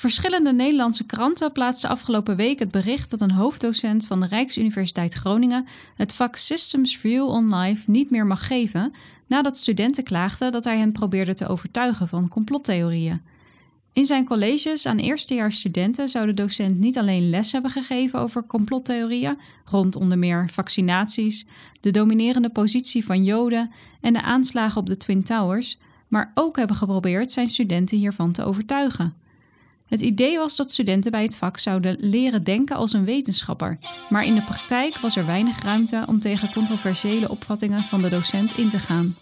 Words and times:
Verschillende 0.00 0.52
Nederlandse 0.52 1.06
kranten 1.06 1.52
plaatsten 1.52 1.90
afgelopen 1.90 2.36
week 2.36 2.58
het 2.58 2.70
bericht 2.70 3.10
dat 3.10 3.20
een 3.20 3.30
hoofddocent 3.30 4.06
van 4.06 4.20
de 4.20 4.26
Rijksuniversiteit 4.26 5.14
Groningen 5.14 5.66
het 5.96 6.12
vak 6.12 6.36
Systems 6.36 6.96
View 6.96 7.28
on 7.28 7.54
Life 7.54 7.90
niet 7.90 8.10
meer 8.10 8.26
mag 8.26 8.46
geven 8.46 8.92
nadat 9.26 9.56
studenten 9.56 10.04
klaagden 10.04 10.52
dat 10.52 10.64
hij 10.64 10.78
hen 10.78 10.92
probeerde 10.92 11.34
te 11.34 11.46
overtuigen 11.46 12.08
van 12.08 12.28
complottheorieën. 12.28 13.20
In 13.92 14.04
zijn 14.04 14.24
colleges 14.24 14.86
aan 14.86 14.98
eerstejaars 14.98 15.56
studenten 15.56 16.08
zou 16.08 16.26
de 16.26 16.34
docent 16.34 16.78
niet 16.78 16.98
alleen 16.98 17.30
les 17.30 17.52
hebben 17.52 17.70
gegeven 17.70 18.20
over 18.20 18.46
complottheorieën 18.46 19.38
rond 19.64 19.96
onder 19.96 20.18
meer 20.18 20.48
vaccinaties, 20.52 21.46
de 21.80 21.90
dominerende 21.90 22.50
positie 22.50 23.04
van 23.04 23.24
Joden 23.24 23.70
en 24.00 24.12
de 24.12 24.22
aanslagen 24.22 24.80
op 24.80 24.86
de 24.86 24.96
Twin 24.96 25.22
Towers, 25.24 25.78
maar 26.08 26.32
ook 26.34 26.56
hebben 26.56 26.76
geprobeerd 26.76 27.32
zijn 27.32 27.48
studenten 27.48 27.98
hiervan 27.98 28.32
te 28.32 28.44
overtuigen. 28.44 29.20
Het 29.90 30.00
idee 30.00 30.38
was 30.38 30.56
dat 30.56 30.70
studenten 30.70 31.10
bij 31.10 31.22
het 31.22 31.36
vak 31.36 31.58
zouden 31.58 31.96
leren 31.98 32.44
denken 32.44 32.76
als 32.76 32.92
een 32.92 33.04
wetenschapper, 33.04 33.78
maar 34.08 34.24
in 34.24 34.34
de 34.34 34.42
praktijk 34.42 34.98
was 34.98 35.16
er 35.16 35.26
weinig 35.26 35.62
ruimte 35.62 36.04
om 36.06 36.20
tegen 36.20 36.52
controversiële 36.52 37.28
opvattingen 37.28 37.80
van 37.80 38.02
de 38.02 38.08
docent 38.08 38.58
in 38.58 38.70
te 38.70 38.78
gaan. 38.78 39.16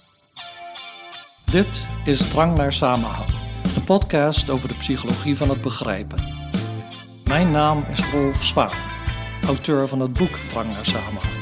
Dit 1.51 1.87
is 2.05 2.29
Drang 2.29 2.57
naar 2.57 2.73
Samenhang, 2.73 3.31
een 3.77 3.85
podcast 3.85 4.51
over 4.51 4.69
de 4.69 4.75
psychologie 4.75 5.37
van 5.37 5.49
het 5.49 5.63
begrijpen. 5.63 6.19
Mijn 7.25 7.51
naam 7.51 7.85
is 7.91 8.01
Rolf 8.11 8.45
Zwaan, 8.45 8.77
auteur 9.47 9.89
van 9.89 10.01
het 10.01 10.13
boek 10.13 10.37
Drang 10.37 10.73
naar 10.73 10.87
Samenhang. 10.87 11.37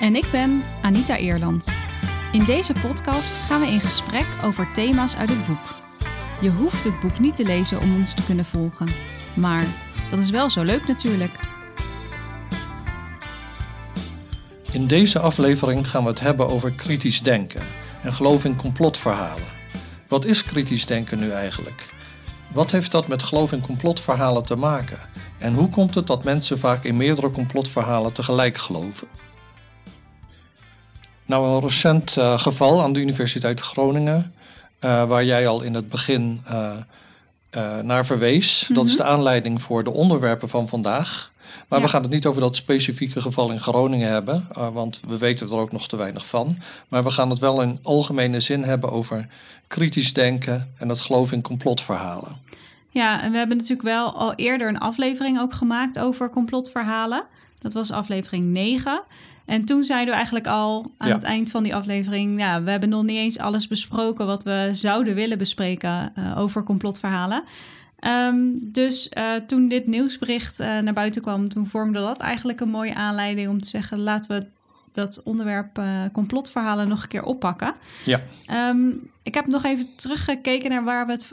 En 0.00 0.16
ik 0.16 0.28
ben 0.32 0.64
Anita 0.82 1.16
Eerland. 1.16 1.68
In 2.32 2.44
deze 2.44 2.72
podcast 2.72 3.38
gaan 3.38 3.60
we 3.60 3.66
in 3.66 3.80
gesprek 3.80 4.26
over 4.44 4.72
thema's 4.72 5.16
uit 5.16 5.30
het 5.30 5.46
boek. 5.46 5.85
Je 6.40 6.50
hoeft 6.50 6.84
het 6.84 7.00
boek 7.00 7.18
niet 7.18 7.36
te 7.36 7.44
lezen 7.44 7.80
om 7.80 7.94
ons 7.94 8.14
te 8.14 8.24
kunnen 8.24 8.44
volgen. 8.44 8.88
Maar 9.34 9.64
dat 10.10 10.18
is 10.18 10.30
wel 10.30 10.50
zo 10.50 10.62
leuk 10.62 10.86
natuurlijk. 10.86 11.38
In 14.72 14.86
deze 14.86 15.18
aflevering 15.18 15.90
gaan 15.90 16.02
we 16.02 16.08
het 16.08 16.20
hebben 16.20 16.48
over 16.48 16.72
kritisch 16.72 17.22
denken 17.22 17.62
en 18.02 18.12
geloof 18.12 18.44
in 18.44 18.56
complotverhalen. 18.56 19.54
Wat 20.08 20.24
is 20.24 20.44
kritisch 20.44 20.86
denken 20.86 21.18
nu 21.18 21.30
eigenlijk? 21.30 21.88
Wat 22.52 22.70
heeft 22.70 22.90
dat 22.90 23.08
met 23.08 23.22
geloof 23.22 23.52
in 23.52 23.60
complotverhalen 23.60 24.44
te 24.44 24.56
maken? 24.56 24.98
En 25.38 25.54
hoe 25.54 25.68
komt 25.68 25.94
het 25.94 26.06
dat 26.06 26.24
mensen 26.24 26.58
vaak 26.58 26.84
in 26.84 26.96
meerdere 26.96 27.30
complotverhalen 27.30 28.12
tegelijk 28.12 28.56
geloven? 28.56 29.08
Nou, 31.26 31.54
een 31.54 31.60
recent 31.60 32.16
uh, 32.16 32.38
geval 32.38 32.82
aan 32.82 32.92
de 32.92 33.00
Universiteit 33.00 33.60
Groningen 33.60 34.34
waar 34.80 35.24
jij 35.24 35.48
al 35.48 35.62
in 35.62 35.74
het 35.74 35.88
begin 35.88 36.42
uh, 36.50 36.72
uh, 37.56 37.78
naar 37.78 38.06
verwees. 38.06 38.60
Mm 38.60 38.66
-hmm. 38.66 38.74
Dat 38.76 38.84
is 38.84 38.96
Mhm. 38.96 39.02
de 39.02 39.08
aanleiding 39.08 39.62
voor 39.62 39.84
de 39.84 39.90
onderwerpen 39.90 40.48
van 40.48 40.68
vandaag. 40.68 41.32
Maar 41.68 41.78
Ja. 41.78 41.84
we 41.84 41.90
gaan 41.90 42.02
het 42.02 42.10
niet 42.10 42.26
over 42.26 42.40
dat 42.40 42.56
specifieke 42.56 43.20
geval 43.20 43.50
in 43.50 43.60
Groningen 43.60 44.10
hebben, 44.10 44.48
want 44.72 45.00
we 45.06 45.18
weten 45.18 45.46
er 45.48 45.56
ook 45.56 45.72
nog 45.72 45.88
te 45.88 45.96
weinig 45.96 46.26
van. 46.26 46.58
Maar 46.88 47.04
we 47.04 47.10
gaan 47.10 47.30
het 47.30 47.38
wel 47.38 47.62
in 47.62 47.78
algemene 47.82 48.40
zin 48.40 48.62
hebben 48.64 48.90
over 48.90 49.28
kritisch 49.66 50.12
denken 50.12 50.72
en 50.78 50.88
het 50.88 51.00
geloof 51.00 51.32
in 51.32 51.42
complotverhalen. 51.42 52.36
Ja, 52.90 53.22
en 53.22 53.30
we 53.32 53.38
hebben 53.38 53.56
natuurlijk 53.56 53.88
wel 53.88 54.12
al 54.12 54.34
eerder 54.34 54.68
een 54.68 54.78
aflevering 54.78 55.40
ook 55.40 55.52
gemaakt 55.52 55.98
over 55.98 56.30
complotverhalen. 56.30 57.24
Dat 57.58 57.72
was 57.72 57.90
aflevering 57.90 58.44
9. 58.44 59.02
En 59.46 59.64
toen 59.64 59.82
zeiden 59.82 60.08
we 60.08 60.14
eigenlijk 60.14 60.46
al 60.46 60.92
aan 60.98 61.08
Ja. 61.08 61.14
het 61.14 61.22
eind 61.22 61.50
van 61.50 61.62
die 61.62 61.74
aflevering... 61.74 62.40
ja, 62.40 62.62
we 62.62 62.70
hebben 62.70 62.88
nog 62.88 63.02
niet 63.02 63.16
eens 63.18 63.38
alles 63.38 63.68
besproken 63.68 64.26
wat 64.26 64.44
we 64.44 64.68
zouden 64.72 65.14
willen 65.14 65.38
bespreken 65.38 66.12
eh, 66.14 66.38
over 66.38 66.62
complotverhalen. 66.62 67.42
Ehm, 67.98 68.36
dus 68.60 69.08
eh, 69.08 69.34
toen 69.46 69.68
dit 69.68 69.86
nieuwsbericht 69.86 70.60
eh, 70.60 70.78
naar 70.78 70.92
buiten 70.92 71.22
kwam, 71.22 71.48
toen 71.48 71.66
vormde 71.66 71.98
dat 71.98 72.18
eigenlijk 72.18 72.60
een 72.60 72.68
mooie 72.68 72.94
aanleiding 72.94 73.48
om 73.48 73.60
te 73.60 73.68
zeggen... 73.68 74.00
laten 74.00 74.38
we 74.38 74.46
dat 74.92 75.20
onderwerp 75.24 75.80
complotverhalen 76.12 76.88
nog 76.88 77.02
een 77.02 77.08
keer 77.08 77.22
oppakken. 77.22 77.74
Ja, 78.04 78.20
Ehm, 78.46 78.90
ik 79.22 79.34
heb 79.34 79.46
nog 79.46 79.64
even 79.64 79.94
teruggekeken 79.94 80.70
naar 80.70 80.84
waar 80.84 81.06
we 81.06 81.12
het 81.12 81.28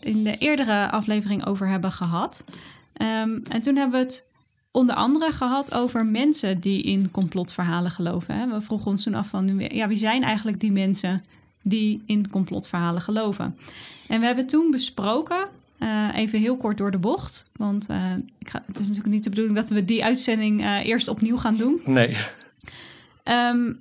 in 0.00 0.24
de 0.24 0.36
eerdere 0.36 0.90
aflevering 0.90 1.46
over 1.46 1.68
hebben 1.68 1.92
gehad. 1.92 2.44
Ehm, 2.92 3.38
en 3.48 3.62
toen 3.62 3.76
hebben 3.76 4.00
we 4.00 4.06
het 4.06 4.26
onder 4.72 4.94
andere 4.94 5.32
gehad 5.32 5.74
over 5.74 6.06
mensen 6.06 6.60
die 6.60 6.82
in 6.82 7.10
complotverhalen 7.10 7.90
geloven. 7.90 8.34
Hè. 8.34 8.46
We 8.48 8.60
vroegen 8.60 8.90
ons 8.90 9.02
toen 9.02 9.14
af 9.14 9.28
van, 9.28 9.58
ja, 9.58 9.88
wie 9.88 9.96
zijn 9.96 10.22
eigenlijk 10.22 10.60
die 10.60 10.72
mensen 10.72 11.24
die 11.62 12.02
in 12.06 12.30
complotverhalen 12.30 13.02
geloven? 13.02 13.54
En 14.08 14.20
we 14.20 14.26
hebben 14.26 14.46
toen 14.46 14.70
besproken, 14.70 15.48
eh, 15.78 16.08
even 16.14 16.38
heel 16.38 16.56
kort 16.56 16.76
door 16.76 16.90
de 16.90 16.98
bocht, 16.98 17.46
want 17.56 17.88
eh, 17.88 18.12
ik 18.38 18.48
ga, 18.48 18.62
het 18.66 18.78
is 18.78 18.86
natuurlijk 18.86 19.14
niet 19.14 19.24
de 19.24 19.30
bedoeling 19.30 19.56
dat 19.56 19.68
we 19.68 19.84
die 19.84 20.04
uitzending 20.04 20.60
eh, 20.60 20.86
eerst 20.86 21.08
opnieuw 21.08 21.36
gaan 21.36 21.56
doen. 21.56 21.80
nee. 21.84 22.16
Ehm, 23.22 23.72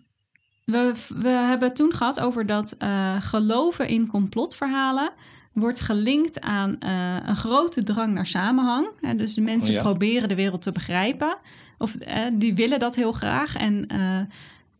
we, 0.65 0.93
we 1.15 1.29
hebben 1.29 1.67
het 1.67 1.77
toen 1.77 1.93
gehad 1.93 2.19
over 2.19 2.45
dat 2.45 2.75
geloven 3.19 3.87
in 3.87 4.07
complotverhalen 4.07 5.11
wordt 5.53 5.81
gelinkt 5.81 6.41
aan 6.41 6.79
eh, 6.79 7.15
een 7.25 7.35
grote 7.35 7.83
drang 7.83 8.13
naar 8.13 8.27
samenhang. 8.27 8.89
Hè, 8.99 9.15
dus 9.15 9.33
de 9.33 9.41
mensen 9.41 9.73
Ja. 9.73 9.81
proberen 9.81 10.27
de 10.27 10.35
wereld 10.35 10.61
te 10.61 10.71
begrijpen. 10.71 11.37
Of 11.77 11.95
eh, 11.95 12.25
die 12.33 12.53
willen 12.53 12.79
dat 12.79 12.95
heel 12.95 13.11
graag. 13.11 13.55
En 13.55 13.87
eh, 13.87 14.17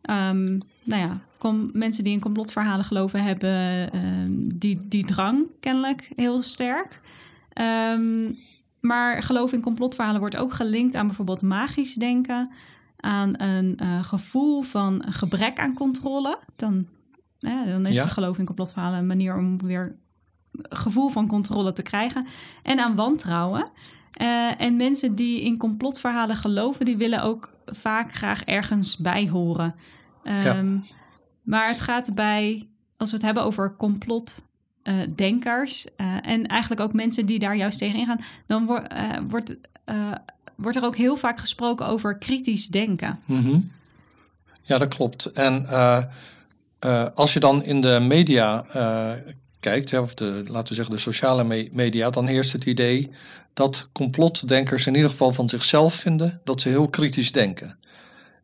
ehm, 0.02 0.44
nou 0.84 1.02
ja, 1.02 1.20
kom, 1.38 1.70
mensen 1.72 2.04
die 2.04 2.12
in 2.12 2.20
complotverhalen 2.20 2.84
geloven 2.84 3.22
hebben 3.24 3.92
ehm, 3.92 4.30
die, 4.54 4.78
die 4.88 5.04
drang 5.04 5.46
kennelijk 5.60 6.10
heel 6.16 6.42
sterk. 6.42 7.00
Ehm, 7.52 8.32
maar 8.80 9.22
geloof 9.22 9.52
in 9.52 9.60
complotverhalen 9.62 10.20
wordt 10.20 10.36
ook 10.36 10.52
gelinkt 10.52 10.94
aan 10.94 11.06
bijvoorbeeld 11.06 11.42
magisch 11.42 11.94
denken, 11.94 12.50
aan 12.96 13.40
een 13.42 13.78
gevoel 14.04 14.62
van 14.62 15.04
gebrek 15.08 15.58
aan 15.58 15.74
controle. 15.74 16.38
Dan, 16.56 16.86
dan 17.66 17.86
is 17.86 17.96
Ja. 17.96 18.06
geloof 18.06 18.38
in 18.38 18.44
complotverhalen 18.44 18.98
een 18.98 19.06
manier 19.06 19.36
om 19.36 19.62
weer 19.62 19.96
gevoel 20.68 21.08
van 21.08 21.26
controle 21.28 21.72
te 21.72 21.82
krijgen. 21.82 22.26
En 22.62 22.80
aan 22.80 22.94
wantrouwen. 22.94 23.70
Eh, 24.12 24.60
en 24.60 24.76
mensen 24.76 25.14
die 25.14 25.40
in 25.42 25.56
complotverhalen 25.56 26.36
geloven, 26.36 26.84
die 26.84 26.96
willen 26.96 27.22
ook 27.22 27.52
vaak 27.66 28.14
graag 28.14 28.42
ergens 28.44 28.96
bij 28.96 29.28
horen. 29.28 29.74
Ehm, 30.24 30.76
Maar 31.42 31.68
het 31.68 31.80
gaat 31.80 32.14
bij, 32.14 32.68
als 32.96 33.10
we 33.10 33.16
het 33.16 33.24
hebben 33.24 33.44
over 33.44 33.76
complotdenkers 33.76 35.86
eh, 35.96 36.16
en 36.22 36.46
eigenlijk 36.46 36.80
ook 36.80 36.92
mensen 36.92 37.26
die 37.26 37.38
daar 37.38 37.56
juist 37.56 37.78
tegen 37.78 37.98
ingaan, 37.98 38.20
dan 38.46 38.66
wo- 38.66 38.74
eh, 38.76 39.08
wordt, 39.28 39.56
eh, 39.84 40.12
wordt 40.56 40.76
er 40.76 40.84
ook 40.84 40.96
heel 40.96 41.16
vaak 41.16 41.38
gesproken 41.38 41.86
over 41.86 42.18
kritisch 42.18 42.66
denken. 42.68 43.18
Mhm. 43.24 43.60
Ja, 44.62 44.78
dat 44.78 44.94
klopt. 44.94 45.26
En 45.32 45.66
eh, 45.68 46.02
eh, 46.78 47.06
als 47.14 47.32
je 47.32 47.40
dan 47.40 47.64
in 47.64 47.80
de 47.80 47.98
media 48.00 48.64
eh, 48.64 49.10
kijkt, 49.62 49.90
hè, 49.90 49.98
of 50.00 50.14
de, 50.14 50.42
laten 50.46 50.68
we 50.68 50.74
zeggen 50.74 50.94
de 50.94 51.00
sociale 51.00 51.44
me- 51.44 51.68
media, 51.72 52.10
dan 52.10 52.26
heerst 52.26 52.52
het 52.52 52.64
idee 52.64 53.10
dat 53.54 53.88
complotdenkers 53.92 54.86
in 54.86 54.94
ieder 54.94 55.10
geval 55.10 55.32
van 55.32 55.48
zichzelf 55.48 55.94
vinden 55.94 56.40
dat 56.44 56.60
ze 56.60 56.68
heel 56.68 56.88
kritisch 56.88 57.32
denken. 57.32 57.78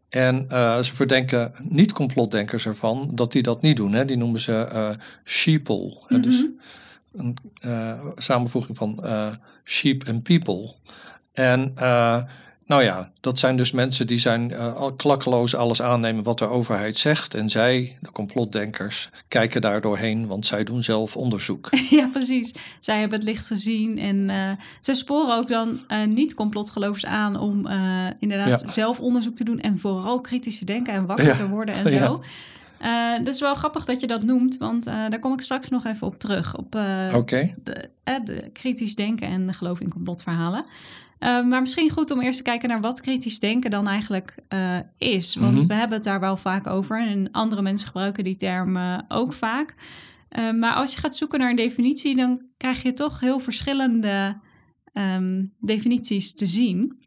En 0.09 0.45
eh, 0.49 0.79
ze 0.79 0.95
verdenken 0.95 1.53
niet-complotdenkers 1.63 2.67
ervan 2.67 3.11
dat 3.15 3.33
die 3.33 3.43
dat 3.43 3.63
niet 3.63 3.77
doen. 3.77 3.93
Hè. 3.93 4.05
Die 4.05 4.17
noemen 4.17 4.41
ze 4.41 4.53
eh 4.53 4.91
sheeple. 5.25 5.97
hè, 6.07 6.21
Dus 6.21 6.45
een 7.13 7.37
eh, 7.61 8.07
samenvoeging 8.17 8.77
van 8.77 9.05
sheep 9.65 10.05
en 10.05 10.23
people. 10.23 10.75
En 11.33 11.75
nou 12.69 12.83
ja, 12.83 13.11
dat 13.21 13.39
zijn 13.39 13.57
dus 13.57 13.71
mensen 13.73 14.07
die 14.07 14.19
zijn 14.19 14.57
al 14.57 14.93
klakkeloos 14.93 15.55
alles 15.55 15.83
aannemen 15.83 16.23
wat 16.25 16.39
de 16.39 16.47
overheid 16.47 16.97
zegt. 16.97 17.35
En 17.35 17.51
zij, 17.51 17.97
de 18.01 18.11
complotdenkers, 18.13 19.11
kijken 19.29 19.61
daar 19.61 19.81
doorheen, 19.81 20.27
want 20.27 20.47
zij 20.47 20.65
doen 20.65 20.83
zelf 20.83 21.17
onderzoek. 21.17 21.69
ja, 21.91 22.09
precies. 22.09 22.55
Zij 22.81 23.01
hebben 23.01 23.19
het 23.19 23.29
licht 23.29 23.47
gezien 23.47 23.99
en 23.99 24.31
eh, 24.31 24.51
ze 24.81 24.95
sporen 24.95 25.37
ook 25.37 25.49
dan 25.49 25.81
eh, 25.89 26.05
niet-complotgelovers 26.05 27.07
aan 27.07 27.37
om 27.39 27.67
inderdaad 28.19 28.61
Ja. 28.61 28.71
zelf 28.71 29.01
onderzoek 29.01 29.37
te 29.37 29.45
doen 29.45 29.61
en 29.61 29.79
vooral 29.79 30.21
kritisch 30.21 30.59
te 30.59 30.65
denken 30.65 30.93
en 30.93 31.07
wakker 31.07 31.27
Ja. 31.27 31.35
te 31.35 31.49
worden 31.49 31.75
en 31.75 31.91
Ja. 31.91 32.07
zo. 32.07 32.23
Eh 32.79 32.89
dat 33.25 33.35
is 33.35 33.41
wel 33.41 33.55
grappig 33.55 33.85
dat 33.85 34.01
je 34.01 34.07
dat 34.07 34.23
noemt, 34.23 34.57
want 34.57 34.85
daar 34.85 35.19
kom 35.19 35.33
ik 35.33 35.41
straks 35.43 35.69
nog 35.69 35.85
even 35.87 36.07
op 36.07 36.19
terug. 36.19 36.57
Op 36.57 36.73
de, 36.73 37.89
de 38.25 38.51
kritisch 38.53 38.95
denken 38.95 39.29
en 39.29 39.47
de 39.47 39.53
geloof 39.53 39.81
in 39.81 39.91
complotverhalen. 39.91 40.65
Eh, 41.19 41.45
maar 41.45 41.61
misschien 41.61 41.91
goed 41.91 42.11
om 42.11 42.21
eerst 42.21 42.37
te 42.37 42.43
kijken 42.45 42.69
naar 42.69 42.81
wat 42.81 43.01
kritisch 43.01 43.39
denken 43.41 43.71
dan 43.71 43.89
eigenlijk 43.89 44.35
eh, 44.49 44.79
is. 44.99 45.35
Want 45.35 45.55
Mhm. 45.55 45.67
we 45.67 45.75
hebben 45.75 45.97
het 45.97 46.05
daar 46.07 46.21
wel 46.21 46.37
vaak 46.37 46.67
over 46.67 47.01
en 47.07 47.31
andere 47.31 47.63
mensen 47.63 47.87
gebruiken 47.87 48.25
die 48.25 48.37
term 48.37 48.77
eh, 48.77 48.99
ook 49.09 49.33
vaak. 49.33 49.75
Eh, 50.29 50.51
maar 50.53 50.75
als 50.75 50.93
je 50.95 50.99
gaat 51.01 51.17
zoeken 51.17 51.39
naar 51.39 51.51
een 51.51 51.57
definitie, 51.57 52.17
dan 52.17 52.43
krijg 52.57 52.83
je 52.83 52.93
toch 52.93 53.21
heel 53.21 53.39
verschillende 53.41 54.41
ehm, 54.93 55.45
definities 55.61 56.35
te 56.35 56.47
zien. 56.47 56.99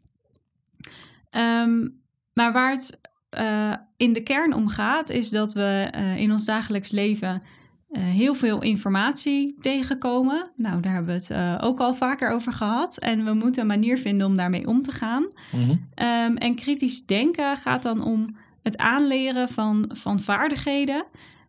Ehm, 1.30 1.88
maar 2.32 2.52
waar 2.52 2.70
het 2.70 3.00
eh, 3.30 3.74
in 3.96 4.12
de 4.12 4.22
kern 4.22 4.54
om 4.54 4.68
gaat, 4.68 5.10
is 5.10 5.30
dat 5.30 5.52
we 5.52 5.90
in 6.16 6.32
ons 6.32 6.44
dagelijks 6.44 6.90
leven 6.90 7.42
eh, 7.92 8.02
heel 8.02 8.34
veel 8.34 8.62
informatie 8.62 9.56
tegenkomen. 9.60 10.50
Nou, 10.56 10.80
daar 10.80 10.92
hebben 10.92 11.14
we 11.14 11.20
het 11.20 11.30
eh, 11.30 11.58
ook 11.60 11.80
al 11.80 11.94
vaker 11.94 12.30
over 12.30 12.52
gehad. 12.52 12.98
En 12.98 13.24
we 13.24 13.32
moeten 13.32 13.62
een 13.62 13.68
manier 13.68 13.98
vinden 13.98 14.26
om 14.26 14.36
daarmee 14.36 14.66
om 14.66 14.82
te 14.82 14.92
gaan. 14.92 15.26
Mhm. 15.52 15.76
Ehm, 15.94 16.36
en 16.36 16.54
kritisch 16.54 17.06
denken 17.06 17.56
gaat 17.56 17.82
dan 17.82 18.04
om 18.04 18.36
het 18.62 18.76
aanleren 18.76 19.48
van, 19.48 19.90
van 19.94 20.20
vaardigheden. 20.20 21.04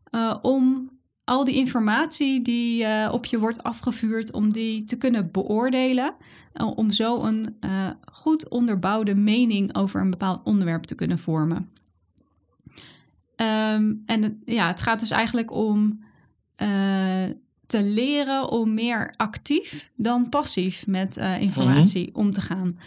eh, 0.09 0.35
om 0.41 0.91
al 1.23 1.43
die 1.43 1.55
informatie 1.55 2.41
die 2.41 2.85
op 3.11 3.25
je 3.25 3.39
wordt 3.39 3.63
afgevuurd, 3.63 4.31
om 4.31 4.51
die 4.51 4.83
te 4.83 4.97
kunnen 4.97 5.31
beoordelen. 5.31 6.15
om 6.75 6.91
zo 6.91 7.23
een 7.23 7.55
goed 8.11 8.49
onderbouwde 8.49 9.15
mening 9.15 9.75
over 9.75 10.01
een 10.01 10.09
bepaald 10.09 10.43
onderwerp 10.43 10.83
te 10.83 10.95
kunnen 10.95 11.19
vormen. 11.19 11.69
Ehm, 13.35 13.93
en 14.05 14.41
ja, 14.45 14.67
het 14.67 14.81
gaat 14.81 14.99
dus 14.99 15.11
eigenlijk 15.11 15.51
om 15.51 16.02
eh, 16.55 17.25
te 17.65 17.83
leren 17.83 18.49
om 18.49 18.73
meer 18.73 19.13
actief 19.17 19.89
dan 19.95 20.29
passief 20.29 20.87
met 20.87 21.17
eh, 21.17 21.41
informatie 21.41 22.15
om 22.15 22.31
te 22.31 22.41
gaan. 22.41 22.79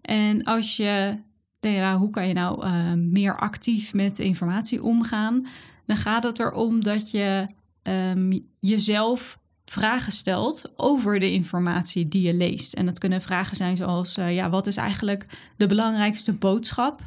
En 0.00 0.44
als 0.44 0.76
je, 0.76 1.16
nou 1.60 1.74
ja, 1.74 1.96
hoe 1.98 2.10
kan 2.10 2.28
je 2.28 2.34
nou 2.34 2.64
eh, 2.64 2.92
meer 2.92 3.38
actief 3.38 3.94
met 3.94 4.18
informatie 4.18 4.82
omgaan? 4.82 5.46
Dan 5.86 5.96
gaat 5.96 6.22
het 6.22 6.38
erom 6.38 6.82
dat 6.82 7.10
je 7.10 7.46
ehm, 7.82 8.38
jezelf 8.60 9.38
vragen 9.64 10.12
stelt 10.12 10.72
over 10.76 11.20
de 11.20 11.32
informatie 11.32 12.08
die 12.08 12.22
je 12.22 12.34
leest. 12.34 12.74
En 12.74 12.86
dat 12.86 12.98
kunnen 12.98 13.22
vragen 13.22 13.56
zijn 13.56 13.76
zoals, 13.76 14.14
ja, 14.14 14.50
wat 14.50 14.66
is 14.66 14.76
eigenlijk 14.76 15.26
de 15.56 15.66
belangrijkste 15.66 16.32
boodschap? 16.32 17.00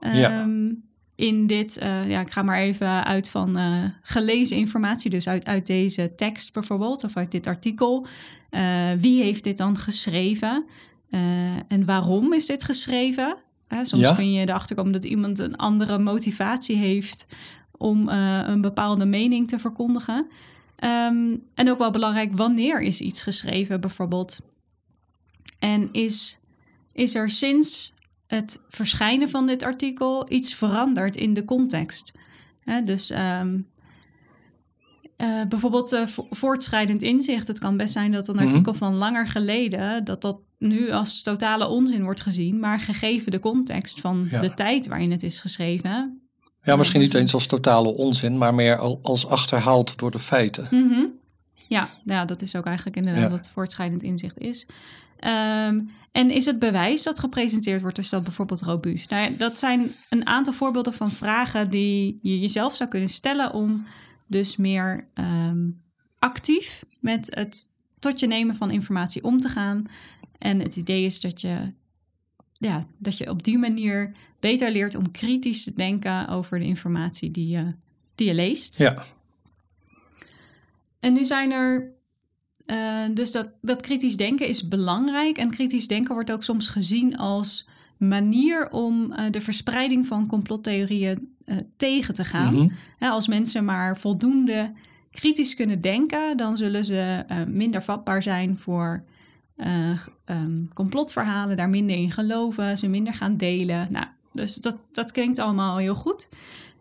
Ja. 0.00 0.46
In 1.20 1.46
dit, 1.46 1.78
eh, 1.78 2.08
ja, 2.08 2.20
ik 2.20 2.30
ga 2.30 2.42
maar 2.42 2.58
even 2.58 3.04
uit 3.04 3.30
van 3.30 3.56
eh, 3.56 3.84
gelezen 4.02 4.56
informatie, 4.56 5.10
dus 5.10 5.28
uit, 5.28 5.44
uit 5.46 5.66
deze 5.66 6.14
tekst 6.16 6.52
bijvoorbeeld, 6.52 7.04
of 7.04 7.16
uit 7.16 7.30
dit 7.30 7.46
artikel. 7.46 8.06
Eh, 8.50 8.90
wie 8.98 9.22
heeft 9.22 9.44
dit 9.44 9.56
dan 9.56 9.78
geschreven? 9.78 10.64
En 11.68 11.84
waarom 11.84 12.32
is 12.32 12.46
dit 12.46 12.64
geschreven? 12.64 13.36
Soms 13.82 14.02
Ja. 14.02 14.14
kun 14.14 14.32
je 14.32 14.40
erachter 14.40 14.76
komen 14.76 14.92
dat 14.92 15.04
iemand 15.04 15.38
een 15.38 15.56
andere 15.56 15.98
motivatie 15.98 16.76
heeft 16.76 17.26
om 17.70 18.08
een 18.08 18.60
bepaalde 18.60 19.04
mening 19.04 19.48
te 19.48 19.58
verkondigen. 19.58 20.26
Ehm, 20.76 21.36
en 21.54 21.70
ook 21.70 21.78
wel 21.78 21.90
belangrijk, 21.90 22.36
wanneer 22.36 22.80
is 22.80 23.00
iets 23.00 23.22
geschreven 23.22 23.80
bijvoorbeeld? 23.80 24.40
En 25.58 25.88
is, 25.92 26.40
is 26.92 27.14
er 27.14 27.30
sinds 27.30 27.94
het 28.30 28.60
verschijnen 28.68 29.28
van 29.28 29.46
dit 29.46 29.62
artikel 29.62 30.32
iets 30.32 30.54
veranderd 30.54 31.16
in 31.16 31.34
de 31.34 31.44
context? 31.44 32.12
Dus 32.84 33.10
ehm, 33.10 33.58
eh, 35.16 35.42
bijvoorbeeld 35.48 35.92
eh, 35.92 36.06
vo- 36.06 36.26
voortschrijdend 36.30 37.02
inzicht. 37.02 37.46
Het 37.48 37.58
kan 37.58 37.76
best 37.76 37.92
zijn 37.92 38.12
dat 38.12 38.28
een 38.28 38.34
Mhm. 38.34 38.46
artikel 38.46 38.74
van 38.74 38.94
langer 38.94 39.28
geleden... 39.28 40.04
dat 40.04 40.20
dat 40.22 40.38
nu 40.58 40.90
als 40.90 41.22
totale 41.22 41.66
onzin 41.68 42.02
wordt 42.02 42.20
gezien... 42.20 42.60
maar 42.60 42.80
gegeven 42.80 43.30
de 43.30 43.38
context 43.40 44.00
van 44.00 44.26
Ja. 44.30 44.40
de 44.40 44.54
tijd 44.54 44.86
waarin 44.86 45.10
het 45.10 45.22
is 45.22 45.40
geschreven... 45.40 46.20
Ja, 46.62 46.76
misschien 46.76 47.00
niet 47.00 47.14
eens 47.14 47.34
als 47.34 47.46
totale 47.46 47.94
onzin, 47.94 48.38
maar 48.38 48.54
meer 48.54 48.76
al- 48.76 48.98
als 49.02 49.26
achterhaald 49.26 49.98
door 49.98 50.10
de 50.10 50.18
feiten. 50.18 50.68
Mhm. 50.70 51.04
Ja, 51.66 51.88
ja, 52.04 52.24
dat 52.24 52.42
is 52.42 52.56
ook 52.56 52.66
eigenlijk 52.66 52.96
inderdaad 52.96 53.22
Ja. 53.22 53.30
wat 53.30 53.50
voortschrijdend 53.54 54.02
inzicht 54.02 54.38
is. 54.38 54.66
Ehm, 55.16 55.80
en 56.12 56.30
is 56.30 56.44
het 56.44 56.58
bewijs 56.58 57.02
dat 57.02 57.18
gepresenteerd 57.18 57.80
wordt, 57.80 57.98
is 57.98 58.08
dat 58.08 58.22
bijvoorbeeld 58.22 58.62
robuust? 58.62 59.10
Nou 59.10 59.22
ja, 59.22 59.36
dat 59.36 59.58
zijn 59.58 59.90
een 60.08 60.26
aantal 60.26 60.52
voorbeelden 60.52 60.94
van 60.94 61.10
vragen 61.10 61.70
die 61.70 62.18
je 62.22 62.40
jezelf 62.40 62.76
zou 62.76 62.90
kunnen 62.90 63.08
stellen 63.08 63.52
om 63.52 63.86
dus 64.26 64.56
meer 64.56 65.08
ehm, 65.14 65.68
actief 66.18 66.84
met 67.00 67.34
het 67.34 67.68
tot 67.98 68.20
je 68.20 68.26
nemen 68.26 68.54
van 68.54 68.70
informatie 68.70 69.24
om 69.24 69.40
te 69.40 69.48
gaan. 69.48 69.84
En 70.38 70.60
het 70.60 70.76
idee 70.76 71.04
is 71.04 71.20
dat 71.20 71.40
je, 71.40 71.72
ja, 72.58 72.82
dat 72.98 73.18
je 73.18 73.30
op 73.30 73.42
die 73.42 73.58
manier 73.58 74.12
beter 74.40 74.70
leert 74.70 74.94
om 74.94 75.10
kritisch 75.10 75.64
te 75.64 75.72
denken 75.74 76.28
over 76.28 76.58
de 76.58 76.64
informatie 76.64 77.30
die 77.30 77.48
je, 77.48 77.74
die 78.14 78.26
je 78.26 78.34
leest. 78.34 78.78
Ja, 78.78 79.04
En 81.00 81.12
nu 81.12 81.24
zijn 81.24 81.50
er. 81.50 81.98
Eh, 82.70 83.14
dus 83.14 83.32
dat, 83.32 83.48
dat 83.60 83.82
kritisch 83.82 84.16
denken 84.16 84.48
is 84.48 84.68
belangrijk. 84.68 85.38
En 85.38 85.50
kritisch 85.50 85.88
denken 85.88 86.14
wordt 86.14 86.32
ook 86.32 86.42
soms 86.42 86.68
gezien 86.68 87.16
als 87.16 87.68
manier 87.96 88.70
om 88.70 89.12
eh, 89.12 89.24
de 89.30 89.40
verspreiding 89.40 90.06
van 90.06 90.26
complottheorieën 90.26 91.34
eh, 91.44 91.56
tegen 91.76 92.14
te 92.14 92.24
gaan. 92.24 92.54
Mhm. 92.54 92.68
Als 92.98 93.28
mensen 93.28 93.64
maar 93.64 93.98
voldoende 93.98 94.72
kritisch 95.10 95.54
kunnen 95.54 95.78
denken, 95.78 96.36
dan 96.36 96.56
zullen 96.56 96.84
ze 96.84 97.24
minder 97.48 97.82
vatbaar 97.82 98.22
zijn 98.22 98.58
voor 98.58 99.04
eh, 99.56 100.06
ehm, 100.24 100.64
complotverhalen, 100.74 101.56
daar 101.56 101.68
minder 101.68 101.96
in 101.96 102.10
geloven, 102.10 102.78
ze 102.78 102.88
minder 102.88 103.14
gaan 103.14 103.36
delen. 103.36 103.86
Nou, 103.90 104.06
dus 104.32 104.54
dat, 104.54 104.76
dat 104.92 105.12
klinkt 105.12 105.38
allemaal 105.38 105.76
heel 105.76 105.94
goed. 105.94 106.28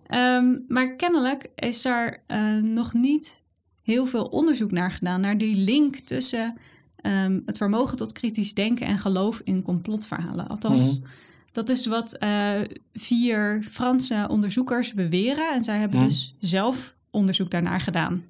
Ehm, 0.07 0.57
maar 0.67 0.95
kennelijk 0.95 1.49
is 1.55 1.85
er 1.85 2.23
nog 2.61 2.93
niet 2.93 3.41
heel 3.89 4.05
veel 4.05 4.23
onderzoek 4.25 4.71
naar 4.71 4.91
gedaan, 4.91 5.21
naar 5.21 5.37
die 5.37 5.55
link 5.55 5.95
tussen 5.95 6.53
ehm, 6.95 7.39
het 7.45 7.57
vermogen 7.57 7.97
tot 7.97 8.11
kritisch 8.11 8.53
denken 8.53 8.87
en 8.87 8.97
geloof 8.97 9.41
in 9.43 9.61
complotverhalen. 9.61 10.47
Althans, 10.47 10.99
Mhm. 10.99 11.07
dat 11.51 11.69
is 11.69 11.85
wat 11.85 12.13
eh, 12.17 12.61
vier 12.93 13.65
Franse 13.69 14.27
onderzoekers 14.29 14.93
beweren. 14.93 15.53
En 15.53 15.63
zij 15.63 15.77
hebben 15.79 15.97
Mhm. 15.99 16.07
dus 16.07 16.35
zelf 16.39 16.95
onderzoek 17.11 17.51
daarnaar 17.51 17.81
gedaan. 17.81 18.23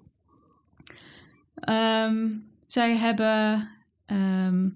Ehm, 1.55 2.27
zij 2.65 2.95
hebben 2.97 3.67
ehm, 4.05 4.69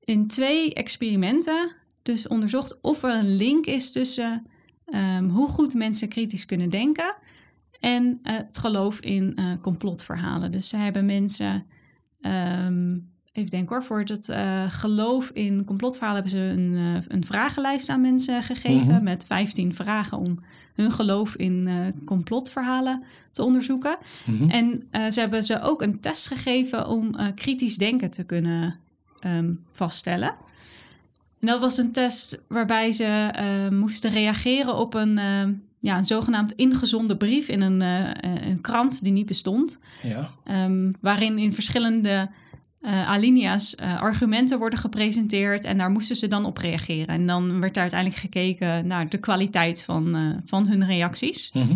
in 0.00 0.26
twee 0.26 0.74
experimenten 0.74 1.70
dus 2.02 2.28
onderzocht 2.28 2.80
of 2.80 3.02
er 3.02 3.14
een 3.14 3.36
link 3.36 3.66
is 3.66 3.92
tussen 3.92 4.46
hoe 5.30 5.48
goed 5.48 5.74
mensen 5.74 6.08
kritisch 6.08 6.46
kunnen 6.46 6.70
denken 6.70 7.14
en 7.80 8.18
eh, 8.22 8.36
het 8.36 8.58
geloof 8.58 9.00
in 9.00 9.32
eh, 9.36 9.44
complotverhalen. 9.60 10.52
Dus 10.52 10.68
ze 10.68 10.76
hebben 10.76 11.04
mensen, 11.04 11.66
ehm, 12.20 12.98
even 13.32 13.50
denken 13.50 13.68
hoor, 13.68 13.84
voor 13.84 14.00
het 14.00 14.28
eh, 14.28 14.64
geloof 14.68 15.30
in 15.30 15.64
complotverhalen 15.64 16.22
hebben 16.22 16.40
ze 16.40 16.60
een, 16.60 17.02
een 17.08 17.24
vragenlijst 17.24 17.88
aan 17.88 18.00
mensen 18.00 18.42
gegeven 18.42 18.94
Mhm. 18.94 19.02
met 19.02 19.24
15 19.24 19.74
vragen 19.74 20.18
om 20.18 20.38
hun 20.74 20.92
geloof 20.92 21.36
in 21.36 21.68
complotverhalen 22.04 23.02
te 23.32 23.42
onderzoeken. 23.42 23.96
Mhm. 24.24 24.50
En 24.50 24.88
ze 25.12 25.20
hebben 25.20 25.42
ze 25.42 25.60
ook 25.62 25.82
een 25.82 26.00
test 26.00 26.26
gegeven 26.26 26.86
om 26.88 27.34
kritisch 27.34 27.76
denken 27.76 28.10
te 28.10 28.24
kunnen 28.24 28.78
ehm, 29.20 29.54
vaststellen. 29.72 30.34
En 31.40 31.46
dat 31.46 31.60
was 31.60 31.78
een 31.78 31.92
test 31.92 32.42
waarbij 32.48 32.92
ze 32.92 33.30
moesten 33.72 34.10
reageren 34.10 34.76
op 34.76 34.94
een, 34.94 35.18
eh, 35.18 35.48
ja, 35.80 35.98
een 35.98 36.04
zogenaamd 36.04 36.52
ingezonden 36.52 37.16
brief 37.16 37.48
in 37.48 37.60
een, 37.60 37.82
eh, 37.82 38.48
een 38.48 38.60
krant 38.60 39.04
die 39.04 39.12
niet 39.12 39.26
bestond. 39.26 39.80
ja. 40.02 40.30
Ehm, 40.44 40.92
waarin 41.00 41.38
in 41.38 41.52
verschillende 41.52 42.28
eh, 42.80 43.08
alinea's 43.08 43.74
eh, 43.74 44.00
argumenten 44.00 44.58
worden 44.58 44.78
gepresenteerd 44.78 45.64
en 45.64 45.78
daar 45.78 45.90
moesten 45.90 46.16
ze 46.16 46.28
dan 46.28 46.44
op 46.44 46.56
reageren. 46.56 47.06
En 47.06 47.26
dan 47.26 47.60
werd 47.60 47.74
daar 47.74 47.82
uiteindelijk 47.82 48.20
gekeken 48.20 48.86
naar 48.86 49.08
de 49.08 49.18
kwaliteit 49.18 49.84
van, 49.84 50.14
eh, 50.16 50.22
van 50.44 50.66
hun 50.66 50.86
reacties. 50.86 51.50
Mhm. 51.52 51.74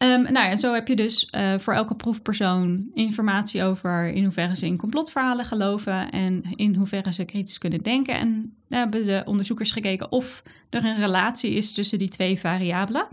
Ehm, 0.00 0.22
nou 0.22 0.48
ja, 0.48 0.56
zo 0.56 0.74
heb 0.74 0.88
je 0.88 0.96
dus 0.96 1.26
eh, 1.30 1.58
voor 1.58 1.72
elke 1.72 1.94
proefpersoon 1.94 2.90
informatie 2.94 3.64
over 3.64 4.06
in 4.06 4.22
hoeverre 4.24 4.56
ze 4.56 4.66
in 4.66 4.76
complotverhalen 4.76 5.44
geloven 5.44 6.10
en 6.10 6.42
in 6.56 6.74
hoeverre 6.74 7.12
ze 7.12 7.24
kritisch 7.24 7.58
kunnen 7.58 7.82
denken. 7.82 8.14
En 8.14 8.54
daar 8.68 8.80
hebben 8.80 9.04
de 9.04 9.22
onderzoekers 9.24 9.72
gekeken 9.72 10.12
of 10.12 10.42
er 10.70 10.84
een 10.84 10.96
relatie 10.96 11.50
is 11.50 11.72
tussen 11.72 11.98
die 11.98 12.08
twee 12.08 12.38
variabelen. 12.38 13.06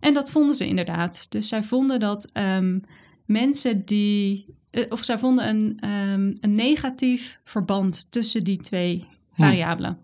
En 0.00 0.14
dat 0.14 0.30
vonden 0.30 0.54
ze 0.54 0.66
inderdaad. 0.66 1.26
Dus 1.30 1.48
zij 1.48 1.62
vonden 1.62 2.00
dat 2.00 2.28
ehm, 2.32 2.78
mensen 3.24 3.84
die, 3.84 4.46
eh, 4.70 4.84
of 4.88 5.04
zij 5.04 5.18
vonden 5.18 5.48
een, 5.48 5.78
ehm, 5.80 6.32
een 6.40 6.54
negatief 6.54 7.38
verband 7.44 8.06
tussen 8.10 8.44
die 8.44 8.58
twee 8.58 9.06
variabelen. 9.32 9.98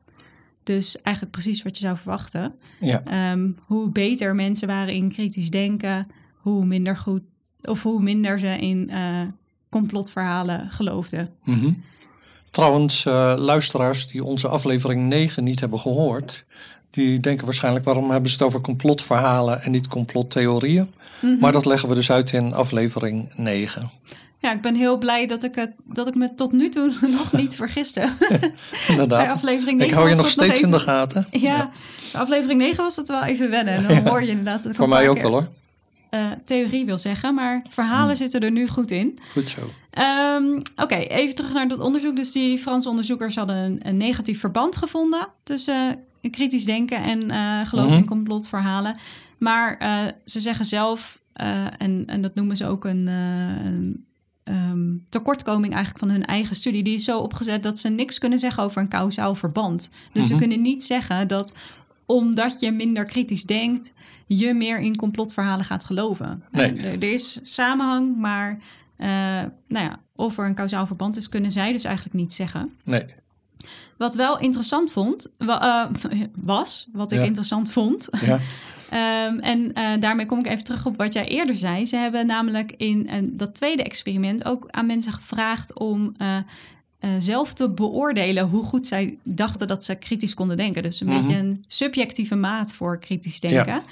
Dus 0.63 1.03
eigenlijk 1.03 1.37
precies 1.37 1.63
wat 1.63 1.79
je 1.79 1.85
zou 1.85 1.97
verwachten. 1.97 2.55
Ja. 2.81 3.37
Hoe 3.59 3.91
beter 3.91 4.35
mensen 4.35 4.69
waren 4.69 4.95
in 4.95 5.13
kritisch 5.13 5.51
denken, 5.51 6.07
hoe 6.39 6.65
minder 6.67 6.97
goed 6.97 7.23
of 7.63 7.83
hoe 7.83 8.03
minder 8.03 8.39
ze 8.39 8.47
in 8.59 8.91
eh, 8.91 9.21
complotverhalen 9.71 10.71
geloofden. 10.71 11.29
Mhm. 11.45 11.73
Trouwens, 12.51 13.07
eh, 13.07 13.35
luisteraars 13.37 14.07
die 14.07 14.25
onze 14.25 14.49
aflevering 14.49 15.07
9 15.09 15.45
niet 15.45 15.61
hebben 15.61 15.79
gehoord, 15.79 16.45
die 16.91 17.21
denken 17.21 17.45
waarschijnlijk 17.45 17.85
waarom 17.85 18.11
hebben 18.11 18.31
ze 18.31 18.37
het 18.37 18.45
over 18.47 18.61
complotverhalen 18.61 19.63
en 19.63 19.71
niet 19.71 19.89
complottheorieën. 19.89 20.91
Mhm. 21.23 21.39
Maar 21.39 21.53
dat 21.53 21.65
leggen 21.67 21.89
we 21.89 21.95
dus 21.95 22.11
uit 22.11 22.33
in 22.33 22.55
aflevering 22.55 23.29
9. 23.37 23.91
Ja, 24.41 24.53
ik 24.53 24.61
ben 24.63 24.75
heel 24.75 24.99
blij 24.99 25.27
dat 25.27 25.43
ik, 25.45 25.55
het, 25.55 25.75
dat 25.89 26.07
ik 26.07 26.15
me 26.15 26.35
tot 26.35 26.53
nu 26.53 26.69
toe 26.69 26.93
nog 27.19 27.33
niet 27.33 27.57
vergiste. 27.57 28.13
Bij 28.29 28.53
Inderdaad. 28.89 29.33
aflevering 29.33 29.79
9 29.79 29.87
Ik 29.93 29.99
hou 29.99 30.09
je 30.09 30.15
nog 30.15 30.29
steeds 30.29 30.61
in 30.61 30.67
even- 30.67 30.71
de 30.71 30.85
gaten. 30.85 31.27
Ja, 31.31 31.71
bij 32.13 32.21
aflevering 32.21 32.61
9 32.61 32.83
was 32.83 32.97
het 32.97 33.09
wel 33.09 33.25
even 33.25 33.51
wennen. 33.51 33.75
En 33.75 33.87
dan 33.87 34.07
hoor 34.09 34.23
je 34.23 34.29
inderdaad... 34.29 34.67
Voor 34.71 34.89
mij 34.89 35.09
ook 35.09 35.15
keer- 35.15 35.23
wel 35.25 35.33
hoor. 35.33 35.49
Eh, 36.11 36.31
theorie 36.45 36.85
wil 36.85 36.99
zeggen, 36.99 37.35
maar 37.35 37.65
verhalen 37.69 38.07
Hmm. 38.07 38.17
zitten 38.17 38.41
er 38.41 38.51
nu 38.51 38.69
goed 38.69 38.91
in. 38.91 39.19
Goed 39.33 39.49
zo. 39.49 39.61
Ehm, 39.91 40.61
Oké, 40.77 40.95
even 40.95 41.35
terug 41.35 41.53
naar 41.53 41.69
dat 41.69 41.79
onderzoek. 41.81 42.17
Dus 42.17 42.33
die 42.33 42.59
Franse 42.59 42.89
onderzoekers 42.89 43.37
hadden 43.37 43.57
een, 43.57 43.81
een 43.83 43.97
negatief 43.97 44.41
verband 44.41 44.77
gevonden 44.77 45.29
tussen 45.43 45.99
eh, 46.21 46.31
kritisch 46.31 46.65
denken 46.65 47.03
en 47.03 47.31
eh 47.31 47.67
geloof 47.69 47.87
Mhm. 47.87 47.97
in 47.97 48.05
complotverhalen. 48.07 48.97
Maar 49.39 49.77
ze 50.25 50.41
zeggen 50.41 50.65
zelf, 50.65 51.21
en, 51.79 52.03
en 52.07 52.23
dat 52.23 52.35
noemen 52.35 52.57
ze 52.57 52.67
ook 52.67 52.85
een, 52.85 53.07
een 53.07 54.07
ehm, 54.45 54.97
tekortkoming 55.09 55.75
eigenlijk 55.75 56.05
van 56.05 56.15
hun 56.15 56.25
eigen 56.25 56.57
studie. 56.57 56.83
Die 56.83 56.95
is 56.95 57.05
zo 57.05 57.19
opgezet 57.19 57.63
dat 57.63 57.79
ze 57.79 57.89
niks 57.89 58.19
kunnen 58.19 58.39
zeggen 58.39 58.63
over 58.63 58.83
een 58.83 58.89
kausaal 58.89 59.35
verband. 59.35 59.91
Dus 60.13 60.27
ze 60.27 60.31
Mhm. 60.33 60.41
kunnen 60.41 60.63
niet 60.63 60.85
zeggen 60.85 61.29
dat 61.29 61.53
omdat 62.11 62.61
je 62.61 62.71
minder 62.71 63.05
kritisch 63.05 63.45
denkt, 63.45 63.93
je 64.27 64.55
meer 64.55 64.79
in 64.81 64.97
complotverhalen 64.97 65.65
gaat 65.65 65.85
geloven. 65.85 66.43
Nee. 66.51 66.77
Er, 66.77 66.85
er 67.03 67.13
is 67.13 67.41
samenhang, 67.43 68.17
maar 68.17 68.59
eh, 68.97 69.09
nou 69.69 69.85
ja, 69.87 70.01
of 70.17 70.39
er 70.39 70.47
een 70.47 70.55
kausaal 70.55 70.87
verband 70.87 71.17
is, 71.17 71.29
kunnen 71.29 71.51
zij 71.51 71.73
dus 71.73 71.85
eigenlijk 71.85 72.17
niet 72.17 72.33
zeggen. 72.33 72.73
Nee. 72.85 73.05
Wat 73.99 74.15
wel 74.15 74.39
interessant 74.39 74.93
vond, 74.93 75.29
wa- 75.39 75.91
eh, 76.11 76.21
was, 76.37 76.89
wat 76.93 77.13
ik 77.13 77.19
Ja. 77.19 77.25
interessant 77.25 77.71
vond. 77.71 78.09
Ja. 78.21 78.39
Ehm, 78.91 79.39
en 79.39 79.73
eh, 79.73 80.01
daarmee 80.01 80.27
kom 80.27 80.39
ik 80.39 80.47
even 80.47 80.65
terug 80.65 80.87
op 80.87 80.97
wat 80.97 81.13
jij 81.13 81.29
eerder 81.29 81.57
zei. 81.57 81.87
Ze 81.87 81.97
hebben 81.97 82.27
namelijk 82.27 82.73
in 82.77 83.31
dat 83.37 83.55
tweede 83.55 83.83
experiment 83.83 84.45
ook 84.45 84.69
aan 84.71 84.87
mensen 84.87 85.13
gevraagd 85.13 85.79
om 85.79 86.15
eh, 86.99 87.11
zelf 87.19 87.55
te 87.55 87.69
beoordelen 87.71 88.49
hoe 88.49 88.65
goed 88.65 88.87
zij 88.87 89.19
dachten 89.25 89.69
dat 89.69 89.85
ze 89.85 89.95
kritisch 89.95 90.35
konden 90.35 90.57
denken. 90.57 90.83
Dus 90.83 91.01
een 91.01 91.07
Mhm. 91.09 91.19
beetje 91.21 91.37
een 91.37 91.65
subjectieve 91.67 92.35
maat 92.35 92.73
voor 92.73 92.99
kritisch 92.99 93.41
denken. 93.41 93.83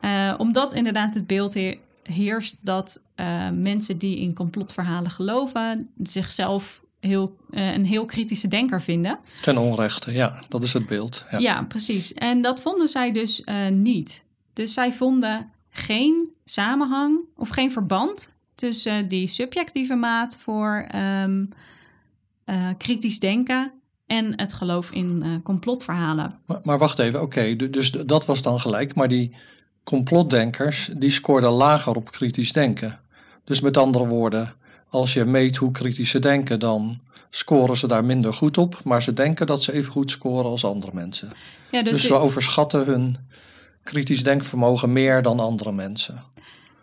Eh, 0.00 0.34
omdat 0.38 0.72
inderdaad 0.74 1.14
het 1.14 1.26
beeld 1.26 1.54
he- 1.54 1.78
heerst 2.02 2.56
dat 2.64 3.02
eh, 3.14 3.50
mensen 3.50 3.98
die 3.98 4.18
in 4.18 4.34
complotverhalen 4.34 5.10
geloven 5.10 5.88
zichzelf 6.02 6.82
heel, 7.00 7.36
een 7.50 7.86
heel 7.86 8.04
kritische 8.04 8.48
denker 8.48 8.82
vinden. 8.82 9.18
Ten 9.42 9.58
onrechte, 9.58 10.12
ja. 10.12 10.42
Dat 10.48 10.62
is 10.62 10.72
het 10.72 10.86
beeld. 10.86 11.24
Ja. 11.30 11.38
Ja, 11.38 11.62
precies. 11.62 12.14
En 12.14 12.42
dat 12.42 12.62
vonden 12.62 12.88
zij 12.88 13.12
dus 13.12 13.42
niet. 13.70 14.24
Dus 14.52 14.72
zij 14.72 14.92
vonden 14.92 15.50
geen 15.70 16.28
samenhang 16.44 17.18
of 17.36 17.48
geen 17.48 17.72
verband 17.72 18.32
tussen 18.54 19.08
die 19.08 19.26
subjectieve 19.26 19.94
maat 19.94 20.38
voor 20.40 20.86
ehm, 20.88 21.44
eh, 22.48 22.68
kritisch 22.78 23.20
denken 23.20 23.72
en 24.06 24.32
het 24.40 24.52
geloof 24.52 24.90
in 24.90 25.22
eh, 25.22 25.30
complotverhalen. 25.42 26.38
Maar, 26.46 26.58
maar 26.62 26.78
wacht 26.78 26.98
even, 26.98 27.22
oké, 27.22 27.56
du- 27.56 27.70
dus 27.70 27.90
dat 27.90 28.26
was 28.26 28.42
dan 28.42 28.60
gelijk. 28.60 28.94
Maar 28.94 29.08
die 29.08 29.34
complotdenkers, 29.84 30.90
die 30.96 31.10
scoorden 31.10 31.50
lager 31.50 31.94
op 31.96 32.10
kritisch 32.10 32.52
denken. 32.52 33.00
Dus 33.44 33.60
met 33.60 33.76
andere 33.76 34.06
woorden, 34.06 34.54
als 34.88 35.12
je 35.12 35.24
meet 35.24 35.56
hoe 35.56 35.70
kritisch 35.70 36.10
ze 36.10 36.18
denken, 36.18 36.58
dan 36.60 37.00
scoren 37.30 37.76
ze 37.76 37.86
daar 37.86 38.04
minder 38.04 38.32
goed 38.34 38.58
op. 38.58 38.80
Maar 38.84 39.02
ze 39.02 39.12
denken 39.12 39.46
dat 39.46 39.62
ze 39.62 39.72
even 39.72 39.92
goed 39.92 40.10
scoren 40.10 40.50
als 40.50 40.64
andere 40.64 40.92
mensen. 40.94 41.28
Ja, 41.70 41.82
Dus, 41.82 41.92
dus, 41.92 42.06
ze 42.06 42.14
overschatten 42.14 42.84
hun 42.84 43.16
kritisch 43.82 44.22
denkvermogen 44.22 44.92
meer 44.92 45.22
dan 45.22 45.40
andere 45.40 45.72
mensen. 45.72 46.22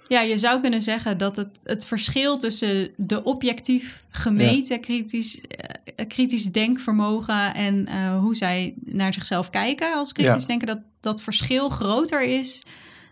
Ja, 0.07 0.21
je 0.21 0.37
zou 0.37 0.61
kunnen 0.61 0.81
zeggen 0.81 1.17
dat 1.17 1.35
het, 1.35 1.49
het 1.63 1.85
verschil 1.85 2.37
tussen 2.37 2.89
de 2.97 3.23
objectief 3.23 4.03
gemeten 4.09 4.79
kritisch, 4.81 5.41
eh, 5.41 6.07
kritisch 6.07 6.51
denkvermogen 6.51 7.53
en 7.53 7.87
eh, 7.87 8.17
hoe 8.19 8.35
zij 8.35 8.73
naar 8.85 9.13
zichzelf 9.13 9.49
kijken 9.49 9.93
als 9.95 10.13
kritisch 10.13 10.41
Ja. 10.41 10.47
denken, 10.47 10.67
dat 10.67 10.79
dat 10.99 11.21
verschil 11.21 11.69
groter 11.69 12.21
is 12.23 12.63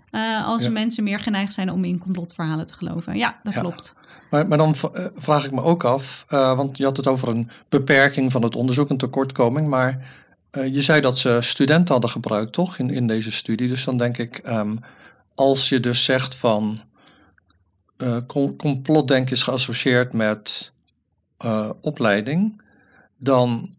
eh, 0.10 0.48
als 0.48 0.64
Ja. 0.64 0.70
mensen 0.70 1.04
meer 1.04 1.20
geneigd 1.20 1.54
zijn 1.54 1.72
om 1.72 1.84
in 1.84 1.98
complotverhalen 1.98 2.66
te 2.68 2.76
geloven. 2.76 3.18
Ja, 3.18 3.40
dat 3.44 3.54
klopt. 3.54 3.96
Maar, 4.30 4.48
maar 4.48 4.58
dan 4.58 4.76
vraag 5.16 5.46
ik 5.46 5.52
me 5.52 5.62
ook 5.62 5.84
af, 5.84 6.26
want 6.30 6.78
je 6.78 6.84
had 6.84 6.98
het 6.98 7.08
over 7.08 7.28
een 7.28 7.50
beperking 7.70 8.32
van 8.32 8.44
het 8.44 8.56
onderzoek, 8.56 8.90
een 8.90 8.98
tekortkoming, 8.98 9.68
maar 9.68 10.08
je 10.52 10.82
zei 10.82 11.02
dat 11.02 11.18
ze 11.18 11.38
studenten 11.42 11.92
hadden 11.94 12.10
gebruikt, 12.12 12.54
toch, 12.54 12.78
in, 12.78 12.90
in 12.90 13.08
deze 13.08 13.32
studie. 13.32 13.68
Dus 13.68 13.84
dan 13.84 13.98
denk 13.98 14.18
ik, 14.18 14.38
ehm, 14.38 14.76
als 15.36 15.70
je 15.70 15.80
dus 15.80 16.04
zegt 16.04 16.36
van 16.36 16.82
eh, 17.98 18.18
com- 18.28 18.56
complotdenken 18.56 19.36
is 19.36 19.44
geassocieerd 19.44 20.13
met 20.13 20.72
eh, 21.38 21.70
opleiding, 21.82 22.62
dan... 23.18 23.75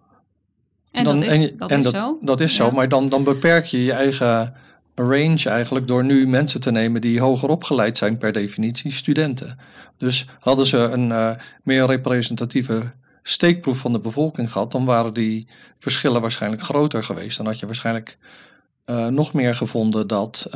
En 0.90 1.04
dan, 1.04 1.20
dat 1.20 1.28
is, 1.28 1.50
dat 1.56 1.70
en 1.70 1.78
is 1.78 1.84
dat, 1.84 1.94
zo. 1.94 2.18
Dat 2.20 2.40
is 2.40 2.54
zo, 2.54 2.70
maar 2.70 2.88
dan, 2.88 3.08
dan 3.08 3.24
beperk 3.24 3.64
je 3.64 3.84
je 3.84 3.92
eigen 3.92 4.54
range 4.94 5.48
eigenlijk 5.48 5.86
door 5.86 6.04
nu 6.04 6.26
mensen 6.26 6.60
te 6.60 6.70
nemen 6.70 7.00
die 7.00 7.20
hoger 7.20 7.48
opgeleid 7.48 7.98
zijn 7.98 8.18
per 8.18 8.32
definitie, 8.32 8.90
studenten. 8.90 9.58
Dus 9.98 10.26
hadden 10.40 10.66
ze 10.66 10.78
een 10.78 11.12
eh, 11.12 11.30
meer 11.62 11.86
representatieve 11.86 12.92
steekproef 13.22 13.78
van 13.78 13.92
de 13.92 14.00
bevolking 14.00 14.52
gehad, 14.52 14.72
dan 14.72 14.84
waren 14.84 15.14
die 15.14 15.46
verschillen 15.78 16.20
waarschijnlijk 16.20 16.62
groter 16.62 17.04
geweest. 17.04 17.36
Dan 17.36 17.46
had 17.46 17.58
je 17.58 17.66
waarschijnlijk 17.66 18.18
eh, 18.84 19.06
nog 19.06 19.32
meer 19.32 19.54
gevonden 19.54 20.06
dat 20.06 20.48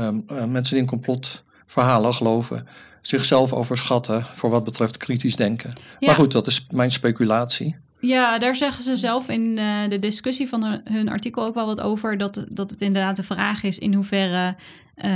eh, 0.00 0.06
ehm, 0.06 0.18
eh, 0.26 0.44
mensen 0.44 0.74
die 0.74 0.82
in 0.82 0.88
complotverhalen 0.88 2.14
geloven 2.14 2.66
zichzelf 3.02 3.52
overschatten 3.52 4.26
voor 4.32 4.50
wat 4.50 4.64
betreft 4.64 4.96
kritisch 4.96 5.36
denken. 5.36 5.72
Ja. 5.76 6.06
Maar 6.06 6.14
goed, 6.14 6.32
dat 6.32 6.46
is 6.46 6.66
mijn 6.70 6.90
speculatie. 6.90 7.76
Ja, 8.00 8.38
daar 8.38 8.56
zeggen 8.56 8.82
ze 8.82 8.96
zelf 8.96 9.28
in 9.28 9.58
eh, 9.58 9.66
de 9.88 9.98
discussie 9.98 10.48
van 10.48 10.64
hun, 10.64 10.80
hun 10.84 11.08
artikel 11.08 11.44
ook 11.44 11.54
wel 11.54 11.66
wat 11.66 11.80
over. 11.80 12.18
Dat, 12.18 12.46
dat 12.50 12.70
het 12.70 12.80
inderdaad 12.80 13.16
de 13.16 13.22
vraag 13.22 13.62
is 13.62 13.78
in 13.78 13.94
hoeverre 13.94 14.54
eh, 14.94 15.12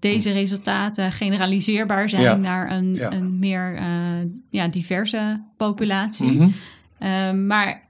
deze 0.00 0.32
resultaten 0.32 1.12
generaliseerbaar 1.12 2.08
zijn 2.08 2.22
Ja. 2.22 2.36
naar 2.36 2.70
een, 2.70 2.94
Ja. 2.94 3.12
een 3.12 3.38
meer 3.38 3.80
ja, 4.50 4.68
diverse 4.68 5.42
populatie. 5.56 6.32
Mhm. 6.32 6.48
Eh, 6.98 7.32
maar 7.32 7.88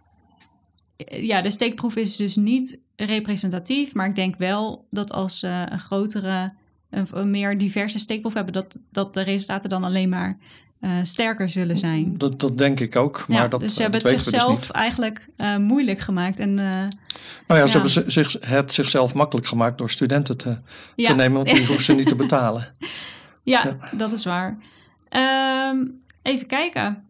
ja, 1.07 1.43
de 1.43 1.51
steekproef 1.51 1.97
is 1.97 2.17
dus 2.17 2.37
niet 2.37 2.79
representatief. 2.97 3.95
Maar 3.95 4.07
ik 4.09 4.15
denk 4.15 4.37
wel 4.39 4.87
dat 4.91 5.13
als 5.13 5.39
ze 5.39 5.67
een 5.71 5.81
grotere, 5.81 6.53
een, 6.91 7.07
een 7.13 7.31
meer 7.31 7.59
diverse 7.59 7.99
steekproef 7.99 8.35
hebben, 8.35 8.53
dat, 8.53 8.79
dat 8.93 9.15
de 9.15 9.23
resultaten 9.23 9.71
dan 9.71 9.85
alleen 9.85 10.09
maar 10.09 10.39
eh, 10.81 10.91
sterker 11.03 11.49
zullen 11.49 11.77
zijn. 11.77 12.19
Dat, 12.19 12.41
dat 12.41 12.59
denk 12.59 12.81
ik 12.81 12.97
ook. 12.97 13.25
Maar 13.29 13.37
Ja, 13.37 13.49
dat, 13.49 13.61
dus 13.61 13.75
ze 13.75 13.77
eh, 13.77 13.83
hebben 13.83 14.01
het 14.01 14.11
dus 14.11 14.25
zichzelf 14.25 14.71
eigenlijk 14.71 15.29
eh, 15.37 15.57
moeilijk 15.57 15.99
gemaakt. 15.99 16.41
En 16.41 16.59
eh, 16.59 16.65
Nou 16.65 16.91
ja, 17.47 17.57
ja. 17.57 17.67
ze 17.67 17.73
hebben 17.73 17.91
zi- 17.91 18.03
zich, 18.07 18.37
het 18.41 18.73
zichzelf 18.73 19.15
makkelijk 19.15 19.47
gemaakt 19.47 19.79
door 19.79 19.91
studenten 19.91 20.37
te, 20.37 20.59
ja, 20.97 21.09
te 21.09 21.15
nemen, 21.15 21.37
want 21.37 21.49
die 21.57 21.67
hoeven 21.67 21.85
ze 21.85 21.95
niet 21.95 22.09
te 22.09 22.15
betalen. 22.17 22.73
ja, 23.43 23.77
dat 23.97 24.13
is 24.13 24.25
waar. 24.25 24.59
Ehm, 25.09 25.77
even 26.23 26.47
kijken. 26.47 27.05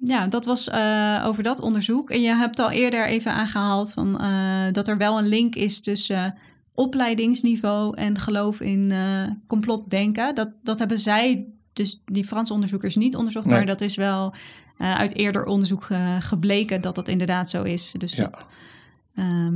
Ja, 0.00 0.26
dat 0.26 0.44
was 0.44 0.68
eh, 0.68 1.22
over 1.26 1.42
dat 1.42 1.60
onderzoek. 1.60 2.10
En 2.10 2.20
je 2.20 2.34
hebt 2.34 2.58
al 2.58 2.70
eerder 2.70 3.06
even 3.06 3.32
aangehaald 3.32 3.92
van, 3.92 4.20
eh, 4.20 4.72
dat 4.72 4.88
er 4.88 4.96
wel 4.96 5.18
een 5.18 5.26
link 5.28 5.54
is 5.54 5.80
tussen 5.80 6.34
opleidingsniveau 6.74 7.96
en 7.96 8.18
geloof 8.18 8.60
in 8.60 8.92
eh, 8.92 9.22
complotdenken. 9.46 10.34
Dat, 10.34 10.50
dat 10.62 10.78
hebben 10.78 10.98
zij, 10.98 11.46
dus 11.72 12.02
die 12.04 12.24
Franse 12.24 12.52
onderzoekers, 12.52 12.96
niet 12.96 13.16
onderzocht. 13.16 13.46
Nee. 13.46 13.54
Maar 13.54 13.66
dat 13.66 13.80
is 13.80 13.96
wel 13.96 14.34
uit 14.78 15.14
eerder 15.14 15.44
onderzoek 15.44 15.86
gebleken 16.20 16.80
dat 16.80 16.94
dat 16.94 17.08
inderdaad 17.08 17.50
zo 17.50 17.62
is. 17.62 17.94
Dus 17.98 18.14
Ja. 18.14 18.22
dat, 18.22 18.44
ehm, 19.14 19.54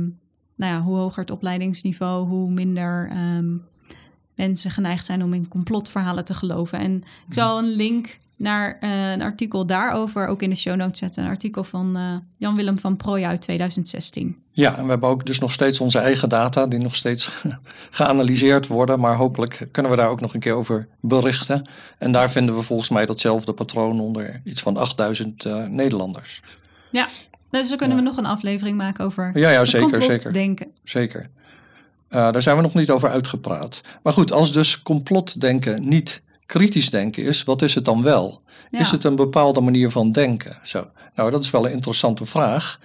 nou 0.55 0.73
ja, 0.73 0.81
hoe 0.81 0.97
hoger 0.97 1.19
het 1.21 1.31
opleidingsniveau, 1.31 2.27
hoe 2.27 2.51
minder 2.51 3.09
ehm, 3.09 3.57
mensen 4.35 4.71
geneigd 4.71 5.05
zijn 5.05 5.23
om 5.23 5.33
in 5.33 5.47
complotverhalen 5.47 6.25
te 6.25 6.33
geloven. 6.33 6.79
En 6.79 6.95
ik 7.27 7.33
zal 7.33 7.57
een 7.59 7.75
link 7.75 8.17
naar 8.37 8.77
eh, 8.79 9.11
een 9.11 9.21
artikel 9.21 9.65
daarover 9.65 10.27
ook 10.27 10.41
in 10.41 10.49
de 10.49 10.55
show 10.55 10.75
notes 10.75 10.99
zetten. 10.99 11.23
Een 11.23 11.29
artikel 11.29 11.63
van 11.63 11.97
eh, 11.97 12.15
Jan-Willem 12.37 12.79
van 12.79 12.97
Prooij 12.97 13.25
uit 13.25 13.41
2016. 13.41 14.37
Ja, 14.51 14.77
en 14.77 14.83
we 14.83 14.89
hebben 14.89 15.09
ook 15.09 15.25
dus 15.25 15.39
nog 15.39 15.51
steeds 15.51 15.79
onze 15.79 15.99
eigen 15.99 16.29
data, 16.29 16.67
die 16.67 16.79
nog 16.79 16.95
steeds 16.95 17.31
geanalyseerd 17.91 18.67
worden. 18.67 18.99
Maar 18.99 19.15
hopelijk 19.15 19.67
kunnen 19.71 19.91
we 19.91 19.97
daar 19.97 20.09
ook 20.09 20.21
nog 20.21 20.33
een 20.33 20.39
keer 20.39 20.53
over 20.53 20.87
berichten. 20.99 21.69
En 21.97 22.11
daar 22.11 22.31
vinden 22.31 22.55
we 22.55 22.61
volgens 22.61 22.89
mij 22.89 23.05
datzelfde 23.05 23.53
patroon 23.53 23.99
onder 23.99 24.41
iets 24.43 24.61
van 24.61 24.77
8000 24.77 25.45
eh, 25.45 25.65
Nederlanders. 25.65 26.41
Ja, 26.91 27.07
dus 27.49 27.69
dan 27.69 27.77
kunnen 27.77 27.97
we 27.97 28.03
nog 28.03 28.17
een 28.17 28.25
aflevering 28.25 28.77
maken 28.77 29.05
over 29.05 29.37
Ja, 29.37 29.49
ja, 29.49 29.65
zeker, 29.65 29.89
zeker. 30.01 30.07
complotdenken. 30.07 30.67
Zeker. 30.83 31.29
Daar 32.09 32.41
zijn 32.41 32.55
we 32.55 32.61
nog 32.61 32.73
niet 32.73 32.89
over 32.89 33.09
uitgepraat. 33.09 33.81
Maar 34.03 34.13
goed, 34.13 34.31
als 34.31 34.51
dus 34.51 34.81
complotdenken 34.81 35.87
niet 35.87 36.22
kritisch 36.45 36.89
denken 36.89 37.23
is, 37.23 37.43
wat 37.43 37.61
is 37.61 37.75
het 37.75 37.85
dan 37.85 38.03
wel? 38.03 38.41
Ja. 38.69 38.79
Is 38.79 38.91
het 38.91 39.03
een 39.03 39.15
bepaalde 39.15 39.61
manier 39.61 39.89
van 39.89 40.11
denken? 40.11 40.57
Zo. 40.63 40.89
Nou, 41.15 41.31
dat 41.31 41.43
is 41.43 41.51
wel 41.51 41.65
een 41.65 41.71
interessante 41.71 42.25
vraag. 42.25 42.79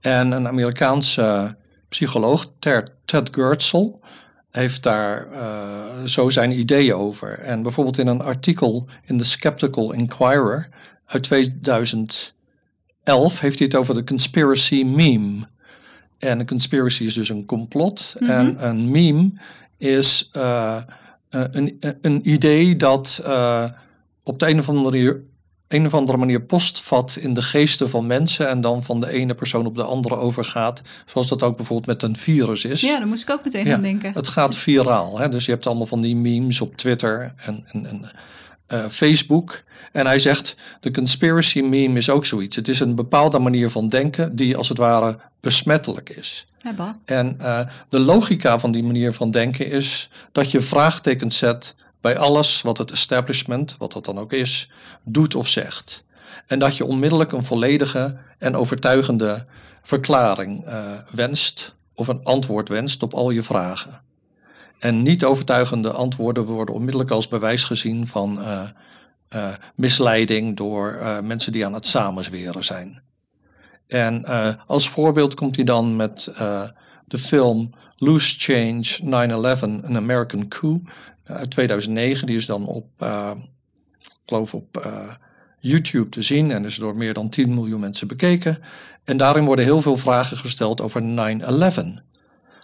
En 0.00 0.30
een 0.30 0.46
Amerikaanse 0.46 1.56
psycholoog, 1.88 2.50
Ter- 2.58 2.88
Ted 3.04 3.34
Goertzel, 3.34 4.00
heeft 4.50 4.82
daar 4.82 5.30
eh, 5.30 6.02
zo 6.04 6.28
zijn 6.28 6.58
ideeën 6.58 6.94
over. 6.94 7.38
En 7.38 7.62
bijvoorbeeld 7.62 7.98
in 7.98 8.06
een 8.06 8.20
artikel 8.20 8.88
in 9.04 9.18
The 9.18 9.24
Skeptical 9.24 9.92
Inquirer 9.92 10.68
uit 11.06 11.22
2011 11.22 13.40
heeft 13.40 13.58
hij 13.58 13.66
het 13.66 13.74
over 13.74 13.94
de 13.94 14.04
conspiracy 14.04 14.84
meme. 14.84 15.48
En 16.18 16.40
een 16.40 16.46
conspiracy 16.46 17.04
is 17.04 17.14
dus 17.14 17.28
een 17.28 17.44
complot. 17.44 18.16
Mhm. 18.18 18.30
En 18.30 18.68
een 18.68 18.90
meme 18.90 19.32
is 19.78 20.30
uh, 20.36 20.76
een, 21.50 21.78
een 22.00 22.30
idee 22.30 22.76
dat 22.76 23.22
uh, 23.26 23.64
op 24.22 24.38
de 24.38 24.48
een 24.48 24.58
of 24.58 24.68
andere 24.68 24.90
manier, 24.90 25.22
een 25.68 25.86
of 25.86 25.94
andere 25.94 26.18
manier 26.18 26.42
postvat 26.42 27.18
in 27.20 27.34
de 27.34 27.42
geesten 27.42 27.88
van 27.88 28.06
mensen 28.06 28.48
en 28.48 28.60
dan 28.60 28.82
van 28.82 29.00
de 29.00 29.10
ene 29.10 29.34
persoon 29.34 29.66
op 29.66 29.74
de 29.74 29.82
andere 29.82 30.16
overgaat. 30.16 30.82
Zoals 31.06 31.28
dat 31.28 31.42
ook 31.42 31.56
bijvoorbeeld 31.56 32.00
met 32.00 32.10
een 32.10 32.16
virus 32.16 32.64
is. 32.64 32.80
Ja, 32.80 32.98
daar 32.98 33.06
moest 33.06 33.22
ik 33.22 33.30
ook 33.30 33.44
meteen 33.44 33.72
aan 33.72 33.82
denken. 33.82 34.12
Het 34.14 34.28
gaat 34.28 34.54
viraal. 34.54 35.18
Hè? 35.18 35.28
Dus 35.28 35.44
je 35.44 35.50
hebt 35.52 35.66
allemaal 35.66 35.86
van 35.86 36.00
die 36.00 36.16
memes 36.16 36.60
op 36.60 36.76
Twitter 36.76 37.34
en, 37.36 37.64
en, 37.66 37.86
en 37.86 38.10
uh, 38.72 38.86
Facebook. 38.86 39.62
En 39.96 40.06
hij 40.06 40.18
zegt, 40.18 40.56
de 40.80 40.90
conspiracy 40.90 41.60
meme 41.60 41.98
is 41.98 42.10
ook 42.10 42.26
zoiets. 42.26 42.56
Het 42.56 42.68
is 42.68 42.80
een 42.80 42.94
bepaalde 42.94 43.38
manier 43.38 43.70
van 43.70 43.88
denken 43.88 44.36
die 44.36 44.56
als 44.56 44.68
het 44.68 44.78
ware 44.78 45.18
besmettelijk 45.40 46.10
is. 46.10 46.46
Hebba. 46.58 46.98
En 47.04 47.38
uh, 47.40 47.60
de 47.88 47.98
logica 47.98 48.58
van 48.58 48.72
die 48.72 48.82
manier 48.82 49.12
van 49.12 49.30
denken 49.30 49.70
is 49.70 50.10
dat 50.32 50.50
je 50.50 50.60
vraagtekens 50.60 51.38
zet 51.38 51.74
bij 52.00 52.18
alles 52.18 52.62
wat 52.62 52.78
het 52.78 52.90
establishment, 52.90 53.74
wat 53.78 53.92
dat 53.92 54.04
dan 54.04 54.18
ook 54.18 54.32
is, 54.32 54.70
doet 55.04 55.34
of 55.34 55.48
zegt. 55.48 56.04
En 56.46 56.58
dat 56.58 56.76
je 56.76 56.84
onmiddellijk 56.84 57.32
een 57.32 57.44
volledige 57.44 58.16
en 58.38 58.56
overtuigende 58.56 59.46
verklaring 59.82 60.66
uh, 60.66 60.90
wenst 61.10 61.74
of 61.94 62.08
een 62.08 62.20
antwoord 62.24 62.68
wenst 62.68 63.02
op 63.02 63.14
al 63.14 63.30
je 63.30 63.42
vragen. 63.42 64.00
En 64.78 65.02
niet 65.02 65.24
overtuigende 65.24 65.90
antwoorden 65.90 66.44
worden 66.44 66.74
onmiddellijk 66.74 67.10
als 67.10 67.28
bewijs 67.28 67.64
gezien 67.64 68.06
van 68.06 68.38
uh, 68.40 68.62
uh, 69.30 69.48
misleiding 69.74 70.56
door 70.56 70.98
uh, 71.00 71.20
mensen 71.20 71.52
die 71.52 71.66
aan 71.66 71.74
het 71.74 71.86
samenzweren 71.86 72.64
zijn. 72.64 73.02
En 73.86 74.24
als 74.66 74.88
voorbeeld 74.88 75.34
komt 75.34 75.56
hij 75.56 75.64
dan 75.64 75.96
met 75.96 76.32
de 77.04 77.18
film 77.18 77.70
Loose 77.96 78.34
Change 78.38 78.98
9-11, 79.58 79.62
An 79.62 79.96
American 79.96 80.48
Coup 80.48 80.92
uit 81.24 81.50
2009. 81.50 82.26
Die 82.26 82.36
is 82.36 82.46
dan 82.46 82.66
op, 82.66 82.86
ik 84.26 84.52
op 84.52 84.88
YouTube 85.60 86.08
te 86.08 86.22
zien 86.22 86.50
en 86.50 86.64
is 86.64 86.76
door 86.76 86.96
meer 86.96 87.14
dan 87.14 87.28
10 87.28 87.54
miljoen 87.54 87.80
mensen 87.80 88.08
bekeken. 88.08 88.58
En 89.04 89.16
daarin 89.16 89.44
worden 89.44 89.64
heel 89.64 89.82
veel 89.82 89.96
vragen 89.96 90.36
gesteld 90.36 90.80
over 90.80 91.02
9-11. 91.02 91.04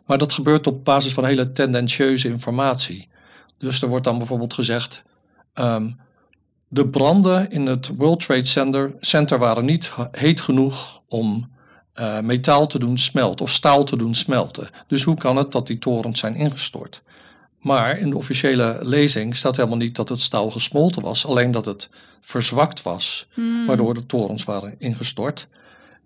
Maar 0.07 0.19
dat 0.19 0.33
gebeurt 0.33 0.67
op 0.67 0.85
basis 0.85 1.13
van 1.13 1.25
hele 1.25 1.53
tendentieuze 1.53 2.29
informatie. 2.29 3.09
Dus 3.59 3.83
er 3.83 3.89
wordt 3.89 4.05
dan 4.05 4.19
bijvoorbeeld 4.19 4.55
gezegd: 4.55 5.03
um, 5.55 5.97
de 6.73 6.89
branden 6.89 7.51
in 7.51 7.67
het 7.67 7.91
World 7.97 8.21
Trade 8.21 8.45
Center, 8.45 8.95
Center 9.01 9.39
waren 9.39 9.65
niet 9.65 9.93
heet 10.11 10.41
genoeg 10.41 11.03
om 11.09 11.51
uh, 12.01 12.21
metaal 12.21 12.67
te 12.67 12.79
doen 12.79 12.99
smelten 12.99 13.45
of 13.45 13.51
staal 13.51 13.85
te 13.85 13.97
doen 13.97 14.15
smelten. 14.15 14.69
Dus 14.87 15.03
hoe 15.03 15.17
kan 15.17 15.37
het 15.37 15.53
dat 15.53 15.67
die 15.67 15.79
torens 15.79 16.21
zijn 16.21 16.35
ingestort? 16.35 17.03
Maar 17.61 17.99
in 17.99 18.11
de 18.11 18.17
officiële 18.17 18.79
lezing 18.83 19.37
staat 19.37 19.57
helemaal 19.57 19.79
niet 19.79 19.97
dat 19.97 20.09
het 20.09 20.21
staal 20.21 20.51
gesmolten 20.51 21.03
was, 21.03 21.27
alleen 21.27 21.51
dat 21.51 21.65
het 21.65 21.89
verzwakt 22.21 22.83
was, 22.83 23.27
hmm. 23.35 23.67
waardoor 23.67 23.95
de 23.95 24.07
torens 24.07 24.45
waren 24.45 24.75
ingestort. 24.79 25.47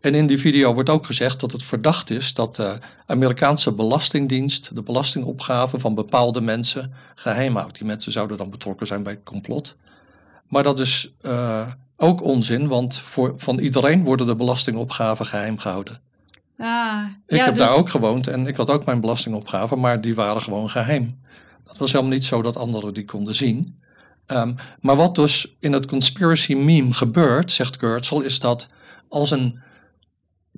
En 0.00 0.14
in 0.14 0.26
die 0.26 0.38
video 0.38 0.75
wordt 0.75 0.88
ook 0.88 1.06
gezegd 1.06 1.40
dat 1.40 1.52
het 1.52 1.62
verdacht 1.62 2.11
is 2.11 2.35
dat 2.35 2.56
de 2.56 2.78
Amerikaanse 3.06 3.73
Belastingdienst 3.73 4.75
de 4.75 4.82
belastingopgave 4.82 5.78
van 5.78 5.94
bepaalde 5.94 6.40
mensen 6.40 6.92
geheim 7.14 7.56
houdt. 7.56 7.78
Die 7.78 7.87
mensen 7.87 8.12
zouden 8.12 8.37
dan 8.37 8.50
betrokken 8.50 8.87
zijn 8.87 9.02
bij 9.02 9.12
het 9.12 9.23
complot. 9.25 9.76
Maar 10.49 10.62
dat 10.62 10.79
is 10.79 11.12
uh, 11.23 11.67
ook 11.97 12.23
onzin, 12.23 12.69
want 12.69 12.97
voor, 12.97 13.35
van 13.37 13.59
iedereen 13.59 14.05
worden 14.05 14.26
de 14.26 14.37
belastingopgaven 14.37 15.26
geheim 15.26 15.59
gehouden. 15.59 16.00
Ah, 16.59 17.03
ik 17.26 17.37
ja, 17.38 17.45
heb 17.45 17.55
dus... 17.55 17.67
daar 17.67 17.76
ook 17.76 17.91
gewoond 17.91 18.26
en 18.26 18.47
ik 18.47 18.57
had 18.57 18.71
ook 18.71 18.85
mijn 18.85 19.00
belastingopgaven, 19.00 19.81
maar 19.81 20.00
die 20.00 20.15
waren 20.15 20.43
gewoon 20.43 20.71
geheim. 20.71 21.19
Dat 21.65 21.79
was 21.79 21.93
helemaal 21.93 22.12
niet 22.12 22.25
zo 22.25 22.43
dat 22.43 22.57
anderen 22.57 22.95
die 22.95 23.05
konden 23.05 23.35
zien. 23.35 23.81
Um, 24.26 24.55
maar 24.81 24.97
wat 24.97 25.15
dus 25.15 25.57
in 25.61 25.73
het 25.73 25.87
conspiracy 25.87 26.55
meme 26.55 26.93
gebeurt, 26.93 27.53
zegt 27.53 27.76
Kurtzel, 27.76 28.21
is 28.21 28.41
dat 28.41 28.67
als 29.09 29.31
een 29.31 29.59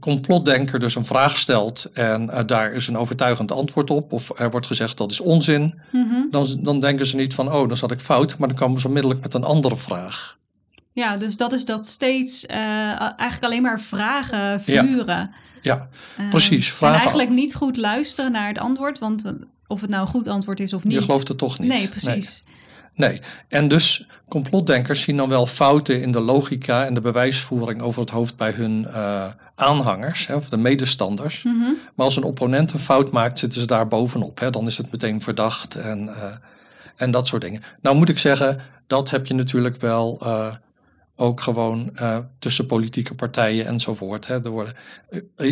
complotdenker 0.01 0.79
dus 0.79 0.95
een 0.95 1.05
vraag 1.05 1.39
stelt 1.39 1.89
en 1.93 2.23
uh, 2.23 2.41
daar 2.47 2.73
is 2.73 2.87
een 2.87 2.99
overtuigend 2.99 3.53
antwoord 3.53 3.91
op, 3.91 4.13
of 4.13 4.39
er 4.39 4.51
wordt 4.51 4.67
gezegd 4.67 4.97
dat 4.97 5.11
is 5.11 5.21
onzin, 5.21 5.81
mm 5.93 6.09
-hmm. 6.11 6.29
dan, 6.31 6.59
dan 6.61 6.81
denken 6.81 7.07
ze 7.07 7.17
niet 7.17 7.35
van, 7.35 7.53
oh, 7.53 7.69
dan 7.69 7.77
zat 7.77 7.91
ik 7.91 8.01
fout, 8.01 8.39
maar 8.39 8.49
dan 8.49 8.57
komen 8.57 8.81
ze 8.81 8.87
onmiddellijk 8.87 9.23
met 9.23 9.35
een 9.35 9.45
andere 9.45 9.77
vraag. 9.77 10.37
Ja, 10.93 11.17
dus 11.17 11.37
dat 11.37 11.53
is 11.53 11.65
dat 11.65 11.87
steeds 11.87 12.45
uh, 12.45 12.57
eigenlijk 13.01 13.43
alleen 13.43 13.63
maar 13.63 13.81
vragen 13.81 14.63
vuren. 14.63 15.31
Ja, 15.63 15.89
ja 16.17 16.29
precies. 16.31 16.73
Vragen. 16.73 16.95
En 16.95 17.01
eigenlijk 17.01 17.31
niet 17.31 17.55
goed 17.55 17.77
luisteren 17.77 18.33
naar 18.33 18.49
het 18.49 18.59
antwoord, 18.59 18.99
want 18.99 19.33
of 19.67 19.81
het 19.81 19.91
nou 19.91 20.03
een 20.03 20.09
goed 20.09 20.29
antwoord 20.29 20.61
is 20.61 20.73
of 20.73 20.85
niet. 20.85 20.93
Je 20.93 21.01
gelooft 21.01 21.29
het 21.29 21.39
toch 21.39 21.59
niet. 21.59 21.69
Nee, 21.69 21.89
precies. 21.89 22.43
Nee. 22.47 22.58
Nee, 22.99 23.21
en 23.49 23.69
dus 23.69 24.07
complotdenkers 24.29 25.03
zien 25.03 25.17
dan 25.17 25.29
wel 25.29 25.47
fouten 25.47 26.03
in 26.03 26.13
de 26.13 26.21
logica 26.21 26.87
en 26.87 26.95
de 26.95 27.01
bewijsvoering 27.01 27.83
over 27.83 28.01
het 28.01 28.11
hoofd 28.11 28.37
bij 28.37 28.51
hun 28.51 28.87
uh, 28.89 29.27
aanhangers, 29.55 30.27
hè, 30.27 30.35
of 30.35 30.49
de 30.49 30.57
medestanders. 30.57 31.43
Mm 31.43 31.63
-hmm. 31.63 31.79
Maar 31.95 32.07
als 32.07 32.17
een 32.17 32.23
opponent 32.23 32.73
een 32.73 32.79
fout 32.79 33.11
maakt, 33.11 33.39
zitten 33.39 33.61
ze 33.61 33.67
daar 33.67 33.89
bovenop. 33.89 34.39
Hè, 34.39 34.51
dan 34.51 34.67
is 34.67 34.79
het 34.79 34.91
meteen 34.91 35.23
verdacht 35.23 35.75
en, 35.75 36.09
uh, 36.09 36.15
en 36.97 37.11
dat 37.11 37.27
soort 37.27 37.43
dingen. 37.43 37.63
Nou 37.81 37.97
moet 37.97 38.09
ik 38.09 38.19
zeggen, 38.19 38.61
dat 38.87 39.11
heb 39.11 39.27
je 39.27 39.35
natuurlijk 39.35 39.77
wel 39.77 40.19
uh, 40.23 40.47
ook 41.21 41.41
gewoon 41.41 41.91
uh, 42.01 42.19
tussen 42.39 42.67
politieke 42.67 43.15
partijen 43.15 43.67
enzovoort. 43.67 44.27
Hè. 44.27 44.45
Er 44.45 44.51
worden, 44.51 44.75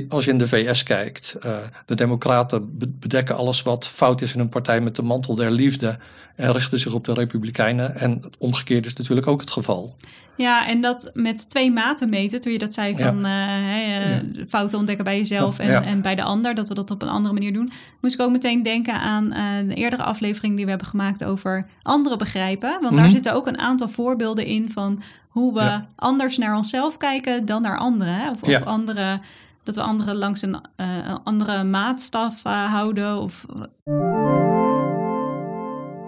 als 0.08 0.24
je 0.24 0.30
in 0.30 0.38
de 0.38 0.48
VS 0.48 0.82
kijkt, 0.82 1.36
uh, 1.46 1.56
de 1.86 1.94
Democraten 1.94 2.78
bedekken 2.78 3.36
alles 3.36 3.62
wat 3.62 3.86
fout 3.86 4.20
is 4.20 4.34
in 4.34 4.40
een 4.40 4.48
partij 4.48 4.80
met 4.80 4.96
de 4.96 5.02
mantel 5.02 5.34
der 5.34 5.50
liefde 5.50 5.98
en 6.36 6.52
richten 6.52 6.78
zich 6.78 6.94
op 6.94 7.04
de 7.04 7.12
Republikeinen. 7.12 7.96
En 7.96 8.22
omgekeerd 8.38 8.86
is 8.86 8.94
natuurlijk 8.94 9.26
ook 9.26 9.40
het 9.40 9.50
geval. 9.50 9.96
Ja, 10.36 10.66
en 10.66 10.80
dat 10.80 11.10
met 11.14 11.50
twee 11.50 11.72
maten 11.72 12.08
meten, 12.08 12.40
toen 12.40 12.52
je 12.52 12.58
dat 12.58 12.74
zei 12.74 12.96
van 12.96 13.20
ja. 13.20 13.58
uh, 13.58 13.64
hey, 13.64 14.22
ja. 14.32 14.46
fouten 14.48 14.78
ontdekken 14.78 15.04
bij 15.04 15.16
jezelf 15.16 15.58
en, 15.58 15.70
ja. 15.70 15.84
en 15.84 16.02
bij 16.02 16.14
de 16.14 16.22
ander, 16.22 16.54
dat 16.54 16.68
we 16.68 16.74
dat 16.74 16.90
op 16.90 17.02
een 17.02 17.08
andere 17.08 17.34
manier 17.34 17.52
doen, 17.52 17.72
moest 18.00 18.14
ik 18.14 18.20
ook 18.20 18.30
meteen 18.30 18.62
denken 18.62 19.00
aan 19.00 19.34
een 19.34 19.70
eerdere 19.70 20.02
aflevering 20.02 20.56
die 20.56 20.64
we 20.64 20.70
hebben 20.70 20.88
gemaakt 20.88 21.24
over 21.24 21.66
andere 21.82 22.16
begrijpen. 22.16 22.70
Want 22.70 22.82
mm 22.82 22.88
-hmm. 22.88 22.96
daar 22.96 23.10
zitten 23.10 23.34
ook 23.34 23.46
een 23.46 23.58
aantal 23.58 23.88
voorbeelden 23.88 24.46
in 24.46 24.70
van 24.70 25.02
hoe 25.36 25.54
we 25.54 25.60
ja. 25.60 25.88
anders 25.96 26.38
naar 26.38 26.56
onszelf 26.56 26.96
kijken 26.96 27.46
dan 27.46 27.62
naar 27.62 27.78
anderen. 27.78 28.14
Hè? 28.14 28.30
Of, 28.30 28.46
ja. 28.46 28.60
of 28.60 28.66
andere, 28.66 29.20
dat 29.62 29.74
we 29.74 29.82
anderen 29.82 30.16
langs 30.16 30.42
een 30.42 30.60
uh, 30.76 31.14
andere 31.24 31.64
maatstaf 31.64 32.44
uh, 32.46 32.72
houden. 32.72 33.20
Of... 33.20 33.46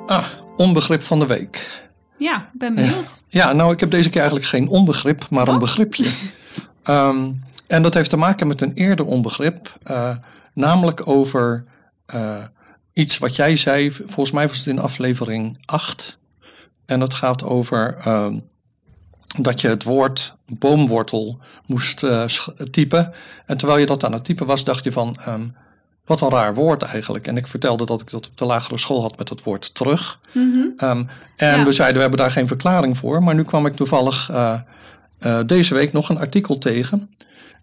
Ah, 0.07 0.25
onbegrip 0.57 1.03
van 1.03 1.19
de 1.19 1.27
week. 1.27 1.83
Ja, 2.19 2.49
ben 2.53 2.75
benieuwd. 2.75 3.23
Ja. 3.29 3.49
ja, 3.49 3.53
nou, 3.53 3.73
ik 3.73 3.81
heb 3.81 3.91
deze 3.91 4.11
keer 4.11 4.21
eigenlijk 4.21 4.51
geen 4.51 4.69
onbegrip, 4.69 5.27
maar 5.31 5.49
een 5.49 5.59
begripje. 5.59 6.11
um, 6.85 7.45
en 7.67 7.83
dat 7.83 7.95
heeft 7.95 8.11
te 8.11 8.17
maken 8.17 8.47
met 8.47 8.61
een 8.61 8.73
eerder 8.73 9.07
onbegrip, 9.07 9.73
uh, 9.91 10.17
namelijk 10.55 11.09
over 11.09 11.65
iets 12.93 13.19
wat 13.19 13.37
jij 13.37 13.57
zei. 13.57 13.91
Volgens 13.91 14.31
mij 14.31 14.49
was 14.49 14.59
het 14.59 14.67
in 14.67 14.79
aflevering 14.79 15.59
8. 15.65 16.19
En 16.87 17.01
dat 17.01 17.15
gaat 17.15 17.45
over 17.45 17.97
ehm, 17.97 18.39
dat 19.37 19.61
je 19.61 19.69
het 19.69 19.83
woord 19.83 20.35
boomwortel 20.59 21.39
moest 21.67 22.03
uh, 22.03 22.25
typen. 22.71 23.13
En 23.47 23.57
terwijl 23.57 23.81
je 23.81 23.87
dat 23.87 24.05
aan 24.05 24.13
het 24.13 24.25
typen 24.25 24.47
was, 24.47 24.65
dacht 24.65 24.85
je 24.85 24.93
van, 24.93 25.17
um, 25.29 25.55
wat 26.05 26.21
een 26.21 26.31
raar 26.31 26.55
woord 26.55 26.83
eigenlijk. 26.83 27.27
En 27.27 27.37
ik 27.37 27.47
vertelde 27.47 27.87
dat 27.87 28.01
ik 28.01 28.11
dat 28.11 28.27
op 28.27 28.37
de 28.37 28.45
lagere 28.45 28.79
school 28.79 29.03
had 29.03 29.19
met 29.19 29.29
het 29.29 29.43
woord 29.43 29.75
terug. 29.75 30.19
Mm 30.33 30.53
-hmm. 30.53 30.89
um, 30.89 31.09
en 31.37 31.59
ja. 31.59 31.65
we 31.65 31.73
zeiden, 31.73 31.97
we 31.97 32.01
hebben 32.01 32.19
daar 32.19 32.31
geen 32.31 32.47
verklaring 32.47 32.97
voor. 32.97 33.23
Maar 33.23 33.35
nu 33.35 33.45
kwam 33.45 33.67
ik 33.67 33.77
toevallig 33.77 34.31
uh, 34.31 34.59
uh, 35.21 35.39
deze 35.47 35.75
week 35.75 35.93
nog 35.93 36.09
een 36.09 36.19
artikel 36.19 36.59
tegen 36.59 37.11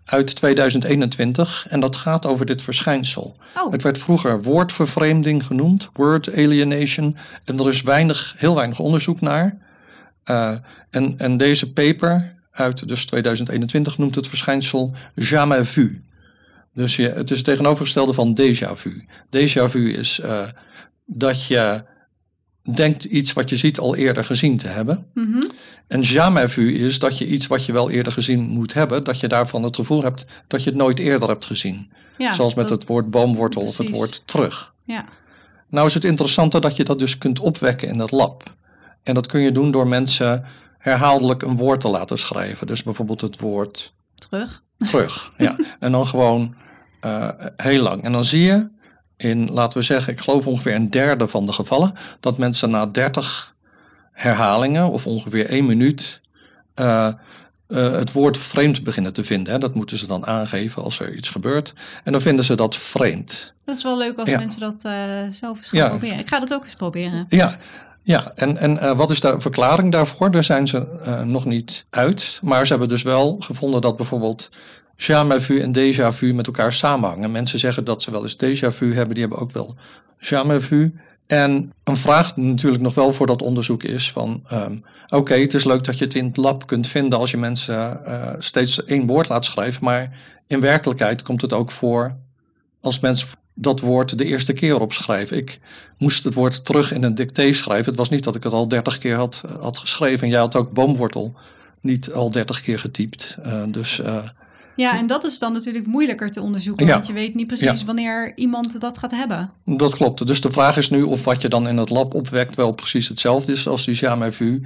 uit 0.06 0.36
2021. 0.36 1.68
En 1.70 1.80
dat 1.80 1.96
gaat 1.96 2.26
over 2.26 2.46
dit 2.46 2.62
verschijnsel. 2.62 3.36
Oh. 3.56 3.72
Het 3.72 3.84
werd 3.84 3.98
vroeger 3.98 4.42
woordvervreemding 4.42 5.46
genoemd, 5.46 5.90
word 5.94 6.34
alienation. 6.34 7.18
En 7.44 7.60
er 7.60 7.68
is 7.68 7.82
weinig, 7.82 8.34
heel 8.38 8.56
weinig 8.56 8.80
onderzoek 8.80 9.22
naar. 9.22 9.58
Uh, 10.30 10.56
en, 10.90 11.18
en 11.18 11.38
deze 11.38 11.72
paper 11.74 12.36
uit 12.52 12.88
dus 12.88 13.06
2021 13.06 13.98
noemt 13.98 14.16
het 14.16 14.28
verschijnsel 14.28 14.94
jamais 15.16 15.70
vu. 15.70 16.04
Dus 16.74 16.96
je, 16.96 17.10
het 17.10 17.32
is 17.32 17.38
het 17.38 17.46
tegenovergestelde 17.46 18.14
van 18.14 18.40
déjà 18.42 18.72
vu. 18.74 19.06
Déjà 19.30 19.64
vu 19.64 19.94
is 19.94 20.20
uh, 20.24 20.42
dat 21.06 21.46
je 21.46 21.84
denkt 22.74 23.04
iets 23.04 23.34
wat 23.34 23.50
je 23.50 23.56
ziet 23.56 23.80
al 23.80 23.96
eerder 23.96 24.26
gezien 24.26 24.58
te 24.58 24.68
hebben. 24.68 25.06
Mm 25.14 25.32
-hmm. 25.32 25.52
En 25.88 26.02
jamais 26.02 26.54
vu 26.54 26.74
is 26.74 27.00
dat 27.00 27.18
je 27.18 27.28
iets 27.28 27.48
wat 27.48 27.66
je 27.66 27.72
wel 27.72 27.90
eerder 27.90 28.12
gezien 28.12 28.42
moet 28.42 28.74
hebben, 28.74 29.04
dat 29.04 29.20
je 29.20 29.28
daarvan 29.28 29.64
het 29.64 29.76
gevoel 29.76 30.04
hebt 30.04 30.26
dat 30.48 30.64
je 30.64 30.70
het 30.70 30.80
nooit 30.80 31.00
eerder 31.00 31.30
hebt 31.30 31.46
gezien. 31.46 31.92
Ja, 32.18 32.32
Zoals 32.32 32.54
met 32.54 32.68
dat, 32.68 32.80
het 32.80 32.90
woord 32.90 33.10
boomwortel 33.10 33.62
precies. 33.62 33.80
of 33.80 33.86
het 33.86 33.96
woord 33.96 34.28
terug. 34.28 34.74
Ja. 34.84 35.06
Nou 35.70 35.88
is 35.88 35.94
het 35.94 36.04
interessante 36.04 36.60
dat 36.60 36.76
je 36.76 36.84
dat 36.84 37.00
dus 37.00 37.18
kunt 37.18 37.40
opwekken 37.40 37.88
in 37.88 38.00
het 38.00 38.12
lab. 38.12 38.54
En 39.06 39.14
dat 39.14 39.28
kun 39.28 39.40
je 39.42 39.52
doen 39.52 39.72
door 39.72 39.88
mensen 39.88 40.46
herhaaldelijk 40.78 41.42
een 41.42 41.58
woord 41.58 41.82
te 41.82 41.88
laten 41.88 42.18
schrijven. 42.18 42.68
Dus 42.68 42.84
bijvoorbeeld 42.84 43.22
het 43.22 43.40
woord 43.40 43.94
terug. 44.16 44.64
Terug, 44.78 45.32
ja. 45.38 45.56
En 45.80 45.92
dan 45.92 46.08
gewoon 46.08 46.56
uh, 47.06 47.30
heel 47.58 47.82
lang. 47.82 48.04
En 48.04 48.12
dan 48.12 48.24
zie 48.24 48.44
je 48.44 48.70
in, 49.18 49.50
laten 49.52 49.78
we 49.78 49.84
zeggen, 49.84 50.14
ik 50.14 50.20
geloof 50.20 50.48
ongeveer 50.48 50.76
een 50.76 50.90
derde 50.90 51.28
van 51.28 51.46
de 51.46 51.52
gevallen, 51.54 51.94
dat 52.20 52.38
mensen 52.38 52.70
na 52.70 52.86
30 52.86 53.56
herhalingen 54.12 54.90
of 54.90 55.08
ongeveer 55.08 55.50
één 55.50 55.66
minuut 55.66 56.22
uh, 56.80 57.08
uh, 57.68 57.92
het 57.92 58.12
woord 58.12 58.38
vreemd 58.38 58.84
beginnen 58.84 59.14
te 59.14 59.24
vinden. 59.24 59.54
Hè. 59.54 59.60
Dat 59.60 59.76
moeten 59.76 59.98
ze 59.98 60.08
dan 60.08 60.26
aangeven 60.26 60.84
als 60.84 61.00
er 61.00 61.14
iets 61.14 61.30
gebeurt. 61.30 61.74
En 62.04 62.12
dan 62.12 62.22
vinden 62.22 62.46
ze 62.46 62.56
dat 62.56 62.76
vreemd. 62.76 63.54
Dat 63.66 63.78
is 63.78 63.84
wel 63.84 63.98
leuk 63.98 64.18
als 64.18 64.30
Ja. 64.30 64.38
mensen 64.38 64.60
dat 64.60 64.84
eh, 64.84 64.94
zelf 65.32 65.58
eens 65.58 65.70
gaan 65.70 65.80
Ja. 65.80 65.88
proberen. 65.90 66.20
Ik 66.20 66.28
ga 66.28 66.40
dat 66.40 66.54
ook 66.54 66.64
eens 66.64 66.76
proberen. 66.76 67.26
Ja, 67.30 67.58
ja. 68.06 68.32
en, 68.36 68.58
en 68.58 68.80
eh, 68.80 68.98
wat 68.98 69.12
is 69.12 69.20
de 69.20 69.36
verklaring 69.38 69.92
daarvoor? 69.92 70.32
Daar 70.32 70.44
zijn 70.44 70.68
ze 70.68 70.88
eh, 71.04 71.22
nog 71.22 71.46
niet 71.46 71.86
uit. 71.90 72.40
Maar 72.44 72.66
ze 72.66 72.72
hebben 72.72 72.90
dus 72.90 73.04
wel 73.04 73.36
gevonden 73.40 73.82
dat 73.82 73.98
bijvoorbeeld 73.98 74.50
jamais 74.96 75.50
en 75.50 75.78
déjà 75.78 76.08
vu 76.14 76.34
met 76.34 76.48
elkaar 76.48 76.74
samenhangen. 76.74 77.32
Mensen 77.32 77.60
zeggen 77.60 77.84
dat 77.84 78.02
ze 78.02 78.12
wel 78.12 78.22
eens 78.22 78.38
déjà 78.44 78.68
vu 78.74 78.94
hebben, 78.94 79.14
die 79.14 79.24
hebben 79.24 79.40
ook 79.40 79.52
wel 79.52 79.76
jamais. 80.18 80.70
En 81.28 81.74
een 81.84 81.98
vraag 81.98 82.36
natuurlijk 82.36 82.84
nog 82.84 82.94
wel 82.94 83.14
voor 83.14 83.28
dat 83.28 83.42
onderzoek 83.42 83.84
is 83.84 84.12
van... 84.12 84.44
ehm, 84.48 84.78
oké, 85.10 85.34
het 85.34 85.54
is 85.54 85.64
leuk 85.64 85.84
dat 85.84 85.98
je 85.98 86.06
het 86.06 86.14
in 86.14 86.26
het 86.26 86.38
lab 86.38 86.68
kunt 86.68 86.88
vinden 86.88 87.20
als 87.20 87.32
je 87.32 87.38
mensen 87.38 88.06
eh, 88.06 88.34
steeds 88.38 88.86
één 88.86 89.08
woord 89.08 89.30
laat 89.30 89.46
schrijven. 89.46 89.84
Maar 89.84 90.18
in 90.48 90.60
werkelijkheid 90.60 91.22
komt 91.22 91.42
het 91.42 91.54
ook 91.54 91.72
voor 91.72 92.18
als 92.82 93.00
mensen 93.00 93.28
dat 93.56 93.80
woord 93.80 94.18
de 94.18 94.26
eerste 94.26 94.54
keer 94.54 94.80
opschrijven. 94.80 95.38
Ik 95.38 95.60
moest 95.98 96.24
het 96.24 96.34
woord 96.34 96.66
terug 96.66 96.94
in 96.94 97.04
een 97.04 97.16
dicté 97.16 97.54
schrijven. 97.54 97.86
Het 97.86 97.96
was 97.96 98.10
niet 98.10 98.24
dat 98.24 98.36
ik 98.36 98.44
het 98.44 98.54
al 98.54 98.68
dertig 98.68 98.98
keer 98.98 99.16
had, 99.16 99.44
had 99.60 99.78
geschreven. 99.78 100.24
En 100.24 100.30
jij 100.30 100.40
had 100.40 100.56
ook 100.56 100.72
boomwortel 100.72 101.34
niet 101.82 102.12
al 102.12 102.30
dertig 102.30 102.62
keer 102.62 102.80
getypt. 102.80 103.38
Eh, 103.44 103.64
dus 103.68 104.00
eh, 104.00 104.18
Ja, 104.76 104.98
en 104.98 105.08
dat 105.08 105.24
is 105.24 105.40
dan 105.40 105.54
natuurlijk 105.54 105.88
moeilijker 105.88 106.30
te 106.32 106.42
onderzoeken. 106.42 106.86
Ja. 106.86 106.92
Want 106.94 107.08
je 107.08 107.14
weet 107.14 107.36
niet 107.36 107.48
precies 107.48 107.80
Ja. 107.80 107.86
wanneer 107.86 108.34
iemand 108.36 108.82
dat 108.82 108.98
gaat 108.98 109.12
hebben. 109.12 109.52
dat 109.66 109.96
klopt. 109.96 110.28
Dus 110.28 110.42
de 110.42 110.52
vraag 110.52 110.78
is 110.78 110.90
nu 110.90 111.02
of 111.04 111.24
wat 111.24 111.42
je 111.42 111.48
dan 111.50 111.68
in 111.68 111.78
het 111.78 111.90
lab 111.90 112.14
opwekt 112.14 112.56
wel 112.56 112.72
precies 112.72 113.08
hetzelfde 113.08 113.52
is 113.52 113.68
als 113.68 113.86
die 113.86 113.96
jamais 113.96 114.36
vu. 114.36 114.62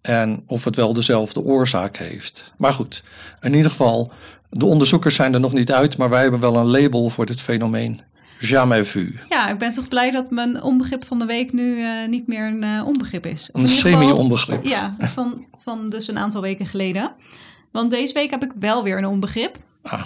En 0.00 0.42
of 0.46 0.64
het 0.64 0.76
wel 0.76 0.92
dezelfde 0.92 1.42
oorzaak 1.42 1.96
heeft. 1.96 2.52
Maar 2.56 2.72
goed, 2.72 3.02
in 3.40 3.54
ieder 3.54 3.70
geval, 3.70 4.12
de 4.50 4.64
onderzoekers 4.64 5.14
zijn 5.14 5.34
er 5.34 5.40
nog 5.40 5.52
niet 5.52 5.72
uit. 5.72 5.96
Maar 5.96 6.10
wij 6.10 6.22
hebben 6.22 6.40
wel 6.40 6.56
een 6.56 6.66
label 6.66 7.08
voor 7.10 7.26
dit 7.26 7.40
fenomeen. 7.40 8.00
Jamais 8.48 8.88
vu. 8.90 9.14
Ja, 9.28 9.48
ik 9.48 9.58
ben 9.58 9.72
toch 9.72 9.88
blij 9.88 10.10
dat 10.10 10.30
mijn 10.30 10.62
onbegrip 10.62 11.04
van 11.04 11.18
de 11.18 11.24
week 11.24 11.52
nu 11.52 11.82
eh, 11.82 12.08
niet 12.08 12.26
meer 12.26 12.46
een 12.46 12.62
eh, 12.62 12.86
onbegrip 12.86 13.26
is. 13.26 13.48
Of 13.52 13.60
Een 13.60 13.68
semi-onbegrip. 13.68 14.64
Ja, 14.64 14.94
van, 14.98 15.44
van 15.58 15.90
dus 15.90 16.08
een 16.08 16.18
aantal 16.18 16.40
weken 16.40 16.66
geleden. 16.66 17.10
Want 17.72 17.90
deze 17.90 18.12
week 18.12 18.30
heb 18.30 18.42
ik 18.44 18.52
wel 18.58 18.82
weer 18.84 18.98
een 18.98 19.06
onbegrip. 19.06 19.56
Ah, 19.82 20.02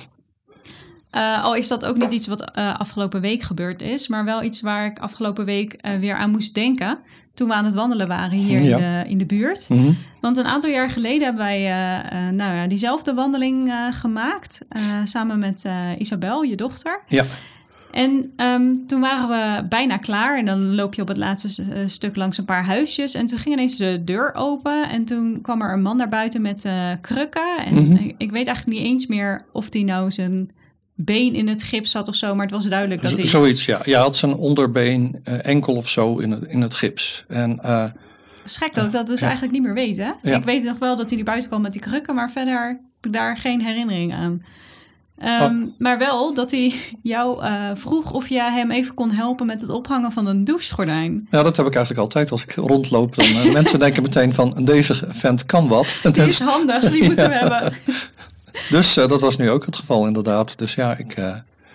Eh, 1.10 1.44
al 1.44 1.54
is 1.54 1.68
dat 1.68 1.84
ook 1.84 1.96
niet 1.96 2.12
iets 2.12 2.26
wat 2.26 2.52
afgelopen 2.54 3.20
week 3.20 3.42
gebeurd 3.42 3.82
is, 3.82 4.08
maar 4.08 4.24
wel 4.24 4.42
iets 4.42 4.60
waar 4.60 4.86
ik 4.86 4.98
afgelopen 4.98 5.44
week 5.44 5.76
weer 6.00 6.14
aan 6.16 6.30
moest 6.30 6.54
denken. 6.54 6.98
Toen 7.34 7.48
we 7.48 7.54
aan 7.54 7.64
het 7.64 7.74
wandelen 7.74 8.08
waren 8.08 8.38
hier 8.38 8.60
Ja. 8.60 8.76
in, 8.76 8.82
de, 8.82 9.10
in 9.10 9.18
de 9.18 9.26
buurt. 9.26 9.68
mhm. 9.68 9.92
Want 10.20 10.36
een 10.36 10.44
aantal 10.46 10.70
jaar 10.70 10.90
geleden 10.90 11.22
hebben 11.22 11.42
wij 11.44 11.60
nou 12.32 12.54
ja, 12.56 12.66
diezelfde 12.66 13.14
wandeling 13.14 13.72
gemaakt. 13.90 14.60
samen 15.04 15.38
met 15.38 15.64
Isabel, 15.98 16.42
je 16.42 16.56
dochter. 16.56 17.02
Ja, 17.08 17.24
En 17.94 18.32
ehm, 18.36 18.62
toen 18.86 19.00
waren 19.00 19.28
we 19.28 19.68
bijna 19.68 19.96
klaar. 19.96 20.38
En 20.38 20.44
dan 20.44 20.74
loop 20.74 20.94
je 20.94 21.02
op 21.02 21.08
het 21.08 21.16
laatste 21.16 21.62
eh, 21.62 21.78
stuk 21.86 22.16
langs 22.16 22.38
een 22.38 22.44
paar 22.44 22.64
huisjes. 22.64 23.14
En 23.14 23.26
toen 23.26 23.38
ging 23.38 23.54
ineens 23.54 23.76
de 23.76 24.02
deur 24.04 24.32
open. 24.34 24.88
En 24.88 25.04
toen 25.04 25.38
kwam 25.42 25.62
er 25.62 25.72
een 25.72 25.82
man 25.82 25.96
naar 25.96 26.08
buiten 26.08 26.42
met 26.42 26.64
eh, 26.64 26.72
krukken. 27.00 27.56
En 27.64 27.74
Mhm. 27.74 27.92
ik, 27.92 28.14
ik 28.18 28.30
weet 28.30 28.46
eigenlijk 28.46 28.78
niet 28.78 28.86
eens 28.86 29.06
meer 29.06 29.44
of 29.52 29.68
die 29.68 29.84
nou 29.84 30.10
zijn 30.10 30.50
been 30.94 31.34
in 31.34 31.48
het 31.48 31.62
gips 31.62 31.92
had 31.92 32.08
of 32.08 32.14
zo. 32.14 32.34
Maar 32.34 32.44
het 32.44 32.54
was 32.54 32.68
duidelijk 32.68 33.02
dat 33.02 33.10
Z- 33.10 33.16
hij... 33.16 33.26
zoiets, 33.26 33.64
ja. 33.64 33.80
Je 33.84 33.96
had 33.96 34.16
zijn 34.16 34.34
onderbeen, 34.34 35.20
eh, 35.24 35.46
enkel 35.46 35.74
of 35.74 35.88
zo 35.88 36.18
in 36.18 36.30
het, 36.30 36.44
in 36.48 36.60
het 36.60 36.74
gips. 36.74 37.24
En 37.28 37.60
is 38.44 38.56
gek 38.56 38.74
dat 38.74 38.84
ik 38.86 38.92
dat 38.92 39.06
dus 39.06 39.18
Ja. 39.20 39.24
eigenlijk 39.26 39.54
niet 39.54 39.62
meer 39.62 39.74
weet, 39.74 39.96
hè? 39.96 40.10
Ja. 40.22 40.36
Ik 40.36 40.44
weet 40.44 40.64
nog 40.64 40.78
wel 40.78 40.96
dat 40.96 41.10
hij 41.10 41.18
er 41.18 41.24
buiten 41.24 41.48
kwam 41.48 41.62
met 41.62 41.72
die 41.72 41.80
krukken, 41.82 42.14
maar 42.14 42.30
verder 42.30 42.66
heb 42.68 42.78
ik 43.06 43.12
daar 43.12 43.36
geen 43.36 43.60
herinnering 43.60 44.14
aan. 44.14 44.42
Ehm, 45.18 45.42
Oh. 45.62 45.68
Maar 45.78 45.98
wel 45.98 46.34
dat 46.34 46.50
hij 46.50 46.74
jou 47.02 47.42
eh, 47.44 47.70
vroeg 47.74 48.12
of 48.12 48.28
je 48.28 48.42
hem 48.42 48.70
even 48.70 48.94
kon 48.94 49.10
helpen 49.10 49.46
met 49.46 49.60
het 49.60 49.70
ophangen 49.70 50.12
van 50.12 50.26
een 50.26 50.44
douchegordijn. 50.44 51.26
ja, 51.30 51.42
dat 51.42 51.56
heb 51.56 51.66
ik 51.66 51.72
eigenlijk 51.74 52.04
altijd 52.04 52.30
als 52.30 52.42
ik 52.42 52.54
rondloop. 52.54 53.14
Dan, 53.14 53.24
eh, 53.26 53.52
mensen 53.58 53.78
denken 53.78 54.02
meteen 54.02 54.34
van, 54.34 54.50
deze 54.64 54.94
vent 55.08 55.46
kan 55.46 55.68
wat. 55.68 55.94
Die 56.02 56.10
is 56.10 56.14
Dus, 56.14 56.40
handig, 56.40 56.90
die 56.90 57.04
moeten 57.10 57.28
we 57.28 57.34
hebben. 57.34 57.72
dus 58.70 58.96
eh, 58.96 59.06
dat 59.08 59.20
was 59.20 59.36
nu 59.36 59.50
ook 59.50 59.66
het 59.66 59.76
geval 59.76 60.06
inderdaad. 60.06 60.58
Dus 60.58 60.74
ja, 60.74 60.96
ik... 60.96 61.12
eh, 61.12 61.34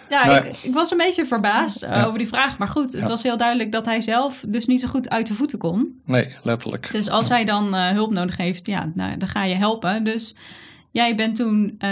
Ja, 0.10 0.26
Nou, 0.26 0.46
ik, 0.46 0.58
ik 0.62 0.74
was 0.74 0.92
een 0.92 0.98
beetje 0.98 1.26
verbaasd 1.26 1.82
Ja. 1.82 2.04
over 2.06 2.18
die 2.18 2.28
vraag. 2.28 2.58
Maar 2.58 2.68
goed, 2.68 2.92
het 2.92 3.02
Ja. 3.02 3.08
was 3.08 3.24
heel 3.24 3.38
duidelijk 3.38 3.72
dat 3.72 3.86
hij 3.86 4.02
zelf 4.02 4.44
dus 4.48 4.66
niet 4.68 4.82
zo 4.82 4.88
goed 4.88 5.10
uit 5.10 5.28
de 5.28 5.34
voeten 5.34 5.58
kon. 5.60 6.02
nee, 6.06 6.28
letterlijk. 6.44 6.90
Dus 6.92 7.10
als 7.10 7.30
hij 7.30 7.46
dan 7.46 7.76
hulp 7.76 8.12
nodig 8.12 8.38
heeft, 8.38 8.66
ja, 8.66 8.92
nou, 8.94 9.18
dan 9.18 9.28
ga 9.28 9.44
je 9.44 9.56
helpen. 9.56 10.04
Dus 10.04 10.36
jij 10.92 11.16
bent 11.16 11.36
toen 11.36 11.76
eh, 11.80 11.90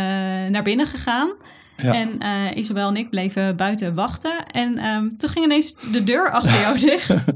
naar 0.50 0.64
binnen 0.64 0.88
gegaan. 0.88 1.30
Ja. 1.78 1.94
En 1.94 2.20
eh, 2.20 2.58
Isabel 2.58 2.88
en 2.88 2.98
ik 2.98 3.10
bleven 3.10 3.56
buiten 3.56 3.96
wachten. 3.96 4.46
En 4.52 4.78
ehm, 4.78 5.08
toen 5.18 5.30
ging 5.30 5.46
ineens 5.46 5.76
de 5.92 6.04
deur 6.04 6.32
achter 6.32 6.60
jou 6.62 6.80
dicht. 6.90 7.28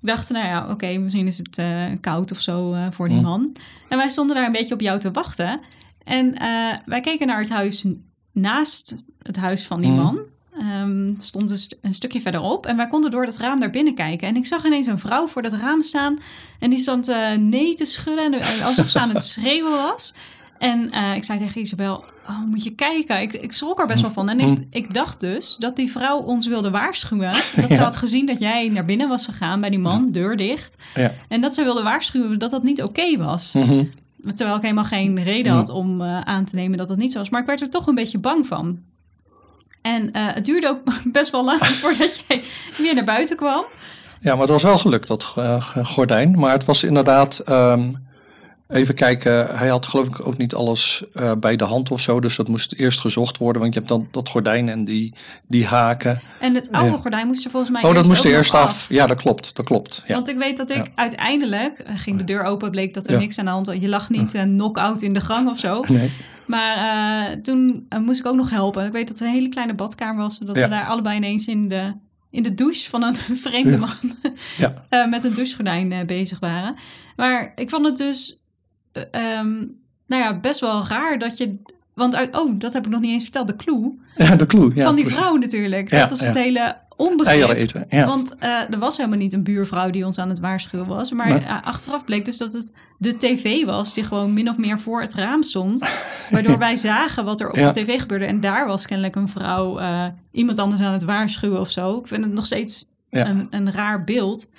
Ik 0.00 0.12
dacht, 0.12 0.30
nou 0.30 0.46
ja, 0.46 0.70
oké, 0.70 0.96
misschien 0.98 1.26
is 1.26 1.38
het 1.38 1.58
eh, 1.58 1.82
koud 2.00 2.30
of 2.32 2.38
zo 2.40 2.74
voor 2.90 3.08
die 3.08 3.16
Hm. 3.16 3.22
man. 3.24 3.52
En 3.88 3.96
wij 3.98 4.08
stonden 4.08 4.36
daar 4.36 4.46
een 4.46 4.52
beetje 4.52 4.74
op 4.74 4.80
jou 4.80 4.98
te 4.98 5.10
wachten. 5.10 5.60
En 6.04 6.34
wij 6.86 7.00
keken 7.00 7.26
naar 7.26 7.40
het 7.40 7.50
huis 7.50 7.84
naast 8.32 8.96
het 9.22 9.36
huis 9.36 9.66
van 9.66 9.80
die 9.80 9.90
Hm. 9.90 9.96
man. 9.96 10.18
Het 11.12 11.22
stond 11.22 11.50
een, 11.50 11.58
st- 11.58 11.76
een 11.80 11.94
stukje 11.94 12.20
verderop. 12.20 12.66
En 12.66 12.76
wij 12.76 12.86
konden 12.86 13.10
door 13.10 13.24
het 13.24 13.36
raam 13.36 13.58
naar 13.58 13.70
binnen 13.70 13.94
kijken. 13.94 14.28
En 14.28 14.36
ik 14.36 14.46
zag 14.46 14.64
ineens 14.66 14.86
een 14.86 14.98
vrouw 14.98 15.26
voor 15.26 15.42
dat 15.42 15.52
raam 15.52 15.82
staan. 15.82 16.18
En 16.58 16.70
die 16.70 16.78
stond 16.78 17.12
nee 17.38 17.74
te 17.74 17.84
schudden. 17.84 18.32
En, 18.40 18.62
alsof 18.64 18.88
ze 18.88 18.98
aan 18.98 19.08
het 19.08 19.22
schreeuwen 19.34 19.70
was. 19.72 20.14
En 20.58 20.90
eh, 20.90 21.14
ik 21.14 21.24
zei 21.24 21.38
tegen 21.38 21.60
Isabel, 21.60 22.04
oh, 22.28 22.44
moet 22.46 22.64
je 22.64 22.70
kijken. 22.70 23.20
Ik, 23.20 23.32
ik 23.32 23.52
schrok 23.52 23.80
er 23.80 23.86
best 23.86 24.00
wel 24.00 24.10
van. 24.10 24.28
En 24.28 24.40
ik, 24.40 24.66
ik 24.70 24.94
dacht 24.94 25.20
dus 25.20 25.56
dat 25.56 25.76
die 25.76 25.90
vrouw 25.90 26.18
ons 26.18 26.46
wilde 26.46 26.70
waarschuwen. 26.70 27.32
Dat 27.60 27.70
ze 27.70 27.82
had 27.82 27.96
gezien 27.96 28.26
dat 28.26 28.40
jij 28.40 28.68
naar 28.68 28.84
binnen 28.84 29.08
was 29.08 29.24
gegaan 29.24 29.60
bij 29.60 29.70
die 29.70 29.78
man, 29.78 30.06
deur 30.06 30.36
dicht. 30.36 30.74
Ja. 30.94 31.10
En 31.28 31.40
dat 31.40 31.54
ze 31.54 31.62
wilde 31.62 31.82
waarschuwen 31.82 32.38
dat 32.38 32.50
dat 32.50 32.62
niet 32.62 32.82
oké 32.82 33.16
was. 33.16 33.52
Mhm. 33.52 33.84
Terwijl 34.34 34.56
ik 34.56 34.62
helemaal 34.62 34.84
geen 34.84 35.22
reden 35.22 35.52
had 35.52 35.68
om 35.68 36.00
eh, 36.00 36.20
aan 36.20 36.44
te 36.44 36.54
nemen 36.54 36.78
dat 36.78 36.88
dat 36.88 36.96
niet 36.96 37.12
zo 37.12 37.18
was. 37.18 37.30
Maar 37.30 37.40
ik 37.40 37.46
werd 37.46 37.60
er 37.60 37.70
toch 37.70 37.86
een 37.86 37.94
beetje 37.94 38.18
bang 38.18 38.46
van. 38.46 38.78
En 39.82 40.12
eh, 40.12 40.34
het 40.34 40.44
duurde 40.44 40.68
ook 40.68 40.80
best 41.12 41.30
wel 41.30 41.44
lang 41.44 41.64
voordat 41.82 42.24
jij 42.28 42.42
weer 42.78 42.94
naar 42.94 43.04
buiten 43.04 43.36
kwam. 43.36 43.64
Ja, 44.20 44.32
maar 44.32 44.40
het 44.40 44.50
was 44.50 44.62
wel 44.62 44.78
gelukt, 44.78 45.08
dat 45.08 45.34
gordijn. 45.82 46.38
Maar 46.38 46.52
het 46.52 46.64
was 46.64 46.84
inderdaad... 46.84 47.38
ehm, 47.38 47.88
even 48.68 48.94
kijken, 48.94 49.56
hij 49.56 49.68
had 49.68 49.86
geloof 49.86 50.06
ik 50.06 50.26
ook 50.26 50.36
niet 50.36 50.54
alles 50.54 51.02
eh, 51.12 51.32
bij 51.40 51.56
de 51.56 51.64
hand 51.64 51.90
of 51.90 52.00
zo. 52.00 52.20
Dus 52.20 52.36
dat 52.36 52.48
moest 52.48 52.72
eerst 52.72 53.00
gezocht 53.00 53.38
worden. 53.38 53.62
Want 53.62 53.74
je 53.74 53.78
hebt 53.80 53.90
dan 53.92 54.08
dat 54.10 54.28
gordijn 54.28 54.68
en 54.68 54.84
die, 54.84 55.14
die 55.48 55.66
haken. 55.66 56.20
En 56.40 56.54
het 56.54 56.72
oude 56.72 56.90
Ja. 56.90 56.96
gordijn 56.96 57.26
moest 57.26 57.44
er 57.44 57.50
volgens 57.50 57.72
mij 57.72 57.82
Oh, 57.82 57.94
dat 57.94 58.06
moest 58.06 58.24
er 58.24 58.30
eerst 58.30 58.54
af. 58.54 58.86
Ja, 58.88 59.06
dat 59.06 59.16
klopt. 59.16 59.56
Dat 59.56 59.64
klopt. 59.66 60.02
Ja. 60.06 60.14
Want 60.14 60.28
ik 60.28 60.36
weet 60.36 60.56
dat 60.56 60.70
ik 60.70 60.76
Ja. 60.76 60.84
uiteindelijk 60.94 61.78
eh, 61.78 61.98
ging 61.98 62.18
de 62.18 62.24
deur 62.24 62.42
open, 62.44 62.70
bleek 62.70 62.94
dat 62.94 63.08
er 63.08 63.18
niks 63.18 63.38
aan 63.38 63.44
de 63.44 63.50
hand 63.50 63.66
was. 63.66 63.76
Je 63.76 63.88
lag 63.88 64.10
niet 64.10 64.34
een 64.34 64.50
knock-out 64.52 65.02
in 65.02 65.12
de 65.12 65.20
gang 65.20 65.48
of 65.48 65.58
zo. 65.58 65.84
Nee. 65.88 66.10
Maar 66.46 66.76
eh, 66.76 67.36
toen 67.42 67.86
eh, 67.88 68.00
moest 68.00 68.20
ik 68.20 68.26
ook 68.26 68.36
nog 68.36 68.50
helpen. 68.50 68.86
Ik 68.86 68.92
weet 68.92 69.08
dat 69.08 69.18
het 69.18 69.26
een 69.28 69.34
hele 69.34 69.48
kleine 69.48 69.74
badkamer 69.74 70.22
was, 70.22 70.38
Ja. 70.46 70.52
we 70.52 70.68
daar 70.68 70.86
allebei 70.86 71.16
ineens 71.16 71.46
in 71.46 71.68
de, 71.68 71.92
in 72.30 72.42
de 72.42 72.54
douche 72.54 72.90
van 72.90 73.02
een 73.02 73.14
vreemde 73.46 73.78
man 73.78 73.90
Ja. 74.56 74.84
eh, 74.88 75.08
met 75.08 75.24
een 75.24 75.34
douchegordijn 75.34 75.92
eh, 75.92 76.04
bezig 76.06 76.38
waren. 76.38 76.76
Maar 77.16 77.52
ik 77.56 77.70
vond 77.70 77.86
het 77.86 77.96
dus 77.96 78.38
eh, 79.10 79.38
ehm, 79.38 79.54
nou 80.06 80.22
ja, 80.22 80.40
best 80.40 80.60
wel 80.60 80.86
raar 80.86 81.18
dat 81.18 81.36
je. 81.36 81.56
Want 81.94 82.14
uit, 82.14 82.36
oh, 82.38 82.50
dat 82.58 82.72
heb 82.72 82.84
ik 82.86 82.90
nog 82.92 83.00
niet 83.00 83.10
eens 83.10 83.22
verteld, 83.22 83.46
de 83.48 83.56
clue. 83.56 83.98
Ja, 84.16 84.36
de 84.36 84.46
clue. 84.46 84.70
Ja, 84.74 84.82
van 84.84 84.94
die 84.94 85.04
precies. 85.04 85.20
vrouw 85.22 85.36
natuurlijk. 85.36 85.90
Dat 85.90 86.10
was 86.10 86.20
het 86.20 86.34
hele 86.34 86.76
onbegrip. 86.96 87.48
Eten. 87.50 87.84
Ja. 87.88 88.06
Want 88.06 88.34
eh, 88.38 88.70
er 88.72 88.78
was 88.78 88.96
helemaal 88.96 89.18
niet 89.18 89.32
een 89.32 89.42
buurvrouw 89.42 89.90
die 89.90 90.04
ons 90.04 90.18
aan 90.18 90.28
het 90.28 90.40
waarschuwen 90.40 90.86
was. 90.86 91.12
Maar 91.12 91.28
Nee. 91.28 91.46
achteraf 91.46 92.04
bleek 92.04 92.24
dus 92.24 92.36
dat 92.36 92.52
het 92.52 92.72
de 92.98 93.16
tv 93.16 93.64
was 93.64 93.94
die 93.94 94.04
gewoon 94.04 94.32
min 94.32 94.48
of 94.48 94.56
meer 94.58 94.78
voor 94.78 95.00
het 95.00 95.14
raam 95.14 95.42
stond. 95.42 95.88
Waardoor 96.30 96.58
wij 96.58 96.76
zagen 96.76 97.24
wat 97.24 97.40
er 97.40 97.48
op 97.48 97.56
Ja. 97.56 97.72
de 97.72 97.80
tv 97.82 98.00
gebeurde. 98.00 98.24
En 98.24 98.40
daar 98.40 98.66
was 98.66 98.86
kennelijk 98.86 99.16
een 99.16 99.28
vrouw 99.28 99.78
eh, 99.78 100.04
iemand 100.32 100.58
anders 100.58 100.82
aan 100.82 100.92
het 100.92 101.04
waarschuwen 101.04 101.60
of 101.60 101.70
zo. 101.70 101.98
Ik 101.98 102.06
vind 102.06 102.24
het 102.24 102.32
nog 102.32 102.46
steeds 102.46 102.88
Ja. 103.10 103.26
een, 103.28 103.46
een 103.50 103.72
raar 103.72 104.04
beeld. 104.04 104.50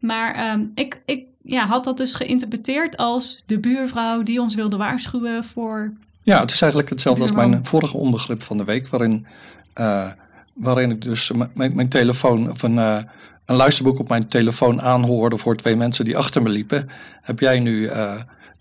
Maar 0.00 0.34
ehm, 0.34 0.64
ik, 0.74 1.02
ik 1.06 1.24
ja, 1.46 1.66
had 1.66 1.84
dat 1.84 1.96
dus 1.96 2.14
geïnterpreteerd 2.14 2.96
als 2.96 3.42
de 3.46 3.58
buurvrouw 3.58 4.22
die 4.22 4.40
ons 4.40 4.54
wilde 4.54 4.76
waarschuwen 4.76 5.44
voor... 5.44 5.92
Ja, 6.22 6.40
het 6.40 6.50
is 6.50 6.60
eigenlijk 6.60 6.90
hetzelfde 6.90 7.22
als 7.22 7.32
mijn 7.32 7.64
vorige 7.64 7.96
onbegrip 7.96 8.42
van 8.42 8.56
de 8.56 8.64
week, 8.64 8.88
waarin, 8.88 9.26
eh, 9.72 10.10
waarin 10.54 10.90
ik 10.90 11.02
dus 11.02 11.30
mijn, 11.54 11.74
mijn 11.74 11.88
telefoon 11.88 12.50
of 12.50 12.62
een, 12.62 12.78
eh, 12.78 12.98
een 13.44 13.56
luisterboek 13.56 13.98
op 13.98 14.08
mijn 14.08 14.26
telefoon 14.26 14.82
aanhoorde 14.82 15.36
voor 15.36 15.56
twee 15.56 15.76
mensen 15.76 16.04
die 16.04 16.16
achter 16.16 16.42
me 16.42 16.48
liepen. 16.48 16.88
Heb 17.22 17.40
jij 17.40 17.60
nu 17.60 17.86
eh, 17.86 18.14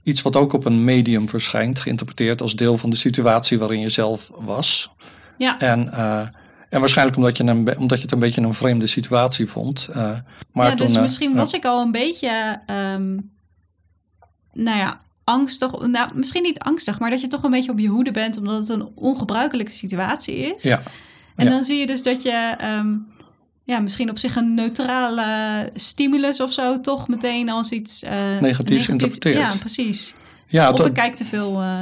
iets 0.03 0.21
wat 0.21 0.35
ook 0.35 0.53
op 0.53 0.65
een 0.65 0.83
medium 0.83 1.29
verschijnt, 1.29 1.79
geïnterpreteerd 1.79 2.41
als 2.41 2.55
deel 2.55 2.77
van 2.77 2.89
de 2.89 2.95
situatie 2.95 3.59
waarin 3.59 3.79
je 3.79 3.89
zelf 3.89 4.31
was? 4.35 4.91
Ja, 5.37 5.59
En, 5.59 5.93
En 6.73 6.79
waarschijnlijk 6.79 7.17
omdat 7.17 7.37
je, 7.37 7.43
een, 7.43 7.77
omdat 7.77 7.97
je 7.97 8.03
het 8.03 8.11
een 8.11 8.19
beetje 8.19 8.41
een 8.41 8.53
vreemde 8.53 8.87
situatie 8.87 9.47
vond. 9.47 9.89
Uh, 9.89 10.17
maar 10.51 10.69
ja, 10.69 10.75
dus 10.75 10.97
misschien 10.97 11.35
was 11.35 11.53
ik 11.53 11.65
al 11.65 11.81
een 11.81 11.91
beetje, 11.91 12.59
um, 12.67 13.31
nou 14.53 14.77
ja, 14.77 15.01
angstig. 15.23 15.87
Nou, 15.87 16.09
misschien 16.13 16.43
niet 16.43 16.59
angstig, 16.59 16.99
maar 16.99 17.09
dat 17.09 17.21
je 17.21 17.27
toch 17.27 17.43
een 17.43 17.51
beetje 17.51 17.71
op 17.71 17.79
je 17.79 17.87
hoede 17.87 18.11
bent, 18.11 18.37
omdat 18.37 18.59
het 18.59 18.69
een 18.69 18.91
ongebruikelijke 18.95 19.71
situatie 19.71 20.35
is. 20.35 20.63
Ja. 20.63 20.81
En 21.35 21.49
dan 21.49 21.63
zie 21.63 21.79
je 21.79 21.85
dus 21.85 22.03
dat 22.03 22.21
je 22.21 22.55
um, 22.77 23.07
ja, 23.63 23.79
misschien 23.79 24.09
op 24.09 24.17
zich 24.17 24.35
een 24.35 24.53
neutrale 24.53 25.69
stimulus 25.73 26.39
of 26.39 26.53
zo 26.53 26.79
toch 26.79 27.07
meteen 27.07 27.49
als 27.49 27.71
iets 27.71 28.03
uh, 28.03 28.11
negatiefs 28.11 28.41
negatief, 28.41 28.87
interpreteert. 28.87 29.37
Ja, 29.37 29.57
precies. 29.59 30.13
Ja, 30.47 30.71
of 30.71 30.85
ik 30.85 30.93
kijk 30.93 31.15
te 31.15 31.25
veel. 31.25 31.61
Uh, 31.61 31.81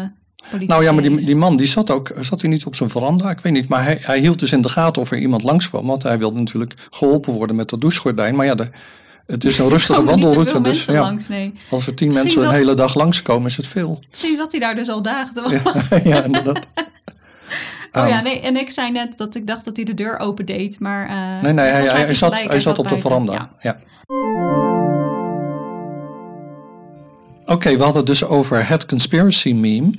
nou 0.65 0.83
ja, 0.83 0.91
maar 0.91 1.03
die, 1.03 1.15
die 1.15 1.35
man 1.35 1.57
die 1.57 1.67
zat 1.67 1.91
ook, 1.91 2.11
zat 2.19 2.41
hij 2.41 2.49
niet 2.49 2.65
op 2.65 2.75
zijn 2.75 2.89
veranda? 2.89 3.29
Ik 3.29 3.39
weet 3.39 3.53
niet, 3.53 3.67
maar 3.67 3.83
hij, 3.83 3.97
hij 4.01 4.19
hield 4.19 4.39
dus 4.39 4.51
in 4.51 4.61
de 4.61 4.69
gaten 4.69 5.01
of 5.01 5.11
er 5.11 5.17
iemand 5.17 5.43
langskwam. 5.43 5.87
Want 5.87 6.03
hij 6.03 6.17
wilde 6.17 6.39
natuurlijk 6.39 6.73
geholpen 6.89 7.33
worden 7.33 7.55
met 7.55 7.69
dat 7.69 7.81
douchegordijn. 7.81 8.35
Maar 8.35 8.45
ja, 8.45 8.55
de, 8.55 8.69
het 9.25 9.43
is 9.43 9.57
een 9.57 9.69
rustige 9.75 10.03
wandelroute. 10.03 10.61
Dus 10.61 10.85
ja, 10.85 11.01
langs, 11.01 11.27
nee. 11.27 11.53
als 11.69 11.87
er 11.87 11.93
tien 11.93 12.13
mensen 12.13 12.43
een 12.43 12.53
hele 12.53 12.73
dag 12.73 12.95
langskomen, 12.95 13.49
is 13.49 13.57
het 13.57 13.67
veel. 13.67 13.99
Misschien 14.09 14.35
zat 14.35 14.51
hij 14.51 14.59
daar 14.59 14.75
dus 14.75 14.89
al 14.89 15.01
dagen 15.01 15.33
te 15.33 15.61
Ja, 15.63 15.99
ja 16.15 16.23
inderdaad. 16.23 16.59
Oh 17.93 18.07
ja, 18.07 18.21
nee, 18.21 18.39
en 18.39 18.57
ik 18.57 18.69
zei 18.69 18.91
net 18.91 19.17
dat 19.17 19.35
ik 19.35 19.47
dacht 19.47 19.65
dat 19.65 19.75
hij 19.75 19.85
de 19.85 19.93
deur 19.93 20.19
open 20.19 20.45
deed, 20.45 20.79
maar... 20.79 21.09
Uh, 21.09 21.41
nee, 21.41 21.53
nee, 21.53 21.65
hij, 21.65 21.83
hij, 21.83 22.13
zat, 22.13 22.41
hij 22.41 22.59
zat 22.59 22.79
op 22.79 22.87
de 22.87 22.97
veranda. 22.97 23.49
Ja. 23.61 23.79
Oké, 27.45 27.77
we 27.77 27.83
hadden 27.83 27.97
het 27.97 28.05
dus 28.05 28.25
over 28.25 28.67
het 28.67 28.85
conspiracy 28.85 29.53
meme. 29.53 29.93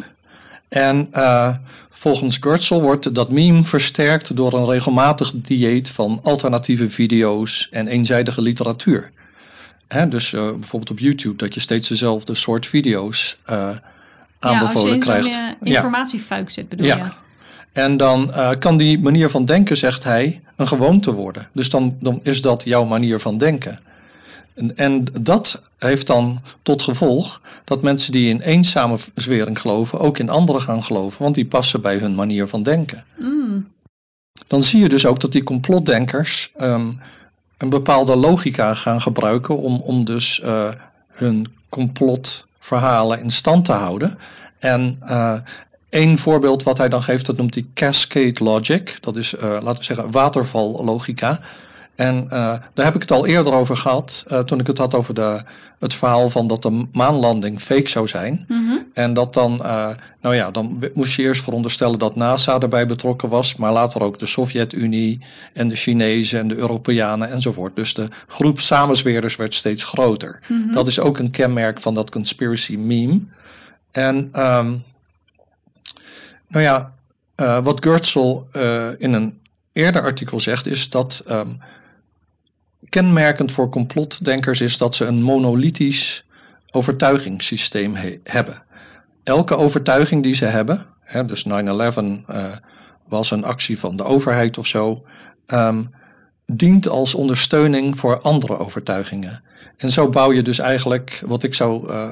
En 0.72 1.08
uh, 1.12 1.54
volgens 1.90 2.36
Gertzel 2.40 2.82
wordt 2.82 3.14
dat 3.14 3.30
meme 3.30 3.64
versterkt 3.64 4.36
door 4.36 4.52
een 4.52 4.66
regelmatig 4.66 5.32
dieet 5.34 5.90
van 5.90 6.20
alternatieve 6.22 6.90
video's 6.90 7.68
en 7.70 7.86
eenzijdige 7.88 8.42
literatuur. 8.42 9.10
Hè, 9.88 10.08
dus 10.08 10.32
uh, 10.32 10.50
bijvoorbeeld 10.50 10.90
op 10.90 10.98
YouTube, 10.98 11.36
dat 11.36 11.54
je 11.54 11.60
steeds 11.60 11.88
dezelfde 11.88 12.34
soort 12.34 12.66
video's 12.66 13.38
uh, 13.50 13.68
aanbevolen 14.38 14.98
krijgt. 14.98 15.34
Ja, 15.34 15.46
als 15.48 15.48
je 15.48 15.56
in 15.60 15.66
zo'n 15.66 15.74
informatiefuik 15.74 16.50
zit, 16.50 16.68
bedoel 16.68 16.86
ja. 16.86 16.96
je? 16.96 17.10
En 17.72 17.96
dan 17.96 18.32
kan 18.58 18.76
die 18.76 18.98
manier 19.00 19.30
van 19.30 19.44
denken, 19.44 19.76
zegt 19.76 20.04
hij, 20.04 20.42
een 20.56 20.68
gewoonte 20.68 21.12
worden. 21.12 21.48
Dus 21.52 21.70
dan, 21.70 21.96
dan 22.00 22.20
is 22.22 22.42
dat 22.42 22.64
jouw 22.64 22.84
manier 22.84 23.18
van 23.18 23.38
denken. 23.38 23.80
En, 24.54 24.76
en, 24.76 25.06
dat 25.20 25.62
heeft 25.78 26.06
dan 26.06 26.42
tot 26.62 26.82
gevolg 26.82 27.40
dat 27.64 27.82
mensen 27.82 28.12
die 28.12 28.28
in 28.28 28.42
één 28.42 28.64
samenzwering 28.64 29.60
geloven, 29.60 30.00
ook 30.00 30.18
in 30.18 30.28
andere 30.28 30.60
gaan 30.60 30.82
geloven, 30.82 31.22
want 31.22 31.34
die 31.34 31.46
passen 31.46 31.80
bij 31.80 31.96
hun 31.96 32.14
manier 32.14 32.46
van 32.46 32.62
denken. 32.62 33.04
Mm. 33.18 33.70
Dan 34.46 34.62
zie 34.62 34.80
je 34.80 34.88
dus 34.88 35.06
ook 35.06 35.20
dat 35.20 35.32
die 35.32 35.42
complotdenkers 35.42 36.52
um, 36.60 37.00
een 37.58 37.68
bepaalde 37.68 38.16
logica 38.16 38.74
gaan 38.74 39.00
gebruiken 39.00 39.58
om, 39.58 39.80
om 39.80 40.04
dus 40.04 40.40
uh, 40.44 40.68
hun 41.08 41.46
complotverhalen 41.68 43.20
in 43.20 43.30
stand 43.30 43.64
te 43.64 43.72
houden. 43.72 44.18
En 44.58 44.98
uh, 45.02 45.38
Eén 45.92 46.18
voorbeeld 46.18 46.62
wat 46.62 46.78
hij 46.78 46.88
dan 46.88 47.02
geeft, 47.02 47.26
dat 47.26 47.36
noemt 47.36 47.54
hij 47.54 47.66
cascade 47.74 48.44
logic. 48.44 48.96
Dat 49.00 49.16
is, 49.16 49.34
uh, 49.34 49.40
laten 49.40 49.76
we 49.76 49.84
zeggen, 49.84 50.10
watervallogica. 50.10 51.40
En 52.02 52.24
uh, 52.24 52.30
daar 52.74 52.84
heb 52.84 52.94
ik 52.94 53.00
het 53.00 53.10
al 53.10 53.26
eerder 53.26 53.52
over 53.52 53.76
gehad, 53.76 54.24
uh, 54.28 54.38
toen 54.38 54.60
ik 54.60 54.66
het 54.66 54.78
had 54.78 54.94
over 54.94 55.14
de, 55.14 55.42
het 55.78 55.94
verhaal 55.94 56.28
van 56.28 56.46
dat 56.46 56.62
de 56.62 56.86
maanlanding 56.92 57.60
fake 57.60 57.88
zou 57.88 58.08
zijn. 58.08 58.44
Mm 58.48 58.66
-hmm. 58.66 58.86
En 58.92 59.14
dat 59.14 59.34
dan, 59.34 59.56
nou 60.20 60.34
ja, 60.34 60.50
dan 60.50 60.82
moest 60.94 61.14
je 61.14 61.22
eerst 61.22 61.42
veronderstellen 61.42 61.98
dat 61.98 62.16
NASA 62.16 62.58
erbij 62.60 62.86
betrokken 62.86 63.28
was, 63.28 63.56
maar 63.56 63.72
later 63.72 64.02
ook 64.02 64.18
de 64.18 64.26
Sovjet-Unie 64.26 65.24
en 65.52 65.68
de 65.68 65.76
Chinezen 65.76 66.40
en 66.40 66.48
de 66.48 66.56
Europeanen 66.56 67.30
enzovoort. 67.30 67.76
Dus 67.76 67.94
de 67.94 68.08
groep 68.26 68.60
samenzweerders 68.60 69.36
werd 69.36 69.54
steeds 69.54 69.84
groter. 69.84 70.40
Mm 70.48 70.62
-hmm. 70.62 70.72
Dat 70.72 70.86
is 70.86 71.00
ook 71.00 71.18
een 71.18 71.30
kenmerk 71.30 71.80
van 71.80 71.94
dat 71.94 72.10
conspiracy 72.10 72.76
meme. 72.76 73.20
En 73.90 74.16
um, 74.16 74.82
nou 76.48 76.64
ja, 76.64 76.92
uh, 77.36 77.58
wat 77.64 77.84
Gertzel 77.84 78.46
uh, 78.56 78.88
in 78.98 79.12
een 79.12 79.38
eerder 79.72 80.02
artikel 80.02 80.40
zegt, 80.40 80.66
is 80.66 80.90
dat 80.90 81.22
um, 81.30 81.60
kenmerkend 82.92 83.52
voor 83.52 83.68
complotdenkers 83.68 84.60
is 84.60 84.78
dat 84.78 84.94
ze 84.94 85.04
een 85.04 85.22
monolithisch 85.22 86.24
overtuigingssysteem 86.70 87.94
he 87.94 88.18
hebben. 88.24 88.62
Elke 89.24 89.56
overtuiging 89.56 90.22
die 90.22 90.34
ze 90.34 90.44
hebben, 90.44 90.86
hè, 91.00 91.24
dus 91.24 91.46
9-11 91.48 91.50
uh, 91.50 92.46
was 93.08 93.30
een 93.30 93.44
actie 93.44 93.78
van 93.78 93.96
de 93.96 94.04
overheid 94.04 94.58
of 94.58 94.66
zo, 94.66 95.04
um, 95.46 95.90
dient 96.46 96.88
als 96.88 97.14
ondersteuning 97.14 97.98
voor 97.98 98.20
andere 98.20 98.58
overtuigingen. 98.58 99.42
En 99.76 99.90
zo 99.90 100.08
bouw 100.08 100.32
je 100.32 100.42
dus 100.42 100.58
eigenlijk 100.58 101.22
wat 101.26 101.42
ik 101.42 101.54
zou 101.54 101.90
uh, 101.90 102.08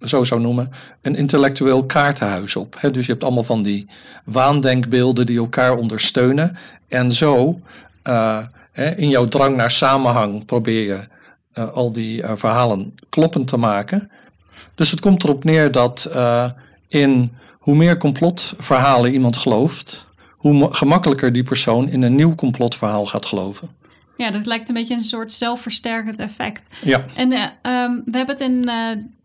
zo 0.00 0.24
zou 0.24 0.40
noemen, 0.40 0.70
een 1.02 1.16
intellectueel 1.16 1.86
kaartenhuis 1.86 2.56
op. 2.56 2.78
Dus 2.92 3.06
je 3.06 3.12
hebt 3.12 3.24
allemaal 3.24 3.42
van 3.42 3.62
die 3.62 3.86
waandenkbeelden 4.24 5.26
die 5.26 5.38
elkaar 5.38 5.76
ondersteunen. 5.76 6.56
En 6.88 7.12
zo, 7.12 7.60
uh, 8.08 8.44
in 8.72 9.08
jouw 9.08 9.26
drang 9.26 9.56
naar 9.56 9.70
samenhang, 9.70 10.44
probeer 10.44 10.86
je 10.86 11.08
uh, 11.54 11.68
al 11.68 11.92
die 11.92 12.22
uh, 12.22 12.32
verhalen 12.34 12.94
kloppend 13.08 13.46
te 13.46 13.56
maken. 13.56 14.10
Dus 14.74 14.90
het 14.90 15.00
komt 15.00 15.24
erop 15.24 15.44
neer 15.44 15.72
dat 15.72 16.10
in 16.88 17.32
hoe 17.58 17.76
meer 17.76 17.96
complotverhalen 17.96 19.12
iemand 19.12 19.36
gelooft, 19.36 20.06
hoe 20.30 20.74
gemakkelijker 20.74 21.32
die 21.32 21.42
persoon 21.42 21.88
in 21.88 22.02
een 22.02 22.14
nieuw 22.14 22.34
complotverhaal 22.34 23.06
gaat 23.06 23.26
geloven. 23.26 23.68
Ja, 24.16 24.30
dat 24.30 24.46
lijkt 24.46 24.68
een 24.68 24.74
beetje 24.74 24.94
een 24.94 25.00
soort 25.00 25.32
zelfversterkend 25.32 26.18
effect. 26.18 26.76
Ja. 26.82 27.04
En 27.14 27.32
um, 27.32 28.02
we 28.04 28.16
hebben 28.16 28.34
het 28.36 28.40
in 28.40 28.70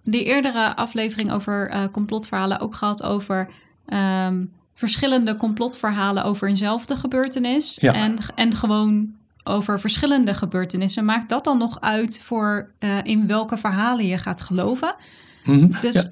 die 0.03 0.23
eerdere 0.23 0.75
aflevering 0.75 1.31
over 1.31 1.73
uh, 1.73 1.83
complotverhalen 1.91 2.59
ook 2.59 2.75
gehad 2.75 3.03
over 3.03 3.49
um, 3.87 4.51
verschillende 4.73 5.35
complotverhalen 5.35 6.23
over 6.23 6.47
eenzelfde 6.47 6.95
gebeurtenis. 6.95 7.77
Ja. 7.81 7.93
En, 7.93 8.17
en 8.35 8.55
gewoon 8.55 9.13
over 9.47 9.79
verschillende 9.79 10.33
gebeurtenissen. 10.33 11.05
Maakt 11.05 11.29
dat 11.29 11.43
dan 11.43 11.57
nog 11.57 11.81
uit 11.81 12.21
voor 12.23 12.69
uh, 12.79 12.97
in 13.03 13.27
welke 13.27 13.57
verhalen 13.57 14.07
je 14.07 14.17
gaat 14.17 14.41
geloven? 14.41 14.95
Mm 15.43 15.59
-hmm. 15.59 15.77
Dus 15.81 15.93
ja. 15.93 16.09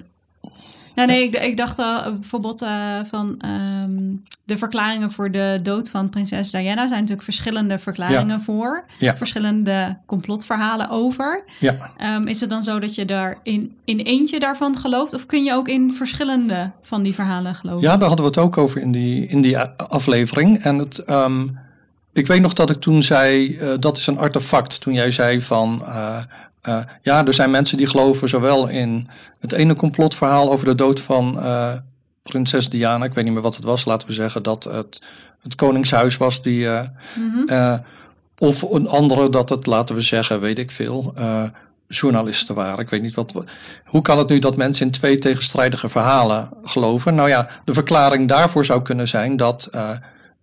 Nou, 0.94 1.08
nee, 1.08 1.22
ik, 1.22 1.36
ik 1.36 1.56
dacht 1.56 1.78
uh, 1.78 2.04
bijvoorbeeld 2.04 2.62
uh, 2.62 2.98
van 3.04 3.38
um, 3.84 4.22
de 4.44 4.58
verklaringen 4.58 5.10
voor 5.10 5.30
de 5.30 5.58
dood 5.62 5.90
van 5.90 6.08
prinses 6.08 6.50
Diana 6.50 6.86
zijn 6.86 7.00
natuurlijk 7.00 7.22
verschillende 7.22 7.78
verklaringen 7.78 8.38
ja. 8.38 8.40
voor, 8.40 8.84
ja. 8.98 9.16
verschillende 9.16 9.98
complotverhalen 10.06 10.88
over. 10.88 11.44
Ja. 11.60 11.90
Um, 12.16 12.26
is 12.26 12.40
het 12.40 12.50
dan 12.50 12.62
zo 12.62 12.78
dat 12.78 12.94
je 12.94 13.04
daar 13.04 13.38
in, 13.42 13.76
in 13.84 13.98
eentje 13.98 14.38
daarvan 14.38 14.76
gelooft, 14.76 15.14
of 15.14 15.26
kun 15.26 15.44
je 15.44 15.52
ook 15.52 15.68
in 15.68 15.92
verschillende 15.92 16.70
van 16.82 17.02
die 17.02 17.14
verhalen 17.14 17.54
geloven? 17.54 17.82
Ja, 17.82 17.96
daar 17.96 18.08
hadden 18.08 18.26
we 18.26 18.30
het 18.30 18.40
ook 18.40 18.58
over 18.58 18.80
in 18.80 18.92
die, 18.92 19.26
in 19.26 19.42
die 19.42 19.58
aflevering. 19.58 20.58
En 20.58 20.78
het, 20.78 21.08
um, 21.10 21.58
ik 22.14 22.26
weet 22.26 22.40
nog 22.40 22.52
dat 22.52 22.70
ik 22.70 22.80
toen 22.80 23.02
zei, 23.02 23.46
uh, 23.48 23.72
dat 23.78 23.96
is 23.96 24.06
een 24.06 24.18
artefact. 24.18 24.80
Toen 24.80 24.94
jij 24.94 25.10
zei 25.10 25.40
van, 25.40 25.82
uh, 25.86 26.16
uh, 26.68 26.78
ja, 27.02 27.26
er 27.26 27.34
zijn 27.34 27.50
mensen 27.50 27.76
die 27.76 27.86
geloven 27.86 28.28
zowel 28.28 28.68
in 28.68 29.08
het 29.40 29.52
ene 29.52 29.74
complotverhaal 29.74 30.52
over 30.52 30.66
de 30.66 30.74
dood 30.74 31.00
van 31.00 31.40
prinses 32.22 32.68
Diana. 32.68 33.04
Ik 33.04 33.14
weet 33.14 33.24
niet 33.24 33.32
meer 33.32 33.42
wat 33.42 33.54
het 33.54 33.64
was. 33.64 33.84
Laten 33.84 34.08
we 34.08 34.14
zeggen 34.14 34.42
dat 34.42 34.64
het, 34.64 35.02
het 35.42 35.54
koningshuis 35.54 36.16
was 36.16 36.42
die. 36.42 36.66
Mm 36.68 37.44
-hmm. 37.46 37.80
of 38.38 38.62
een 38.62 38.88
andere 38.88 39.30
dat 39.30 39.48
het, 39.48 39.66
laten 39.66 39.94
we 39.94 40.00
zeggen, 40.00 40.40
weet 40.40 40.58
ik 40.58 40.70
veel. 40.70 41.14
journalisten 41.88 42.54
waren. 42.54 42.78
Ik 42.78 42.90
weet 42.90 43.02
niet 43.02 43.14
wat. 43.14 43.34
Hoe 43.84 44.02
kan 44.02 44.18
het 44.18 44.28
nu 44.28 44.38
dat 44.38 44.56
mensen 44.56 44.86
in 44.86 44.92
twee 44.92 45.18
tegenstrijdige 45.18 45.88
verhalen 45.88 46.48
geloven? 46.62 47.14
Nou 47.14 47.28
ja, 47.28 47.48
de 47.64 47.74
verklaring 47.74 48.28
daarvoor 48.28 48.64
zou 48.64 48.82
kunnen 48.82 49.08
zijn 49.08 49.36
dat. 49.36 49.70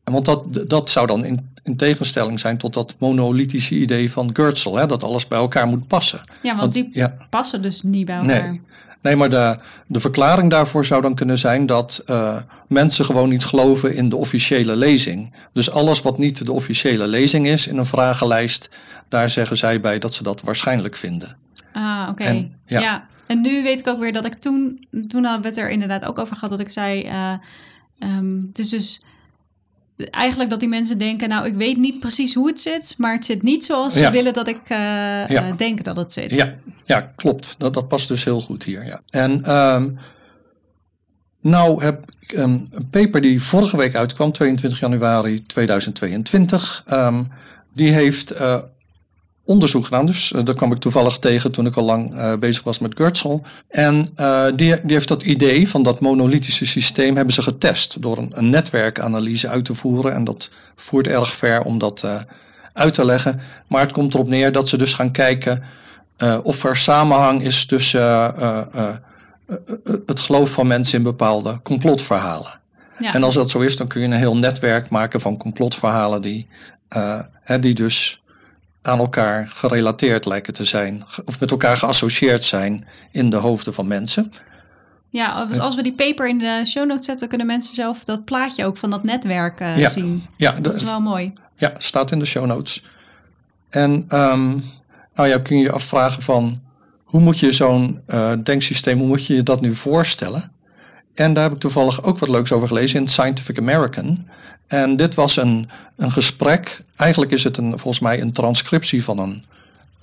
want 0.03 0.25
dat, 0.25 0.69
dat 0.69 0.89
zou 0.89 1.07
dan 1.07 1.25
in 1.25 1.50
in 1.63 1.75
tegenstelling 1.75 2.39
zijn 2.39 2.57
tot 2.57 2.73
dat 2.73 2.95
monolithische 2.97 3.75
idee 3.75 4.11
van 4.11 4.29
Gertzel, 4.33 4.75
hè, 4.75 4.87
dat 4.87 5.03
alles 5.03 5.27
bij 5.27 5.37
elkaar 5.37 5.67
moet 5.67 5.87
passen. 5.87 6.19
Ja, 6.41 6.49
want, 6.49 6.59
want 6.59 6.73
die 6.73 6.89
ja. 6.93 7.17
passen 7.29 7.61
dus 7.61 7.81
niet 7.81 8.05
bij 8.05 8.15
elkaar. 8.15 8.49
Nee, 8.49 8.61
nee 9.01 9.15
maar 9.15 9.29
de, 9.29 9.57
de 9.87 9.99
verklaring 9.99 10.49
daarvoor 10.49 10.85
zou 10.85 11.01
dan 11.01 11.15
kunnen 11.15 11.37
zijn 11.37 11.65
dat 11.65 12.03
uh, 12.05 12.37
mensen 12.67 13.05
gewoon 13.05 13.29
niet 13.29 13.43
geloven 13.45 13.95
in 13.95 14.09
de 14.09 14.15
officiële 14.15 14.75
lezing. 14.75 15.33
Dus 15.53 15.71
alles 15.71 16.01
wat 16.01 16.17
niet 16.17 16.45
de 16.45 16.51
officiële 16.51 17.07
lezing 17.07 17.47
is 17.47 17.67
in 17.67 17.77
een 17.77 17.85
vragenlijst, 17.85 18.69
daar 19.09 19.29
zeggen 19.29 19.57
zij 19.57 19.79
bij 19.79 19.99
dat 19.99 20.13
ze 20.13 20.23
dat 20.23 20.41
waarschijnlijk 20.41 20.97
vinden. 20.97 21.37
Ah, 21.73 22.07
oké. 22.09 22.21
Okay. 22.21 22.51
Ja. 22.65 22.79
ja. 22.79 23.09
En 23.25 23.41
nu 23.41 23.63
weet 23.63 23.79
ik 23.79 23.87
ook 23.87 23.99
weer 23.99 24.13
dat 24.13 24.25
ik 24.25 24.33
toen, 24.33 24.87
toen 25.07 25.23
hadden 25.23 25.41
we 25.41 25.47
het 25.47 25.57
er 25.57 25.69
inderdaad 25.69 26.05
ook 26.05 26.19
over 26.19 26.33
gehad, 26.33 26.49
dat 26.49 26.59
ik 26.59 26.69
zei, 26.69 27.05
uh, 27.05 27.33
um, 27.99 28.45
het 28.47 28.59
is 28.59 28.69
dus 28.69 29.01
eigenlijk 30.09 30.49
dat 30.49 30.59
die 30.59 30.69
mensen 30.69 30.97
denken, 30.97 31.29
nou, 31.29 31.45
ik 31.45 31.55
weet 31.55 31.77
niet 31.77 31.99
precies 31.99 32.33
hoe 32.33 32.47
het 32.47 32.61
zit, 32.61 32.95
maar 32.97 33.13
het 33.13 33.25
zit 33.25 33.43
niet 33.43 33.65
zoals 33.65 33.93
ja. 33.93 34.05
ze 34.05 34.11
willen 34.11 34.33
dat 34.33 34.47
ik 34.47 34.59
uh, 34.63 34.77
ja. 35.27 35.47
uh, 35.47 35.57
denk 35.57 35.83
dat 35.83 35.97
het 35.97 36.13
zit. 36.13 36.35
Ja, 36.35 36.53
ja 36.85 37.11
klopt. 37.15 37.55
Dat, 37.57 37.73
dat 37.73 37.87
past 37.87 38.07
dus 38.07 38.23
heel 38.23 38.39
goed 38.41 38.63
hier. 38.63 38.85
Ja. 38.85 39.01
En 39.09 39.55
um, 39.55 39.99
Nou 41.41 41.83
heb 41.83 42.03
ik 42.19 42.31
een, 42.31 42.69
een 42.71 42.89
paper 42.89 43.21
die 43.21 43.41
vorige 43.41 43.77
week 43.77 43.95
uitkwam, 43.95 44.31
22 44.31 44.79
januari 44.79 45.43
2022. 45.43 46.83
ehm, 46.85 47.23
die 47.73 47.93
heeft 47.93 48.31
eh, 48.31 48.57
onderzoek 49.45 49.83
gedaan. 49.83 50.05
Dus 50.05 50.31
uh, 50.31 50.43
daar 50.43 50.55
kwam 50.55 50.71
ik 50.71 50.77
toevallig 50.77 51.17
tegen 51.17 51.51
toen 51.51 51.65
ik 51.65 51.75
al 51.75 51.83
lang 51.83 52.13
uh, 52.13 52.33
bezig 52.35 52.63
was 52.63 52.79
met 52.79 52.95
Gürtel. 52.95 53.43
En 53.67 54.05
uh, 54.19 54.45
die, 54.45 54.81
die 54.81 54.93
heeft 54.93 55.07
dat 55.07 55.23
idee 55.23 55.69
van 55.69 55.83
dat 55.83 55.99
monolithische 55.99 56.65
systeem 56.65 57.15
hebben 57.15 57.33
ze 57.33 57.41
getest 57.41 58.01
door 58.01 58.17
een, 58.17 58.31
een 58.33 58.49
netwerkanalyse 58.49 59.47
uit 59.47 59.65
te 59.65 59.73
voeren. 59.73 60.13
En 60.13 60.23
dat 60.23 60.51
voert 60.75 61.07
erg 61.07 61.33
ver 61.33 61.61
om 61.61 61.77
dat 61.77 62.05
uit 62.73 62.93
te 62.93 63.05
leggen. 63.05 63.41
Maar 63.67 63.81
het 63.81 63.91
komt 63.91 64.13
erop 64.13 64.27
neer 64.27 64.51
dat 64.51 64.69
ze 64.69 64.77
dus 64.77 64.93
gaan 64.93 65.11
kijken 65.11 65.63
of 66.43 66.63
er 66.63 66.77
samenhang 66.77 67.43
is 67.43 67.65
tussen 67.65 68.33
het 70.05 70.19
geloof 70.19 70.51
van 70.51 70.67
mensen 70.67 70.97
in 70.97 71.03
bepaalde 71.03 71.59
complotverhalen. 71.63 72.59
Ja. 72.99 73.13
En 73.13 73.23
als 73.23 73.33
dat 73.33 73.49
zo 73.49 73.59
is, 73.59 73.77
dan 73.77 73.87
kun 73.87 74.01
je 74.01 74.07
een 74.07 74.13
heel 74.13 74.37
netwerk 74.37 74.89
maken 74.89 75.21
van 75.21 75.37
complotverhalen 75.37 76.21
die, 76.21 76.47
hè, 77.41 77.59
die 77.59 77.73
dus 77.73 78.20
aan 78.81 78.99
elkaar 78.99 79.49
gerelateerd 79.53 80.25
lijken 80.25 80.53
te 80.53 80.65
zijn, 80.65 81.05
of 81.25 81.39
met 81.39 81.51
elkaar 81.51 81.77
geassocieerd 81.77 82.43
zijn 82.43 82.87
in 83.11 83.29
de 83.29 83.35
hoofden 83.35 83.73
van 83.73 83.87
mensen. 83.87 84.33
Ja, 85.09 85.45
dus 85.45 85.59
als 85.59 85.75
we 85.75 85.83
die 85.83 85.93
paper 85.93 86.27
in 86.27 86.37
de 86.37 86.61
show 86.65 86.87
notes 86.87 87.05
zetten, 87.05 87.27
kunnen 87.27 87.47
mensen 87.47 87.75
zelf 87.75 88.03
dat 88.03 88.25
plaatje 88.25 88.65
ook 88.65 88.77
van 88.77 88.89
dat 88.89 89.03
netwerk 89.03 89.59
uh, 89.59 89.77
ja, 89.77 89.89
zien. 89.89 90.25
Ja, 90.37 90.51
dat, 90.51 90.75
is 90.75 90.83
wel 90.83 90.99
mooi. 90.99 91.33
Ja, 91.55 91.73
staat 91.77 92.11
in 92.11 92.19
de 92.19 92.25
show 92.25 92.45
notes. 92.45 92.83
En 93.69 93.91
um, 93.91 94.63
nou 95.15 95.29
ja, 95.29 95.39
kun 95.39 95.57
je 95.57 95.63
je 95.63 95.71
afvragen 95.71 96.23
van 96.23 96.61
hoe 97.03 97.21
moet 97.21 97.39
je 97.39 97.51
zo'n 97.51 98.01
uh, 98.07 98.31
denksysteem, 98.43 98.97
hoe 98.97 99.07
moet 99.07 99.25
je 99.25 99.35
je 99.35 99.43
dat 99.43 99.61
nu 99.61 99.75
voorstellen? 99.75 100.51
En 101.13 101.33
daar 101.33 101.43
heb 101.43 101.53
ik 101.53 101.59
toevallig 101.59 102.03
ook 102.03 102.17
wat 102.17 102.29
leuks 102.29 102.51
over 102.51 102.67
gelezen 102.67 102.99
in 102.99 103.07
Scientific 103.07 103.57
American. 103.57 104.27
En 104.71 104.95
dit 104.95 105.15
was 105.15 105.37
een, 105.37 105.69
een 105.95 106.11
gesprek. 106.11 106.81
Eigenlijk 106.95 107.31
is 107.31 107.43
het 107.43 107.57
een, 107.57 107.69
volgens 107.69 107.99
mij 107.99 108.21
een 108.21 108.31
transcriptie 108.31 109.03
van 109.03 109.19
een 109.19 109.45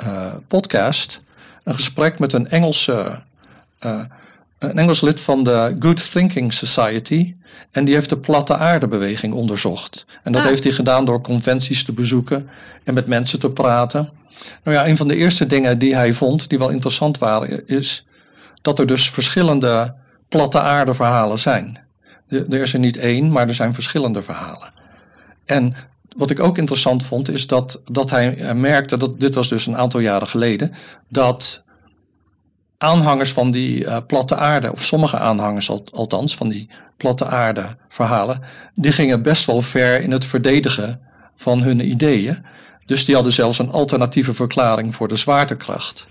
uh, 0.02 0.32
podcast. 0.48 1.20
Een 1.64 1.74
gesprek 1.74 2.18
met 2.18 2.32
een 2.32 2.48
Engelse. 2.48 3.22
Uh, 3.80 4.00
een 4.58 4.78
Engels 4.78 5.00
lid 5.00 5.20
van 5.20 5.44
de 5.44 5.76
Good 5.78 6.10
Thinking 6.10 6.52
Society. 6.52 7.34
En 7.70 7.84
die 7.84 7.94
heeft 7.94 8.08
de 8.08 8.18
platte 8.18 8.56
aardebeweging 8.56 9.34
onderzocht. 9.34 10.06
En 10.22 10.32
dat 10.32 10.42
ah. 10.42 10.48
heeft 10.48 10.64
hij 10.64 10.72
gedaan 10.72 11.04
door 11.04 11.20
conventies 11.20 11.84
te 11.84 11.92
bezoeken 11.92 12.48
en 12.84 12.94
met 12.94 13.06
mensen 13.06 13.38
te 13.38 13.52
praten. 13.52 14.10
Nou 14.64 14.76
ja, 14.76 14.86
een 14.86 14.96
van 14.96 15.08
de 15.08 15.16
eerste 15.16 15.46
dingen 15.46 15.78
die 15.78 15.94
hij 15.94 16.12
vond, 16.12 16.48
die 16.48 16.58
wel 16.58 16.70
interessant 16.70 17.18
waren, 17.18 17.66
is 17.66 18.06
dat 18.62 18.78
er 18.78 18.86
dus 18.86 19.10
verschillende 19.10 19.94
platte 20.28 20.60
aarde 20.60 20.94
verhalen 20.94 21.38
zijn. 21.38 21.86
Er 22.28 22.60
is 22.60 22.72
er 22.72 22.78
niet 22.78 22.96
één, 22.96 23.32
maar 23.32 23.48
er 23.48 23.54
zijn 23.54 23.74
verschillende 23.74 24.22
verhalen. 24.22 24.72
En 25.44 25.74
wat 26.16 26.30
ik 26.30 26.40
ook 26.40 26.58
interessant 26.58 27.02
vond, 27.02 27.30
is 27.30 27.46
dat, 27.46 27.82
dat 27.84 28.10
hij 28.10 28.54
merkte, 28.54 28.96
dat 28.96 29.20
dit 29.20 29.34
was 29.34 29.48
dus 29.48 29.66
een 29.66 29.76
aantal 29.76 30.00
jaren 30.00 30.28
geleden, 30.28 30.74
dat 31.08 31.62
aanhangers 32.78 33.32
van 33.32 33.50
die 33.50 33.84
uh, 33.84 33.96
platte 34.06 34.36
aarde, 34.36 34.72
of 34.72 34.84
sommige 34.84 35.18
aanhangers 35.18 35.70
althans, 35.92 36.36
van 36.36 36.48
die 36.48 36.68
platte 36.96 37.26
aarde 37.26 37.76
verhalen, 37.88 38.42
die 38.74 38.92
gingen 38.92 39.22
best 39.22 39.44
wel 39.44 39.62
ver 39.62 40.02
in 40.02 40.10
het 40.10 40.24
verdedigen 40.24 41.00
van 41.34 41.62
hun 41.62 41.90
ideeën. 41.90 42.44
Dus 42.84 43.04
die 43.04 43.14
hadden 43.14 43.32
zelfs 43.32 43.58
een 43.58 43.70
alternatieve 43.70 44.34
verklaring 44.34 44.94
voor 44.94 45.08
de 45.08 45.16
zwaartekracht. 45.16 46.06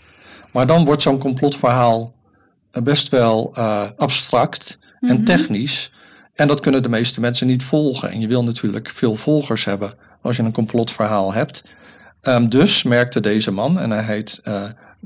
Maar 0.51 0.67
dan 0.67 0.85
wordt 0.85 1.01
zo'n 1.01 1.19
complotverhaal 1.19 2.13
best 2.71 3.09
wel 3.09 3.53
uh, 3.57 3.83
abstract 3.97 4.77
en 4.81 5.07
mm 5.07 5.15
-hmm. 5.15 5.25
technisch. 5.25 5.91
En 6.37 6.47
dat 6.47 6.59
kunnen 6.59 6.83
de 6.83 6.89
meeste 6.89 7.19
mensen 7.19 7.47
niet 7.47 7.63
volgen. 7.63 8.11
En 8.11 8.19
je 8.19 8.27
wil 8.27 8.43
natuurlijk 8.43 8.89
veel 8.89 9.15
volgers 9.15 9.65
hebben 9.65 9.93
als 10.21 10.35
je 10.35 10.43
een 10.43 10.51
complotverhaal 10.51 11.33
hebt. 11.33 11.63
Um, 12.21 12.49
dus 12.49 12.83
merkte 12.83 13.19
deze 13.19 13.51
man, 13.51 13.79
en 13.79 13.91
hij 13.91 14.03
heet 14.03 14.41
uh, 14.43 14.63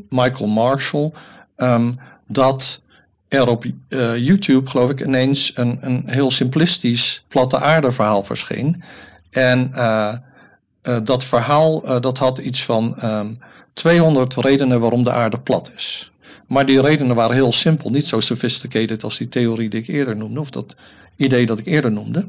Michael 0.10 0.48
Marshall, 0.48 1.12
um, 1.58 2.00
dat 2.28 2.82
er 3.28 3.48
op 3.48 3.65
uh, 3.65 4.17
YouTube, 4.17 4.70
geloof 4.70 4.89
ik, 4.89 5.06
ineens 5.06 5.52
een, 5.56 5.78
een 5.82 6.04
heel 6.06 6.32
simplistisch 6.32 7.24
platte 7.28 7.60
aarde 7.60 7.91
verhaal 7.91 8.24
verscheen. 8.24 8.84
En 9.30 9.72
uh, 9.76 10.15
dat 11.04 11.24
verhaal 11.24 12.02
dat 12.02 12.17
had 12.17 12.38
iets 12.38 12.63
van 12.63 12.86
um, 12.86 13.00
ehm, 13.02 13.34
200 13.74 14.36
redenen 14.36 14.80
waarom 14.80 15.04
de 15.04 15.12
aarde 15.12 15.39
plat 15.39 15.72
is. 15.76 16.12
Maar 16.48 16.65
die 16.65 16.82
redenen 16.82 17.15
waren 17.15 17.36
heel 17.36 17.52
simpel, 17.52 17.89
niet 17.89 18.08
zo 18.08 18.20
sophisticated 18.20 19.04
als 19.04 19.17
die 19.17 19.30
theorie 19.30 19.70
die 19.70 19.80
ik 19.80 19.88
eerder 19.88 20.17
noemde, 20.17 20.39
of 20.39 20.50
dat 20.50 20.76
idee 21.22 21.46
dat 21.46 21.60
ik 21.60 21.66
eerder 21.66 21.92
noemde. 21.92 22.28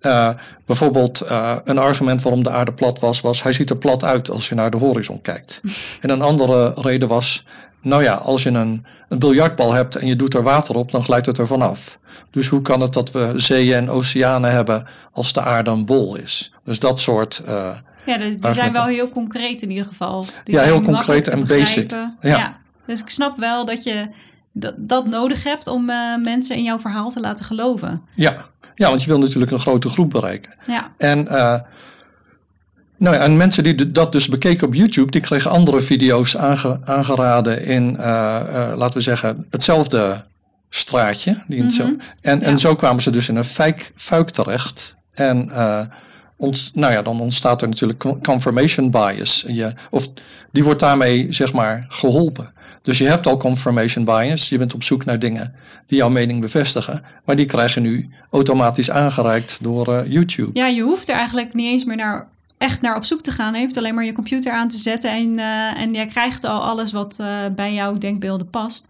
Uh, 0.00 0.30
bijvoorbeeld 0.66 1.22
uh, 1.22 1.56
een 1.64 1.78
argument 1.78 2.22
waarom 2.22 2.42
de 2.42 2.50
aarde 2.50 2.72
plat 2.72 3.00
was, 3.00 3.20
was 3.20 3.42
hij 3.42 3.52
ziet 3.52 3.70
er 3.70 3.76
plat 3.76 4.04
uit 4.04 4.30
als 4.30 4.48
je 4.48 4.54
naar 4.54 4.70
de 4.70 4.76
horizon 4.76 5.20
kijkt. 5.20 5.60
En 6.00 6.10
een 6.10 6.22
andere 6.22 6.72
reden 6.74 7.08
was, 7.08 7.44
nou 7.82 8.02
ja, 8.02 8.14
als 8.14 8.42
je 8.42 8.50
een, 8.50 8.86
een 9.08 9.18
biljartbal 9.18 9.72
hebt 9.72 9.96
en 9.96 10.06
je 10.06 10.16
doet 10.16 10.34
er 10.34 10.42
water 10.42 10.74
op, 10.74 10.90
dan 10.90 11.04
glijdt 11.04 11.26
het 11.26 11.38
er 11.38 11.46
vanaf. 11.46 11.98
Dus 12.30 12.48
hoe 12.48 12.62
kan 12.62 12.80
het 12.80 12.92
dat 12.92 13.10
we 13.10 13.32
zeeën 13.36 13.74
en 13.74 13.90
oceanen 13.90 14.50
hebben 14.50 14.86
als 15.12 15.32
de 15.32 15.40
aarde 15.40 15.70
een 15.70 15.84
bol 15.84 16.16
is? 16.16 16.52
Dus 16.64 16.78
dat 16.78 17.00
soort. 17.00 17.42
Uh, 17.48 17.70
ja, 18.06 18.18
dus 18.18 18.36
die 18.38 18.52
zijn 18.52 18.72
wel 18.72 18.84
heel 18.84 19.08
concreet 19.08 19.62
in 19.62 19.70
ieder 19.70 19.86
geval. 19.86 20.26
Die 20.44 20.54
ja, 20.54 20.62
heel 20.62 20.82
concreet 20.82 21.28
en 21.28 21.46
basic. 21.46 21.90
Ja. 21.90 22.14
ja. 22.20 22.60
dus 22.86 23.00
ik 23.00 23.08
snap 23.08 23.38
wel 23.38 23.64
dat 23.64 23.82
je 23.82 24.08
dat, 24.54 24.74
dat 24.76 25.06
nodig 25.06 25.44
hebt 25.44 25.66
om 25.66 25.90
uh, 25.90 26.16
mensen 26.16 26.56
in 26.56 26.64
jouw 26.64 26.78
verhaal 26.78 27.10
te 27.10 27.20
laten 27.20 27.44
geloven. 27.44 28.02
Ja. 28.14 28.44
ja, 28.74 28.88
want 28.88 29.02
je 29.02 29.08
wil 29.08 29.18
natuurlijk 29.18 29.52
een 29.52 29.58
grote 29.58 29.88
groep 29.88 30.10
bereiken. 30.10 30.54
Ja. 30.66 30.92
En, 30.98 31.18
uh, 31.24 31.60
nou 32.98 33.16
ja, 33.16 33.22
en 33.22 33.36
mensen 33.36 33.62
die 33.62 33.90
dat 33.90 34.12
dus 34.12 34.28
bekeken 34.28 34.66
op 34.66 34.74
YouTube, 34.74 35.10
die 35.10 35.20
kregen 35.20 35.50
andere 35.50 35.80
video's 35.80 36.36
aange, 36.36 36.80
aangeraden 36.84 37.64
in, 37.64 37.90
uh, 37.90 38.72
laten 38.76 38.98
we 38.98 39.00
zeggen, 39.00 39.46
hetzelfde 39.50 40.24
straatje. 40.68 41.42
Die 41.46 41.62
mm 41.62 41.66
-hmm. 41.66 41.74
zo, 41.74 41.84
en, 42.20 42.40
ja. 42.40 42.46
en 42.46 42.58
zo 42.58 42.74
kwamen 42.74 43.02
ze 43.02 43.10
dus 43.10 43.28
in 43.28 43.36
een 43.36 43.44
fuik, 43.44 43.92
fuik 43.94 44.30
terecht. 44.30 44.94
En 45.12 45.50
ont, 46.36 46.70
nou 46.74 46.92
ja, 46.92 47.02
dan 47.02 47.20
ontstaat 47.20 47.62
er 47.62 47.68
natuurlijk 47.68 48.04
confirmation 48.22 48.90
bias. 48.90 49.44
Je, 49.46 49.72
of 49.90 50.08
die 50.52 50.64
wordt 50.64 50.80
daarmee, 50.80 51.26
zeg 51.32 51.52
maar, 51.52 51.86
geholpen. 51.88 52.52
Dus 52.84 52.98
je 52.98 53.06
hebt 53.06 53.26
al 53.26 53.36
confirmation 53.36 54.04
bias. 54.04 54.48
Je 54.48 54.58
bent 54.58 54.74
op 54.74 54.82
zoek 54.82 55.04
naar 55.04 55.18
dingen 55.18 55.54
die 55.86 55.98
jouw 55.98 56.08
mening 56.08 56.40
bevestigen. 56.40 57.02
Maar 57.24 57.36
die 57.36 57.46
krijg 57.46 57.74
je 57.74 57.80
nu 57.80 58.10
automatisch 58.30 58.90
aangereikt 58.90 59.58
door 59.62 59.88
uh, 59.88 60.12
YouTube. 60.12 60.50
Ja, 60.52 60.66
je 60.66 60.82
hoeft 60.82 61.08
er 61.08 61.14
eigenlijk 61.14 61.54
niet 61.54 61.72
eens 61.72 61.84
meer 61.84 61.96
naar, 61.96 62.28
echt 62.58 62.80
naar 62.80 62.96
op 62.96 63.04
zoek 63.04 63.20
te 63.20 63.30
gaan. 63.30 63.54
Je 63.54 63.60
hoeft 63.60 63.76
alleen 63.76 63.94
maar 63.94 64.04
je 64.04 64.12
computer 64.12 64.52
aan 64.52 64.68
te 64.68 64.76
zetten. 64.76 65.10
En, 65.10 65.38
uh, 65.38 65.80
en 65.80 65.92
jij 65.92 66.06
krijgt 66.06 66.44
al 66.44 66.62
alles 66.62 66.92
wat 66.92 67.18
uh, 67.20 67.46
bij 67.54 67.74
jouw 67.74 67.98
denkbeelden 67.98 68.50
past. 68.50 68.88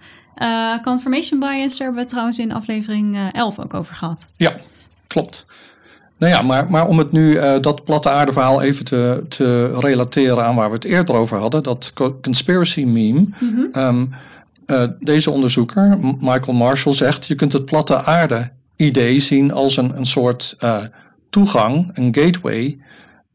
confirmation 0.82 1.40
bias, 1.40 1.76
daar 1.76 1.86
hebben 1.86 2.04
we 2.04 2.10
trouwens 2.10 2.38
in 2.38 2.52
aflevering 2.52 3.30
11 3.32 3.58
ook 3.58 3.74
over 3.74 3.94
gehad. 3.94 4.28
Ja, 4.36 4.56
klopt. 5.06 5.46
Nou 6.18 6.32
ja, 6.32 6.42
maar, 6.42 6.70
maar 6.70 6.86
om 6.86 6.98
het 6.98 7.12
nu, 7.12 7.32
uh, 7.32 7.54
dat 7.60 7.84
platte 7.84 8.10
aardeverhaal 8.10 8.62
even 8.62 8.84
te, 8.84 9.24
te 9.28 9.78
relateren 9.78 10.44
aan 10.44 10.54
waar 10.54 10.68
we 10.68 10.74
het 10.74 10.84
eerder 10.84 11.14
over 11.14 11.38
hadden, 11.38 11.62
dat 11.62 11.92
conspiracy 12.22 12.84
meme. 12.84 13.18
Mm 13.18 13.34
-hmm. 13.38 13.68
um, 13.82 14.14
uh, 14.66 14.82
deze 15.00 15.30
onderzoeker, 15.30 15.98
Michael 16.20 16.56
Marshall, 16.56 16.94
zegt: 16.94 17.26
je 17.26 17.34
kunt 17.34 17.52
het 17.52 17.64
platte 17.64 18.02
aarde 18.02 18.50
idee 18.76 19.20
zien 19.20 19.52
als 19.52 19.76
een, 19.76 19.96
een 19.96 20.06
soort 20.06 20.56
uh, 20.60 20.76
toegang, 21.30 21.90
een 21.94 22.14
gateway 22.14 22.78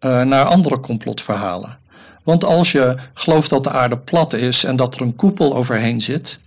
naar 0.01 0.45
andere 0.45 0.79
complotverhalen. 0.79 1.77
Want 2.23 2.45
als 2.45 2.71
je 2.71 2.95
gelooft 3.13 3.49
dat 3.49 3.63
de 3.63 3.69
aarde 3.69 3.99
plat 3.99 4.33
is 4.33 4.63
en 4.63 4.75
dat 4.75 4.95
er 4.95 5.01
een 5.01 5.15
koepel 5.15 5.55
overheen 5.55 6.01
zit, 6.01 6.39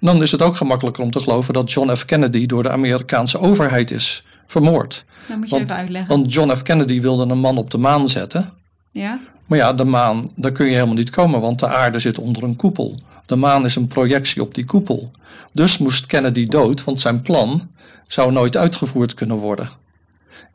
dan 0.00 0.22
is 0.22 0.32
het 0.32 0.42
ook 0.42 0.56
gemakkelijker 0.56 1.02
om 1.02 1.10
te 1.10 1.20
geloven 1.20 1.54
dat 1.54 1.72
John 1.72 1.94
F. 1.94 2.04
Kennedy 2.04 2.46
door 2.46 2.62
de 2.62 2.70
Amerikaanse 2.70 3.40
overheid 3.40 3.90
is 3.90 4.24
vermoord. 4.50 5.04
Dat 5.28 5.36
moet 5.36 5.48
je 5.48 5.56
want, 5.56 5.70
even 5.70 5.76
uitleggen. 5.76 6.16
Want 6.16 6.32
John 6.32 6.52
F. 6.52 6.62
Kennedy 6.62 7.00
wilde 7.00 7.32
een 7.32 7.38
man 7.38 7.58
op 7.58 7.70
de 7.70 7.78
maan 7.78 8.08
zetten. 8.08 8.52
Ja. 8.90 9.20
Maar 9.46 9.58
ja, 9.58 9.72
de 9.72 9.84
maan, 9.84 10.30
daar 10.36 10.52
kun 10.52 10.66
je 10.66 10.72
helemaal 10.72 10.94
niet 10.94 11.10
komen, 11.10 11.40
want 11.40 11.58
de 11.58 11.68
aarde 11.68 11.98
zit 11.98 12.18
onder 12.18 12.42
een 12.42 12.56
koepel. 12.56 13.00
De 13.26 13.36
maan 13.36 13.64
is 13.64 13.76
een 13.76 13.86
projectie 13.86 14.42
op 14.42 14.54
die 14.54 14.64
koepel. 14.64 15.10
Dus 15.52 15.78
moest 15.78 16.06
Kennedy 16.06 16.44
dood, 16.44 16.84
want 16.84 17.00
zijn 17.00 17.22
plan 17.22 17.70
zou 18.06 18.32
nooit 18.32 18.56
uitgevoerd 18.56 19.14
kunnen 19.14 19.36
worden. 19.36 19.68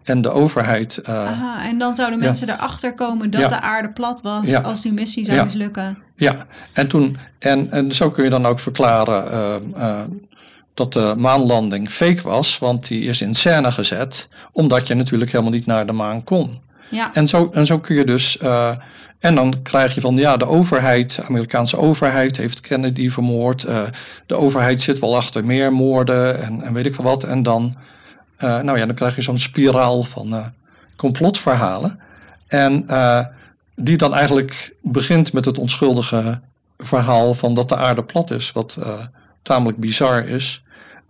En 0.03 0.21
de 0.21 0.29
overheid. 0.29 0.99
Uh, 1.09 1.15
Aha, 1.15 1.67
en 1.67 1.77
dan 1.77 1.95
zouden 1.95 2.19
mensen 2.19 2.47
ja. 2.47 2.53
erachter 2.53 2.93
komen 2.93 3.29
dat 3.29 3.41
ja. 3.41 3.47
de 3.47 3.61
aarde 3.61 3.89
plat 3.89 4.21
was 4.21 4.49
ja. 4.49 4.61
als 4.61 4.81
die 4.81 4.93
missie 4.93 5.25
zou 5.25 5.43
mislukken. 5.43 5.97
Ja, 6.15 6.35
en, 6.73 6.87
toen, 6.87 7.17
en, 7.39 7.71
en 7.71 7.91
zo 7.91 8.09
kun 8.09 8.23
je 8.23 8.29
dan 8.29 8.45
ook 8.45 8.59
verklaren 8.59 9.31
uh, 9.31 9.77
uh, 9.77 10.01
dat 10.75 10.93
de 10.93 11.13
maanlanding 11.17 11.89
fake 11.89 12.21
was, 12.21 12.59
want 12.59 12.87
die 12.87 13.03
is 13.03 13.21
in 13.21 13.35
scène 13.35 13.71
gezet, 13.71 14.27
omdat 14.51 14.87
je 14.87 14.93
natuurlijk 14.93 15.31
helemaal 15.31 15.53
niet 15.53 15.65
naar 15.65 15.85
de 15.85 15.93
maan 15.93 16.23
kon. 16.23 16.61
Ja. 16.89 17.13
En, 17.13 17.27
zo, 17.27 17.49
en 17.53 17.65
zo 17.65 17.79
kun 17.79 17.95
je 17.95 18.05
dus. 18.05 18.37
eh, 18.37 18.75
en 19.19 19.35
dan 19.35 19.61
krijg 19.61 19.93
je 19.95 20.01
van 20.01 20.15
ja, 20.15 20.37
de 20.37 20.47
overheid, 20.47 21.15
de 21.15 21.23
Amerikaanse 21.23 21.77
overheid 21.77 22.37
heeft 22.37 22.61
Kennedy 22.61 23.09
vermoord. 23.09 23.63
eh, 23.63 23.83
de 24.25 24.35
overheid 24.35 24.81
zit 24.81 24.99
wel 24.99 25.15
achter 25.15 25.45
meer 25.45 25.73
moorden 25.73 26.41
en, 26.41 26.61
en 26.61 26.73
weet 26.73 26.85
ik 26.85 26.95
wat. 26.95 27.23
En 27.23 27.43
dan, 27.43 27.75
eh, 28.37 28.59
nou 28.59 28.77
ja, 28.77 28.85
dan 28.85 28.95
krijg 28.95 29.15
je 29.15 29.21
zo'n 29.21 29.37
spiraal 29.37 30.03
van 30.03 30.53
complotverhalen. 30.95 31.99
En 32.47 32.85
die 33.75 33.97
dan 33.97 34.13
eigenlijk 34.13 34.75
begint 34.81 35.33
met 35.33 35.45
het 35.45 35.57
onschuldige 35.57 36.41
verhaal 36.77 37.33
van 37.33 37.53
dat 37.53 37.69
de 37.69 37.75
aarde 37.75 38.03
plat 38.03 38.31
is, 38.31 38.51
wat 38.51 38.79
tamelijk 39.41 39.77
bizar 39.77 40.27
is. 40.27 40.61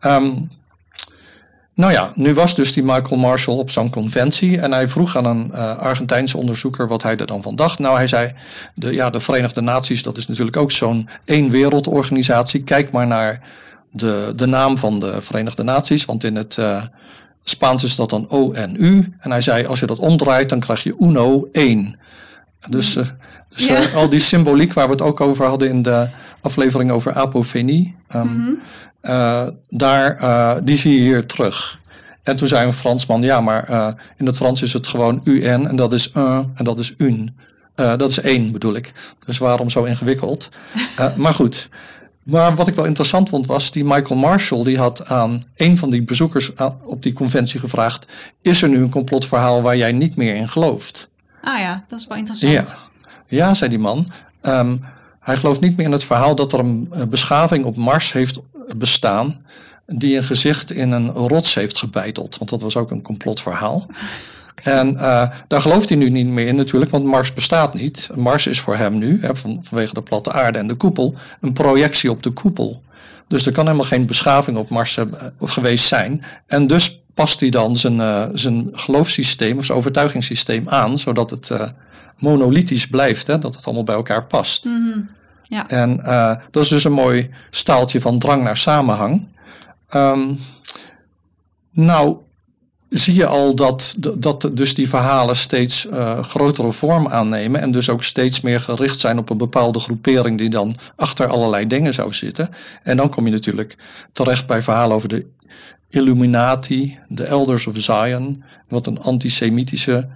Ehm, 0.05 0.33
nou 1.73 1.91
ja, 1.91 2.11
nu 2.15 2.33
was 2.33 2.55
dus 2.55 2.73
die 2.73 2.83
Michael 2.83 3.19
Marshall 3.19 3.57
op 3.57 3.69
zo'n 3.69 3.89
conventie 3.89 4.59
en 4.59 4.71
hij 4.71 4.87
vroeg 4.87 5.15
aan 5.17 5.25
een 5.25 5.51
uh, 5.53 5.77
Argentijnse 5.77 6.37
onderzoeker 6.37 6.87
wat 6.87 7.03
hij 7.03 7.17
er 7.17 7.25
dan 7.25 7.41
van 7.41 7.55
dacht. 7.55 7.79
Nou, 7.79 7.95
hij 7.95 8.07
zei, 8.07 8.33
de, 8.73 8.93
ja, 8.93 9.09
de 9.09 9.19
Verenigde 9.19 9.61
Naties, 9.61 10.03
dat 10.03 10.17
is 10.17 10.27
natuurlijk 10.27 10.57
ook 10.57 10.71
zo'n 10.71 11.09
één 11.25 11.49
wereldorganisatie. 11.49 12.63
Kijk 12.63 12.91
maar 12.91 13.07
naar 13.07 13.41
de, 13.91 14.33
de 14.35 14.45
naam 14.45 14.77
van 14.77 14.99
de 14.99 15.21
Verenigde 15.21 15.63
Naties, 15.63 16.05
want 16.05 16.23
in 16.23 16.35
het 16.35 16.57
uh, 16.57 16.83
Spaans 17.43 17.83
is 17.83 17.95
dat 17.95 18.09
dan 18.09 18.29
ONU. 18.29 19.13
En 19.19 19.31
hij 19.31 19.41
zei, 19.41 19.65
als 19.65 19.79
je 19.79 19.85
dat 19.85 19.99
omdraait, 19.99 20.49
dan 20.49 20.59
krijg 20.59 20.83
je 20.83 20.95
UNO 20.99 21.47
1. 21.51 21.99
Dus, 22.69 22.95
uh, 22.95 23.05
dus 23.49 23.67
ja. 23.67 23.85
al 23.95 24.09
die 24.09 24.19
symboliek 24.19 24.73
waar 24.73 24.85
we 24.85 24.91
het 24.91 25.01
ook 25.01 25.21
over 25.21 25.45
hadden 25.45 25.69
in 25.69 25.81
de 25.81 26.09
aflevering 26.41 26.91
over 26.91 27.13
apofenie. 27.13 27.95
Um, 28.15 28.21
mm 28.21 28.27
-hmm. 28.27 28.59
Uh, 29.09 29.47
daar, 29.67 30.21
uh, 30.21 30.55
die 30.63 30.77
zie 30.77 30.93
je 30.93 30.99
hier 30.99 31.25
terug. 31.25 31.79
En 32.23 32.35
toen 32.35 32.47
zei 32.47 32.65
een 32.65 32.73
Fransman, 32.73 33.21
ja, 33.21 33.41
maar 33.41 33.69
uh, 33.69 33.91
in 34.17 34.25
het 34.25 34.35
Frans 34.35 34.61
is 34.61 34.73
het 34.73 34.87
gewoon 34.87 35.21
UN 35.23 35.67
en 35.67 35.75
dat 35.75 35.93
is 35.93 36.11
un 36.15 36.51
en 36.55 36.63
dat 36.63 36.79
is 36.79 36.93
une. 36.97 37.33
dat 37.75 38.09
is 38.09 38.19
één 38.19 38.51
bedoel 38.51 38.75
ik. 38.75 38.93
Dus 39.25 39.37
waarom 39.37 39.69
zo 39.69 39.83
ingewikkeld? 39.83 40.49
maar 41.15 41.33
goed. 41.33 41.69
Maar 42.23 42.55
wat 42.55 42.67
ik 42.67 42.75
wel 42.75 42.85
interessant 42.85 43.29
vond 43.29 43.45
was, 43.45 43.71
die 43.71 43.83
Michael 43.83 44.19
Marshall, 44.19 44.63
die 44.63 44.77
had 44.77 45.07
aan 45.07 45.43
een 45.55 45.77
van 45.77 45.89
die 45.89 46.03
bezoekers 46.03 46.53
op 46.83 47.03
die 47.03 47.13
conventie 47.13 47.59
gevraagd, 47.59 48.07
is 48.41 48.61
er 48.61 48.69
nu 48.69 48.81
een 48.81 48.89
complotverhaal 48.89 49.61
waar 49.61 49.77
jij 49.77 49.91
niet 49.91 50.15
meer 50.15 50.35
in 50.35 50.49
gelooft? 50.49 51.09
Ah 51.41 51.59
ja, 51.59 51.83
dat 51.87 51.99
is 51.99 52.07
wel 52.07 52.17
interessant. 52.17 52.75
Ja, 53.27 53.37
ja 53.37 53.53
zei 53.53 53.69
die 53.69 53.79
man. 53.79 54.11
Um, 54.41 54.85
hij 55.25 55.35
gelooft 55.35 55.61
niet 55.61 55.77
meer 55.77 55.85
in 55.85 55.91
het 55.91 56.03
verhaal 56.03 56.35
dat 56.35 56.53
er 56.53 56.59
een 56.59 56.89
beschaving 57.09 57.65
op 57.65 57.75
Mars 57.75 58.11
heeft 58.13 58.39
bestaan 58.77 59.45
die 59.87 60.17
een 60.17 60.23
gezicht 60.23 60.71
in 60.71 60.91
een 60.91 61.09
rots 61.09 61.53
heeft 61.53 61.77
gebeiteld. 61.77 62.37
Want 62.37 62.49
dat 62.49 62.61
was 62.61 62.77
ook 62.77 62.91
een 62.91 63.01
complotverhaal. 63.01 63.87
En 64.63 64.93
uh, 64.93 65.29
daar 65.47 65.61
gelooft 65.61 65.89
hij 65.89 65.97
nu 65.97 66.09
niet 66.09 66.27
meer 66.27 66.47
in 66.47 66.55
natuurlijk, 66.55 66.91
want 66.91 67.05
Mars 67.05 67.33
bestaat 67.33 67.73
niet. 67.73 68.09
Mars 68.15 68.47
is 68.47 68.59
voor 68.59 68.75
hem 68.75 68.97
nu, 68.97 69.21
hè, 69.21 69.35
van, 69.35 69.57
vanwege 69.61 69.93
de 69.93 70.01
platte 70.01 70.31
aarde 70.31 70.57
en 70.57 70.67
de 70.67 70.75
koepel, 70.75 71.15
een 71.41 71.53
projectie 71.53 72.11
op 72.11 72.23
de 72.23 72.31
koepel. 72.31 72.81
Dus 73.27 73.45
er 73.45 73.51
kan 73.51 73.65
helemaal 73.65 73.87
geen 73.87 74.05
beschaving 74.05 74.57
op 74.57 74.69
Mars 74.69 74.95
hebben, 74.95 75.33
of 75.39 75.51
geweest 75.51 75.85
zijn. 75.85 76.23
En 76.47 76.67
dus 76.67 77.01
past 77.13 77.39
hij 77.39 77.49
dan 77.49 77.75
zijn, 77.75 77.95
uh, 77.95 78.25
zijn 78.33 78.69
geloofssysteem 78.71 79.57
of 79.57 79.65
zijn 79.65 79.77
overtuigingssysteem 79.77 80.69
aan, 80.69 80.99
zodat 80.99 81.29
het 81.29 81.49
uh, 81.49 81.61
monolithisch 82.17 82.87
blijft, 82.87 83.27
hè, 83.27 83.39
dat 83.39 83.55
het 83.55 83.65
allemaal 83.65 83.83
bij 83.83 83.95
elkaar 83.95 84.25
past. 84.25 84.65
Mm 84.65 84.91
-hmm. 84.91 85.09
Ja. 85.47 85.69
En 85.69 85.99
uh, 86.03 86.35
dat 86.51 86.63
is 86.63 86.69
dus 86.69 86.83
een 86.83 86.91
mooi 86.91 87.29
staaltje 87.49 88.01
van 88.01 88.19
drang 88.19 88.43
naar 88.43 88.57
samenhang. 88.57 89.27
Um, 89.93 90.39
nou, 91.71 92.17
zie 92.89 93.13
je 93.13 93.25
al 93.25 93.55
dat, 93.55 93.95
dat 94.17 94.49
dus 94.53 94.75
die 94.75 94.89
verhalen 94.89 95.35
steeds 95.35 95.85
uh, 95.85 96.19
grotere 96.19 96.71
vorm 96.71 97.07
aannemen 97.07 97.61
en 97.61 97.71
dus 97.71 97.89
ook 97.89 98.03
steeds 98.03 98.41
meer 98.41 98.61
gericht 98.61 98.99
zijn 98.99 99.17
op 99.17 99.29
een 99.29 99.37
bepaalde 99.37 99.79
groepering 99.79 100.37
die 100.37 100.49
dan 100.49 100.77
achter 100.95 101.27
allerlei 101.27 101.67
dingen 101.67 101.93
zou 101.93 102.13
zitten. 102.13 102.49
En 102.83 102.97
dan 102.97 103.09
kom 103.09 103.25
je 103.25 103.31
natuurlijk 103.31 103.77
terecht 104.11 104.47
bij 104.47 104.61
verhalen 104.61 104.95
over 104.95 105.09
de 105.09 105.25
Illuminati, 105.89 106.99
de 107.07 107.23
Elders 107.23 107.67
of 107.67 107.77
Zion, 107.77 108.43
wat 108.67 108.87
een 108.87 109.01
antisemitische 109.01 110.09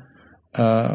uh, 0.60 0.90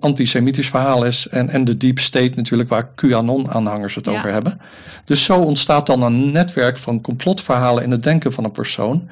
antisemitisch 0.00 0.68
verhaal 0.68 1.04
is. 1.04 1.28
En, 1.28 1.50
en 1.50 1.64
de 1.64 1.76
deep 1.76 1.98
state 1.98 2.32
natuurlijk, 2.34 2.68
waar 2.68 2.90
QAnon-aanhangers 2.94 3.94
het 3.94 4.06
ja. 4.06 4.12
over 4.12 4.32
hebben. 4.32 4.60
Dus 5.04 5.24
zo 5.24 5.38
ontstaat 5.38 5.86
dan 5.86 6.02
een 6.02 6.32
netwerk 6.32 6.78
van 6.78 7.00
complotverhalen 7.00 7.82
in 7.82 7.90
het 7.90 8.02
denken 8.02 8.32
van 8.32 8.44
een 8.44 8.52
persoon. 8.52 9.08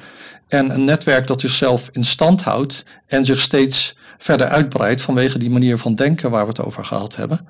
En 0.47 0.73
een 0.73 0.83
netwerk 0.83 1.27
dat 1.27 1.41
zichzelf 1.41 1.89
in 1.91 2.03
stand 2.03 2.43
houdt 2.43 2.83
en 3.07 3.25
zich 3.25 3.39
steeds 3.39 3.95
verder 4.17 4.47
uitbreidt 4.47 5.01
vanwege 5.01 5.37
die 5.37 5.49
manier 5.49 5.77
van 5.77 5.95
denken 5.95 6.31
waar 6.31 6.43
we 6.43 6.49
het 6.49 6.63
over 6.63 6.85
gehad 6.85 7.15
hebben. 7.15 7.47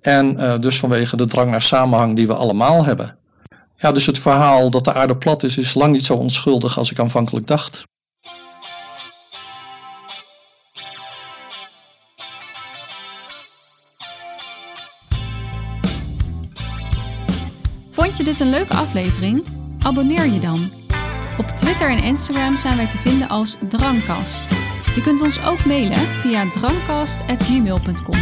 En 0.00 0.36
uh, 0.36 0.58
dus 0.58 0.78
vanwege 0.78 1.16
de 1.16 1.26
drang 1.26 1.50
naar 1.50 1.62
samenhang 1.62 2.16
die 2.16 2.26
we 2.26 2.34
allemaal 2.34 2.84
hebben. 2.84 3.16
Ja, 3.76 3.92
dus 3.92 4.06
het 4.06 4.18
verhaal 4.18 4.70
dat 4.70 4.84
de 4.84 4.92
aarde 4.92 5.16
plat 5.16 5.42
is, 5.42 5.58
is 5.58 5.74
lang 5.74 5.92
niet 5.92 6.04
zo 6.04 6.14
onschuldig 6.14 6.78
als 6.78 6.90
ik 6.90 6.98
aanvankelijk 6.98 7.46
dacht. 7.46 7.82
Vond 18.08 18.20
je 18.20 18.26
dit 18.26 18.40
een 18.40 18.50
leuke 18.50 18.74
aflevering? 18.74 19.46
Abonneer 19.82 20.26
je 20.26 20.40
dan. 20.40 20.72
Op 21.38 21.46
Twitter 21.46 21.90
en 21.90 22.02
Instagram 22.02 22.56
zijn 22.56 22.76
wij 22.76 22.88
te 22.88 22.98
vinden 22.98 23.28
als 23.28 23.56
Drangkast. 23.68 24.48
Je 24.94 25.00
kunt 25.02 25.22
ons 25.22 25.44
ook 25.44 25.64
mailen 25.64 25.98
via 25.98 26.50
drangkast.gmail.com. 26.50 28.20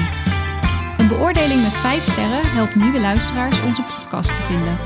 Een 0.99 1.09
beoordeling 1.09 1.63
met 1.63 1.73
5 1.73 2.03
sterren 2.03 2.51
helpt 2.51 2.75
nieuwe 2.75 3.01
luisteraars 3.01 3.63
onze 3.63 3.83
podcast 3.83 4.37
te 4.37 4.43
vinden. 4.43 4.79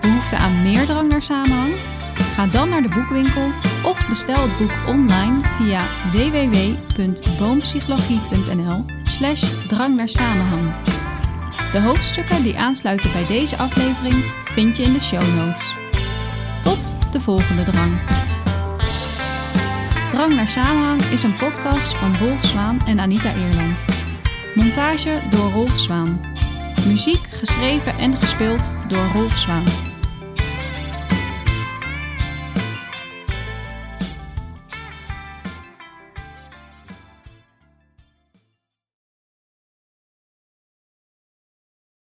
Behoefte 0.00 0.36
aan 0.36 0.62
meer 0.62 0.86
drang 0.86 1.08
naar 1.08 1.22
samenhang? 1.22 1.74
Ga 2.34 2.46
dan 2.46 2.68
naar 2.68 2.82
de 2.82 2.88
boekwinkel 2.88 3.52
of 3.84 4.08
bestel 4.08 4.48
het 4.48 4.58
boek 4.58 4.72
online 4.86 5.40
via 5.44 5.80
www.boompsychologie.nl 6.12 8.84
slash 9.04 9.66
drang 9.66 9.96
naar 9.96 10.08
samenhang. 10.08 10.72
De 11.72 11.80
hoofdstukken 11.80 12.42
die 12.42 12.58
aansluiten 12.58 13.12
bij 13.12 13.26
deze 13.26 13.56
aflevering 13.56 14.24
vind 14.44 14.76
je 14.76 14.82
in 14.82 14.92
de 14.92 15.00
show 15.00 15.36
notes. 15.36 15.74
Tot 16.62 16.96
de 17.12 17.20
volgende 17.20 17.62
drang. 17.62 18.00
Drang 20.10 20.34
naar 20.34 20.48
Samenhang 20.48 21.02
is 21.02 21.22
een 21.22 21.36
podcast 21.36 21.94
van 21.94 22.16
Rolf 22.16 22.44
Zwaan 22.44 22.78
en 22.86 23.00
Anita 23.00 23.34
Eerland. 23.34 23.84
Montage 24.54 25.22
door 25.30 25.50
Rolf 25.50 25.78
Zwaan. 25.78 26.20
Muziek 26.86 27.26
geschreven 27.30 27.98
en 27.98 28.16
gespeeld 28.16 28.72
door 28.88 29.10
Rolf 29.14 29.38
Zwaan. 29.38 29.89